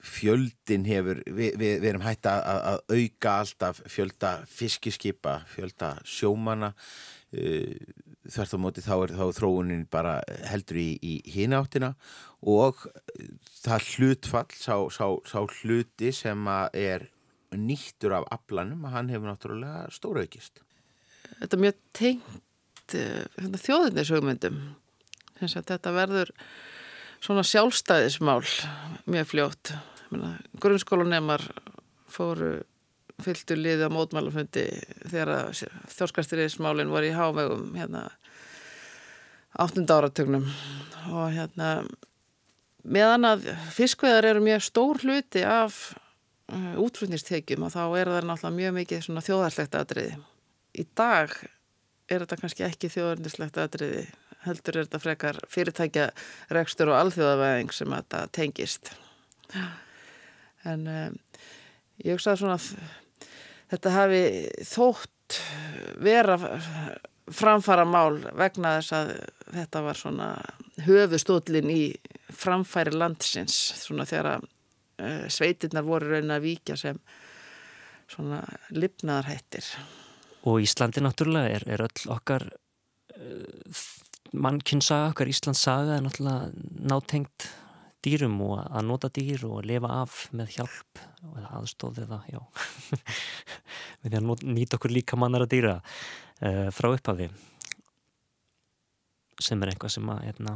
fjöldin 0.00 0.86
hefur, 0.88 1.20
við, 1.26 1.56
við, 1.60 1.74
við 1.82 1.88
erum 1.90 2.04
hægt 2.06 2.28
að, 2.30 2.46
að 2.70 2.78
auka 2.96 3.34
alltaf 3.42 3.82
fjölda 3.92 4.30
fiskiskipa, 4.48 5.40
fjölda 5.52 5.92
sjómana 6.08 6.72
uh, 6.72 7.74
þvert 8.30 8.56
á 8.56 8.58
móti 8.62 8.84
þá 8.84 8.94
er 8.96 9.14
þá 9.18 9.24
þróunin 9.38 9.86
bara 9.90 10.18
heldur 10.48 10.80
í, 10.80 10.90
í 11.02 11.14
hináttina 11.34 11.94
og 12.40 12.86
það 13.60 13.88
hlutfall 13.94 14.50
sá, 14.56 14.74
sá, 14.94 15.06
sá 15.28 15.40
hluti 15.60 16.12
sem 16.14 16.50
er 16.72 17.08
nýttur 17.56 18.14
af 18.20 18.28
aflanum 18.30 18.86
að 18.86 18.96
hann 18.96 19.10
hefur 19.10 19.30
náttúrulega 19.32 19.88
stóraukist. 19.94 20.62
Þetta 21.40 21.56
er 21.56 21.64
mjög 21.64 21.80
tengt 21.96 22.96
uh, 22.98 23.56
þjóðinishugmyndum 23.64 24.60
þetta 25.40 25.92
verður 25.94 26.32
svona 27.20 27.44
sjálfstæðismál 27.44 28.42
mjög 29.10 29.30
fljótt. 29.30 29.72
Grunnskólanemar 30.60 31.44
fóru 32.10 32.60
fylgtu 33.20 33.56
liði 33.58 33.86
á 33.86 33.90
mótmælufundi 33.92 34.64
þegar 35.10 35.52
þjórskarstyrriðismálinn 35.92 36.92
voru 36.92 37.10
í 37.10 37.16
hávegum 37.16 37.74
hérna 37.76 38.06
áttund 39.58 39.90
áratögnum 39.90 40.46
og 41.10 41.32
hérna 41.34 41.70
meðan 42.84 43.26
að 43.28 43.48
fiskveðar 43.74 44.30
eru 44.30 44.44
mjög 44.44 44.64
stór 44.68 45.02
hluti 45.04 45.42
af 45.46 45.80
uh, 46.52 46.76
útflutnistekjum 46.80 47.66
og 47.66 47.74
þá 47.74 47.82
er 48.00 48.12
það 48.14 48.28
náttúrulega 48.30 48.58
mjög 48.60 48.76
mikið 48.78 49.04
svona 49.06 49.24
þjóðarslegt 49.26 49.76
aðriði. 49.80 50.16
Í 50.78 50.86
dag 50.96 51.34
er 52.10 52.24
þetta 52.24 52.40
kannski 52.40 52.66
ekki 52.66 52.92
þjóðarslegt 52.94 53.60
aðriði 53.60 54.06
heldur 54.46 54.78
er 54.78 54.88
þetta 54.88 55.02
frekar 55.02 55.38
fyrirtækja 55.52 56.08
rekstur 56.56 56.92
og 56.92 57.00
alþjóðavæðing 57.02 57.74
sem 57.76 57.92
þetta 57.92 58.22
tengist 58.32 58.92
en 60.70 60.86
um, 60.88 61.18
ég 62.00 62.16
hugsaði 62.16 62.42
svona 62.42 62.56
að 62.56 62.68
þetta 63.74 63.94
hafi 63.94 64.22
þótt 64.70 65.40
vera 66.00 66.36
framfara 67.34 67.84
mál 67.88 68.18
vegna 68.38 68.76
þess 68.78 68.94
að 68.96 69.12
þetta 69.54 69.82
var 69.84 69.98
svona 69.98 70.28
höfustóllin 70.86 71.70
í 71.72 71.82
framfæri 72.34 72.94
landsins 72.96 73.56
svona 73.80 74.06
þegar 74.08 74.30
að 74.34 74.46
uh, 74.46 75.24
sveitirnar 75.32 75.86
voru 75.86 76.12
raunin 76.14 76.36
að 76.36 76.46
víkja 76.46 76.78
sem 76.80 77.00
svona 78.10 78.42
lifnaðarhættir. 78.74 79.66
Og 80.48 80.62
Íslandi 80.64 81.02
náttúrulega 81.04 81.58
er, 81.58 81.66
er 81.76 81.84
öll 81.86 82.12
okkar 82.14 82.46
uh, 82.50 83.82
mannkynsaga, 84.32 85.10
okkar 85.14 85.30
Íslands 85.30 85.62
saga 85.66 85.98
er 85.98 86.06
náttúrulega 86.06 86.50
nátengt 86.90 87.50
dýrum 88.04 88.38
og 88.46 88.62
að 88.64 88.86
nota 88.88 89.10
dýr 89.12 89.44
og 89.48 89.58
að 89.60 89.68
lifa 89.74 89.92
af 90.00 90.20
með 90.36 90.54
hjálp 90.56 91.02
og 91.26 91.38
aðstóð 91.58 92.02
eða 92.06 92.20
já 92.30 92.40
við 94.00 94.14
því 94.14 94.20
að 94.20 94.44
nýta 94.56 94.78
okkur 94.78 94.94
líka 94.94 95.18
mannar 95.20 95.44
að 95.44 95.52
dýra 95.56 95.74
frá 96.40 96.88
upphafi 96.94 97.26
sem 99.40 99.62
er 99.62 99.72
einhvað 99.72 99.94
sem 99.94 100.12
að 100.12 100.22
hérna, 100.26 100.54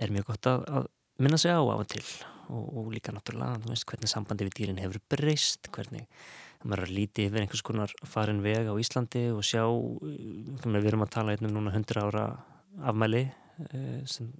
er 0.00 0.12
mjög 0.14 0.32
gott 0.32 0.50
að, 0.50 0.66
að 0.80 0.86
minna 1.22 1.38
sig 1.40 1.54
á 1.54 1.62
á 1.62 1.74
og 1.76 1.86
til. 1.90 2.04
Og, 2.50 2.64
og 2.80 2.86
líka 2.90 3.12
náttúrulega 3.14 3.60
veist, 3.68 3.86
hvernig 3.86 4.10
sambandi 4.10 4.48
við 4.48 4.56
dýrin 4.58 4.80
hefur 4.82 4.98
breyst 5.12 5.68
hvernig 5.70 6.08
maður 6.64 6.82
er 6.82 6.88
að 6.88 6.96
líti 6.96 7.26
yfir 7.28 7.44
einhvers 7.44 7.62
konar 7.64 7.92
farin 8.10 8.42
veg 8.42 8.66
á 8.66 8.74
Íslandi 8.74 9.22
og 9.30 9.44
sjá 9.46 9.62
við 9.70 10.88
erum 10.90 11.04
að 11.06 11.12
tala 11.14 11.36
einnum 11.36 11.54
núna 11.54 11.70
100 11.72 12.02
ára 12.02 12.24
afmæli 12.90 13.22
eh, 13.70 14.00
sem 14.02 14.32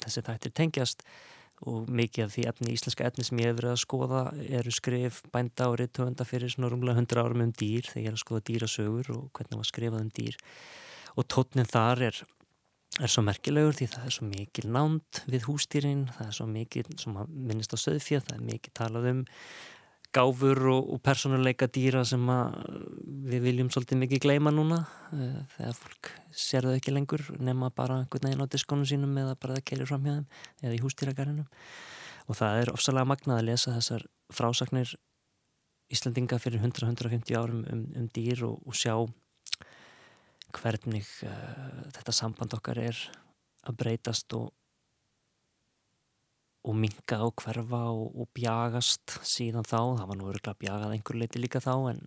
þessi 0.00 0.24
þættir 0.24 0.54
tengjast 0.56 1.04
og 1.68 1.90
mikið 1.92 2.24
af 2.24 2.34
því 2.34 2.44
efni, 2.48 2.72
íslenska 2.72 3.04
efni 3.04 3.24
sem 3.26 3.40
ég 3.42 3.50
hef 3.50 3.58
verið 3.58 3.74
að 3.74 3.82
skoða 3.82 4.20
eru 4.60 4.72
skrif 4.72 5.20
bænda 5.32 5.68
og 5.68 5.78
reytöfunda 5.80 6.24
fyrir 6.28 6.52
svona 6.52 6.70
rúmlega 6.72 7.02
100 7.02 7.20
árum 7.20 7.44
um 7.44 7.52
dýr 7.52 7.88
þegar 7.88 8.04
ég 8.04 8.10
er 8.10 8.16
að 8.16 8.22
skoða 8.22 8.44
dýrasögur 8.48 9.10
og 9.16 9.26
hvernig 9.36 9.60
var 9.60 9.68
skrifað 9.68 10.04
um 10.06 10.12
dýr. 10.16 10.38
Og 11.20 11.26
tótnin 11.28 11.68
þar 11.68 12.04
er, 12.08 12.22
er 13.00 13.12
svo 13.12 13.24
merkilegur 13.26 13.76
því 13.76 13.90
það 13.92 14.06
er 14.08 14.16
svo 14.16 14.30
mikil 14.30 14.70
nánd 14.72 15.20
við 15.28 15.50
hústýrin, 15.50 16.06
það 16.16 16.30
er 16.30 16.38
svo 16.38 16.48
mikil 16.48 16.86
sem 17.02 17.20
minnist 17.28 17.76
á 17.76 17.78
söðfjöð, 17.84 18.24
það 18.30 18.38
er 18.38 18.48
mikil 18.48 18.74
talað 18.80 19.10
um 19.12 19.22
gáfur 20.14 20.58
og, 20.72 20.88
og 20.94 21.02
personuleika 21.06 21.68
dýra 21.70 22.02
sem 22.08 22.22
við 23.30 23.44
viljum 23.44 23.70
svolítið 23.70 24.00
mikið 24.02 24.22
gleima 24.24 24.52
núna 24.54 24.80
eh, 25.14 25.38
þegar 25.54 25.76
fólk 25.78 26.10
sér 26.34 26.66
þau 26.66 26.74
ekki 26.74 26.94
lengur 26.94 27.24
nema 27.38 27.70
bara 27.74 28.00
einhvern 28.02 28.26
veginn 28.28 28.42
á 28.42 28.50
diskónum 28.50 28.88
sínum 28.88 29.14
eða 29.22 29.36
bara 29.38 29.58
það 29.58 29.66
keilir 29.70 29.90
fram 29.90 30.06
hjá 30.06 30.16
þeim 30.16 30.26
eða 30.64 30.74
í 30.74 30.82
hústýragarðinum 30.82 31.46
og 32.26 32.38
það 32.38 32.62
er 32.62 32.72
ofsalega 32.74 33.10
magnað 33.12 33.40
að 33.40 33.48
lesa 33.50 33.76
þessar 33.78 34.06
frásagnir 34.34 34.94
Íslandinga 35.90 36.38
fyrir 36.38 36.62
100-150 36.62 37.34
árum 37.38 37.64
um, 37.66 37.82
um 37.98 38.06
dýr 38.14 38.44
og, 38.46 38.60
og 38.66 38.78
sjá 38.78 38.94
hvernig 40.54 41.06
uh, 41.26 41.90
þetta 41.94 42.14
samband 42.14 42.54
okkar 42.58 42.82
er 42.82 42.98
að 43.66 43.78
breytast 43.78 44.34
og 44.38 44.50
og 46.60 46.76
minga 46.76 47.20
og 47.24 47.34
hverfa 47.40 47.82
og, 47.92 48.10
og 48.20 48.28
bjagast 48.36 49.16
síðan 49.26 49.66
þá, 49.66 49.78
það 50.00 50.10
var 50.10 50.18
nú 50.18 50.28
örgulega 50.28 50.60
bjagað 50.60 50.96
einhver 50.96 51.20
leiti 51.22 51.40
líka 51.40 51.62
þá 51.64 51.72
en, 51.92 52.02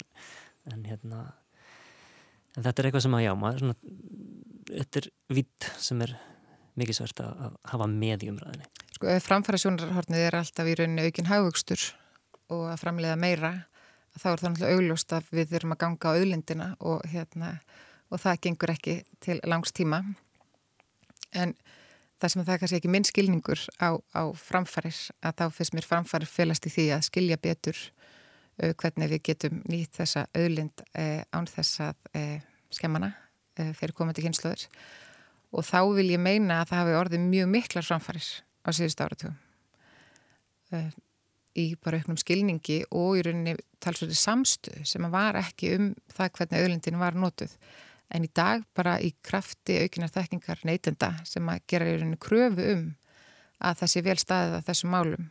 en 0.74 0.86
hérna 0.90 1.24
en 2.54 2.66
þetta 2.66 2.76
er 2.78 2.90
eitthvað 2.90 3.06
sem 3.08 3.18
að 3.18 3.26
já, 3.26 3.34
maður 3.40 3.64
svona, 3.64 3.78
þetta 4.70 5.02
er 5.02 5.10
vitt 5.40 5.70
sem 5.82 6.06
er 6.06 6.16
mikið 6.80 7.00
svært 7.00 7.24
að, 7.26 7.34
að 7.48 7.60
hafa 7.74 7.90
með 7.90 8.28
í 8.28 8.32
umræðinni 8.34 8.72
Sko, 8.94 9.18
framfæra 9.26 9.62
sjónarhornið 9.62 10.28
er 10.28 10.38
alltaf 10.38 10.70
í 10.70 10.78
rauninni 10.78 11.08
aukinn 11.10 11.32
haugugstur 11.32 11.88
og 12.54 12.68
að 12.70 12.82
framleiða 12.84 13.18
meira 13.20 13.54
þá 14.20 14.28
er 14.30 14.42
það 14.42 14.52
náttúrulega 14.52 14.78
augljóst 14.78 15.16
að 15.18 15.32
við 15.34 15.50
þurfum 15.54 15.74
að 15.76 15.82
ganga 15.84 16.14
á 16.14 16.14
auðlindina 16.14 16.68
og 16.86 17.06
hérna 17.10 17.50
og 18.14 18.22
það 18.22 18.42
gengur 18.46 18.74
ekki 18.74 18.96
til 19.24 19.40
langs 19.50 19.74
tíma. 19.74 20.04
En 21.34 21.56
það 22.24 22.32
sem 22.32 22.44
það 22.44 22.54
er 22.54 22.62
kannski 22.62 22.80
ekki 22.80 22.92
minn 22.94 23.08
skilningur 23.08 23.62
á, 23.84 23.90
á 24.00 24.24
framfærir 24.40 24.96
að 25.20 25.36
þá 25.42 25.46
finnst 25.58 25.76
mér 25.76 25.88
framfærir 25.90 26.32
félast 26.32 26.68
í 26.70 26.72
því 26.72 26.88
að 26.96 27.06
skilja 27.10 27.40
betur 27.44 27.78
uh, 27.78 28.72
hvernig 28.72 29.12
við 29.12 29.24
getum 29.30 29.62
nýtt 29.68 30.00
þessa 30.00 30.26
auðlind 30.32 30.86
uh, 30.88 31.22
án 31.36 31.50
þess 31.52 31.84
að 31.90 32.12
uh, 32.16 32.38
skemmana 32.74 33.12
uh, 33.60 33.72
fyrir 33.76 33.96
komandi 33.98 34.24
kynnslöður 34.24 34.68
og 35.54 35.68
þá 35.68 35.80
vil 36.00 36.10
ég 36.14 36.22
meina 36.24 36.62
að 36.62 36.72
það 36.72 36.82
hafi 36.82 37.00
orðið 37.02 37.26
mjög 37.28 37.50
miklar 37.58 37.86
framfærir 37.86 38.30
á 38.64 38.70
síðust 38.74 39.04
áratugum. 39.04 39.36
Uh, 40.74 40.90
í 41.60 41.74
bara 41.78 42.00
auknum 42.00 42.18
skilningi 42.18 42.80
og 42.90 43.20
í 43.20 43.26
rauninni 43.28 43.58
talsvöldi 43.84 44.18
samstu 44.18 44.74
sem 44.88 45.06
var 45.14 45.38
ekki 45.38 45.76
um 45.76 45.92
það 46.16 46.32
hvernig 46.40 46.64
auðlindin 46.64 47.02
var 47.02 47.20
notuð 47.20 47.54
en 48.14 48.28
í 48.28 48.30
dag 48.36 48.64
bara 48.78 49.00
í 49.02 49.14
krafti 49.26 49.80
aukinar 49.84 50.14
þekkingar 50.14 50.62
neytenda 50.68 51.14
sem 51.28 51.50
að 51.50 51.64
gera 51.70 51.90
í 51.90 51.98
rauninni 51.98 52.20
kröfu 52.22 52.68
um 52.76 52.86
að 53.64 53.82
það 53.82 53.94
sé 53.94 54.04
vel 54.06 54.20
staðið 54.22 54.58
að 54.60 54.66
þessum 54.70 54.94
málum 54.94 55.30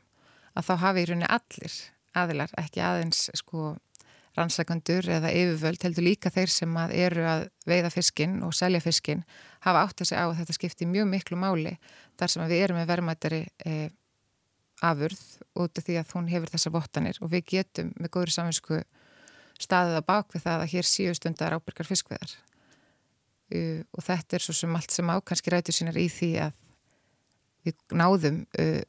að 0.53 0.69
þá 0.69 0.75
hafi 0.85 1.03
í 1.03 1.09
rauninni 1.09 1.31
allir 1.31 1.79
aðilar, 2.13 2.53
ekki 2.61 2.83
aðeins 2.85 3.31
sko 3.39 3.73
rannsakandur 4.37 5.09
eða 5.13 5.33
yfirvöld 5.37 5.83
heldur 5.85 6.07
líka 6.07 6.33
þeir 6.33 6.53
sem 6.53 6.77
að 6.81 6.95
eru 7.05 7.25
að 7.29 7.43
veiða 7.69 7.91
fiskin 7.93 8.39
og 8.47 8.55
selja 8.57 8.81
fiskin 8.81 9.25
hafa 9.65 9.83
átt 9.85 10.01
að 10.01 10.09
segja 10.13 10.25
á 10.25 10.29
að 10.31 10.39
þetta 10.41 10.57
skipti 10.57 10.89
mjög 10.89 11.11
miklu 11.11 11.41
máli 11.41 11.75
þar 12.21 12.33
sem 12.33 12.47
við 12.49 12.65
erum 12.65 12.81
með 12.81 12.89
verðmættari 12.93 13.43
e, 13.69 13.91
afurð 14.83 15.21
út 15.61 15.79
af 15.79 15.87
því 15.87 15.99
að 16.01 16.15
hún 16.17 16.31
hefur 16.33 16.53
þessar 16.55 16.75
vottanir. 16.79 17.21
Og 17.21 17.33
við 17.33 17.45
getum 17.53 17.93
með 18.01 18.15
góðri 18.17 18.37
saminsku 18.39 18.81
staðið 19.61 20.01
á 20.01 20.09
bakvið 20.09 20.47
það 20.47 20.65
að 20.65 20.73
hér 20.73 20.89
síu 20.89 21.13
stundar 21.19 21.59
ábyrgar 21.59 21.91
fiskveðar 21.93 22.33
uh, 23.55 23.83
og 23.93 24.07
þetta 24.09 24.39
er 24.39 24.47
svo 24.47 24.57
sem 24.57 24.77
allt 24.77 24.95
sem 24.95 25.13
á 25.13 25.17
kannski 25.21 25.53
rætur 25.53 25.77
sínar 25.77 25.99
í 26.01 26.09
því 26.13 26.33
að 26.47 26.59
við 27.67 27.79
náðum 27.95 28.43
uh, 28.59 28.83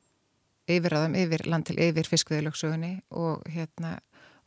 yfirraðum 0.72 1.18
yfir 1.20 1.46
land 1.52 1.68
til 1.68 1.80
yfir 1.84 2.08
fiskveðilöksugunni 2.10 2.94
og 3.20 3.44
hérna 3.52 3.98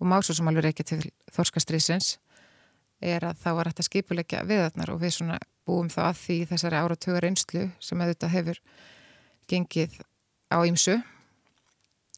og 0.00 0.08
má 0.08 0.18
svo 0.20 0.36
sem 0.36 0.48
alveg 0.48 0.72
ekki 0.72 0.86
til 0.88 1.02
þorskastriðsins 1.32 2.16
er 3.04 3.24
að 3.28 3.40
þá 3.42 3.50
var 3.58 3.70
þetta 3.70 3.86
skipulegja 3.86 4.42
viðarnar 4.48 4.92
og 4.92 5.00
við 5.02 5.18
svona 5.18 5.38
búum 5.68 5.88
þá 5.92 6.02
að 6.08 6.18
því 6.22 6.38
þessari 6.52 6.80
áratugar 6.80 7.26
einslu 7.28 7.66
sem 7.82 8.00
auðvitað 8.00 8.32
hefur 8.32 8.60
gengið 9.50 9.98
á 10.52 10.58
ýmsu. 10.64 10.96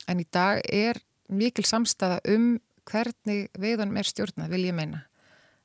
En 0.09 0.23
í 0.23 0.27
dag 0.33 0.61
er 0.65 1.01
mikil 1.29 1.67
samstafa 1.67 2.21
um 2.31 2.57
hvernig 2.89 3.49
veiðunum 3.59 3.99
er 4.01 4.09
stjórnað 4.09 4.55
vil 4.55 4.65
ég 4.69 4.77
meina. 4.77 5.05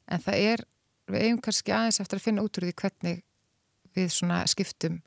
En 0.08 0.20
það 0.24 0.48
er 0.54 0.66
við 1.12 1.28
eigum 1.28 1.42
kannski 1.44 1.74
aðeins 1.76 2.00
eftir 2.04 2.20
að 2.20 2.26
finna 2.28 2.46
út 2.46 2.58
úr 2.58 2.68
því 2.68 2.76
hvernig 2.82 3.22
við 3.94 4.10
skiptum 4.50 5.02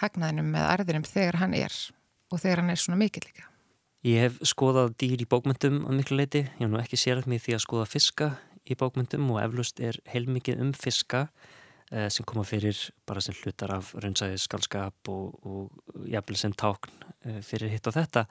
hagnaðinum 0.00 0.50
með 0.54 0.66
arðinum 0.74 1.06
þegar 1.06 1.40
hann 1.42 1.54
er 1.56 1.76
og 2.30 2.40
þegar 2.40 2.62
hann 2.62 2.72
er 2.72 2.80
svona 2.80 3.00
mikill 3.00 3.24
líka. 3.26 3.46
Ég 4.06 4.22
hef 4.24 4.38
skoðað 4.48 4.94
dýr 5.02 5.20
í 5.20 5.28
bókmyndum 5.28 5.82
á 5.84 5.90
miklu 5.92 6.16
leiti, 6.16 6.46
ég 6.46 6.62
hef 6.62 6.70
nú 6.72 6.80
ekki 6.80 6.96
sérað 7.00 7.28
mig 7.28 7.42
því 7.44 7.56
að 7.56 7.64
skoða 7.66 7.88
fiska 7.90 8.30
í 8.64 8.76
bókmyndum 8.80 9.26
og 9.34 9.42
eflust 9.42 9.80
er 9.84 9.98
heilmikið 10.08 10.62
um 10.64 10.72
fiska 10.76 11.26
eh, 11.92 12.08
sem 12.08 12.24
koma 12.28 12.46
fyrir 12.48 12.78
bara 13.08 13.20
sem 13.24 13.36
hlutar 13.42 13.74
af 13.76 13.92
raunsæði 14.00 14.40
skálskap 14.40 15.12
og, 15.12 15.36
og 15.44 16.08
jafnvel 16.08 16.40
sem 16.40 16.56
tákn 16.56 17.04
eh, 17.28 17.40
fyrir 17.44 17.72
hitt 17.74 17.90
og 17.90 17.98
þetta 17.98 18.24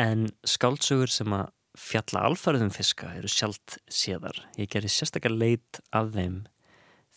en 0.00 0.26
skálsugur 0.46 1.12
sem 1.12 1.38
að 1.38 1.52
fjalla 1.78 2.24
alfarðum 2.28 2.72
fiska 2.74 3.12
eru 3.18 3.30
sjálft 3.30 3.78
séðar. 3.90 4.36
Ég 4.58 4.70
gerði 4.72 4.90
sérstakar 4.92 5.34
leit 5.34 5.80
af 5.94 6.12
þeim 6.14 6.44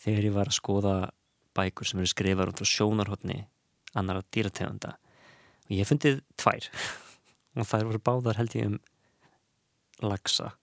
þegar 0.04 0.28
ég 0.30 0.36
var 0.36 0.52
að 0.52 0.58
skoða 0.60 0.96
bækur 1.58 1.90
sem 1.90 2.02
eru 2.02 2.10
skrifar 2.10 2.52
út 2.52 2.62
á 2.62 2.66
sjónarhóttni 2.68 3.44
annara 3.98 4.26
dýrategunda. 4.34 4.98
Og 5.70 5.78
ég 5.78 5.90
fundið 5.90 6.22
tvær. 6.40 6.70
Og 7.60 7.70
þær 7.70 7.88
voru 7.92 8.02
báðar 8.02 8.40
held 8.42 8.58
ég 8.58 8.72
um 8.72 8.80
lagsa 10.04 10.56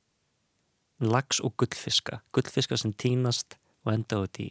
lags 1.00 1.40
og 1.40 1.54
gullfiska. 1.56 2.20
Gullfiska 2.34 2.76
sem 2.76 2.92
týnast 2.92 3.56
og 3.86 3.94
enda 3.94 4.20
út 4.20 4.40
í, 4.42 4.50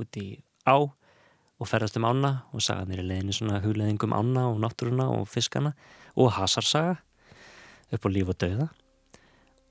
út 0.00 0.18
í 0.18 0.28
á 0.66 0.76
og 1.54 1.68
ferðast 1.70 1.98
um 2.00 2.06
ána 2.08 2.32
og 2.52 2.64
saga 2.64 2.86
nýri 2.88 3.04
leginni 3.06 3.34
svona 3.36 3.60
hugleðingum 3.62 4.14
ána 4.16 4.48
og 4.50 4.58
náttúruna 4.64 5.06
og 5.14 5.28
fiskana 5.30 5.74
og 6.18 6.32
hasarsaga 6.34 6.96
upp 7.92 8.06
á 8.06 8.08
líf 8.10 8.32
og 8.32 8.38
dauða. 8.40 8.68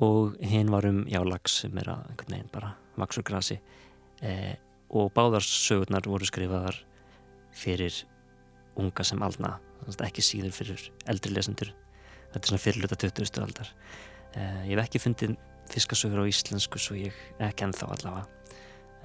Og 0.03 0.37
hinn 0.43 0.71
var 0.73 0.85
um 0.89 1.03
jálags 1.09 1.61
sem 1.63 1.77
er 1.79 1.91
að 1.93 2.09
einhvern 2.11 2.35
veginn 2.35 2.53
bara 2.53 2.73
vaksur 2.99 3.25
grasi. 3.25 3.59
Eh, 4.21 4.55
og 4.93 5.13
báðarsögurnar 5.15 6.05
voru 6.09 6.27
skrifaðar 6.27 6.77
fyrir 7.53 8.03
unga 8.79 9.05
sem 9.05 9.21
aldna 9.25 9.57
ekki 10.05 10.23
síður 10.25 10.53
fyrir 10.55 10.83
eldri 11.09 11.33
lesendur. 11.33 11.73
Þetta 12.33 12.41
er 12.41 12.51
svona 12.51 12.63
fyrirluta 12.63 12.97
20. 12.97 13.41
aldar. 13.43 13.73
Eh, 14.33 14.61
ég 14.69 14.77
hef 14.77 14.85
ekki 14.87 15.01
fundið 15.01 15.35
fiskasögur 15.71 16.23
á 16.25 16.29
íslensku 16.29 16.81
svo 16.81 16.97
ég 16.97 17.17
ekki 17.41 17.67
ennþá 17.67 17.89
allavega 17.95 18.25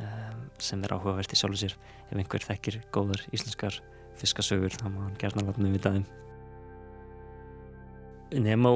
eh, 0.00 0.32
sem 0.62 0.82
er 0.84 0.94
áhugavert 0.96 1.32
í 1.32 1.38
sjálfu 1.38 1.60
sér. 1.64 1.76
Ef 2.08 2.16
einhver 2.16 2.44
þekkir 2.48 2.80
góðar 2.94 3.24
íslenskar 3.32 3.80
fiskasögur 4.18 4.74
þá 4.74 4.88
má 4.88 5.04
hann 5.04 5.20
gerna 5.20 5.46
vatnum 5.46 5.74
við 5.76 5.84
það 5.84 6.00
Nemo 8.32 8.72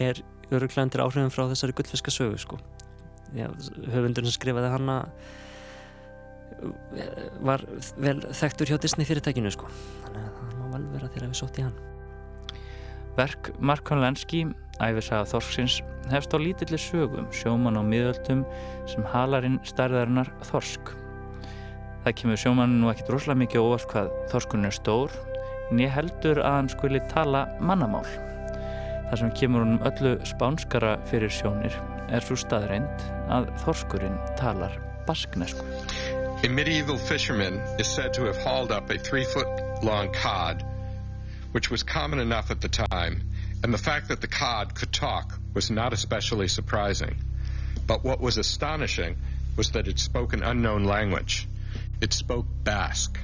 er 0.00 0.20
öruglega 0.50 0.84
undir 0.86 1.02
áhrifin 1.04 1.32
frá 1.34 1.46
þessari 1.50 1.74
gullfiskasögu 1.76 2.38
sko. 2.38 2.58
höfundurinn 3.34 4.30
sem 4.30 4.36
skrifaði 4.36 4.70
hanna 4.70 4.98
var 7.42 7.64
vel 7.98 8.20
þekktur 8.30 8.70
hjá 8.70 8.78
Disney 8.78 9.08
fyrirtækinu 9.08 9.50
sko. 9.50 9.70
þannig 10.04 10.28
að 10.28 10.36
það 10.38 10.58
má 10.60 10.76
vel 10.76 10.84
vera 10.92 11.08
þegar 11.08 11.28
við 11.32 11.40
sótt 11.40 11.58
í 11.58 11.66
hann 11.66 11.80
Verk 13.14 13.50
Mark 13.58 13.84
Konlenski 13.86 14.44
æfisaga 14.82 15.26
Þorsksins 15.30 15.80
hefst 16.10 16.34
á 16.34 16.38
lítillir 16.38 16.82
sögum 16.82 17.26
sjóman 17.34 17.78
á 17.78 17.82
miðöldum 17.82 18.44
sem 18.90 19.06
halarinn 19.10 19.58
stærðarinnar 19.66 20.30
Þorsk 20.46 20.94
Það 22.04 22.16
kemur 22.20 22.36
sjómann 22.36 22.72
nú 22.82 22.90
ekkit 22.92 23.10
rosalega 23.14 23.40
mikið 23.40 23.62
óvart 23.64 23.86
hvað 23.88 24.08
þorskurinn 24.28 24.68
er 24.68 24.74
stór 24.76 25.14
en 25.70 25.78
ég 25.80 25.92
heldur 25.94 26.36
að 26.44 26.56
hann 26.58 26.66
skuli 26.68 27.00
tala 27.08 27.46
mannamál. 27.64 28.04
Það 29.10 29.20
sem 29.20 29.32
kemur 29.40 29.64
honum 29.64 29.82
öllu 29.88 30.14
spánskara 30.26 30.96
fyrir 31.10 31.32
sjónir 31.32 31.74
er 32.08 32.24
svo 32.24 32.36
staðreind 32.40 33.04
að 33.32 33.50
þorskurinn 33.64 34.16
talar 34.40 34.78
basknesku. 35.08 35.64
A 36.44 36.48
medieval 36.48 36.98
fisherman 36.98 37.60
is 37.78 37.86
said 37.86 38.12
to 38.14 38.24
have 38.24 38.36
hauled 38.36 38.72
up 38.72 38.90
a 38.90 38.98
three 38.98 39.24
foot 39.24 39.82
long 39.82 40.12
cod, 40.12 40.64
which 41.52 41.70
was 41.70 41.82
common 41.82 42.18
enough 42.18 42.50
at 42.50 42.60
the 42.60 42.68
time, 42.68 43.22
and 43.62 43.72
the 43.72 43.78
fact 43.78 44.08
that 44.08 44.20
the 44.20 44.28
cod 44.28 44.74
could 44.74 44.92
talk 44.92 45.38
was 45.54 45.70
not 45.70 45.92
especially 45.92 46.48
surprising. 46.48 47.16
But 47.86 48.04
what 48.04 48.20
was 48.20 48.36
astonishing 48.38 49.16
was 49.56 49.70
that 49.70 49.88
it 49.88 49.98
spoke 49.98 50.32
an 50.32 50.42
unknown 50.42 50.84
language. 50.84 51.48
It 52.00 52.12
spoke 52.12 52.46
Basque. 52.64 53.18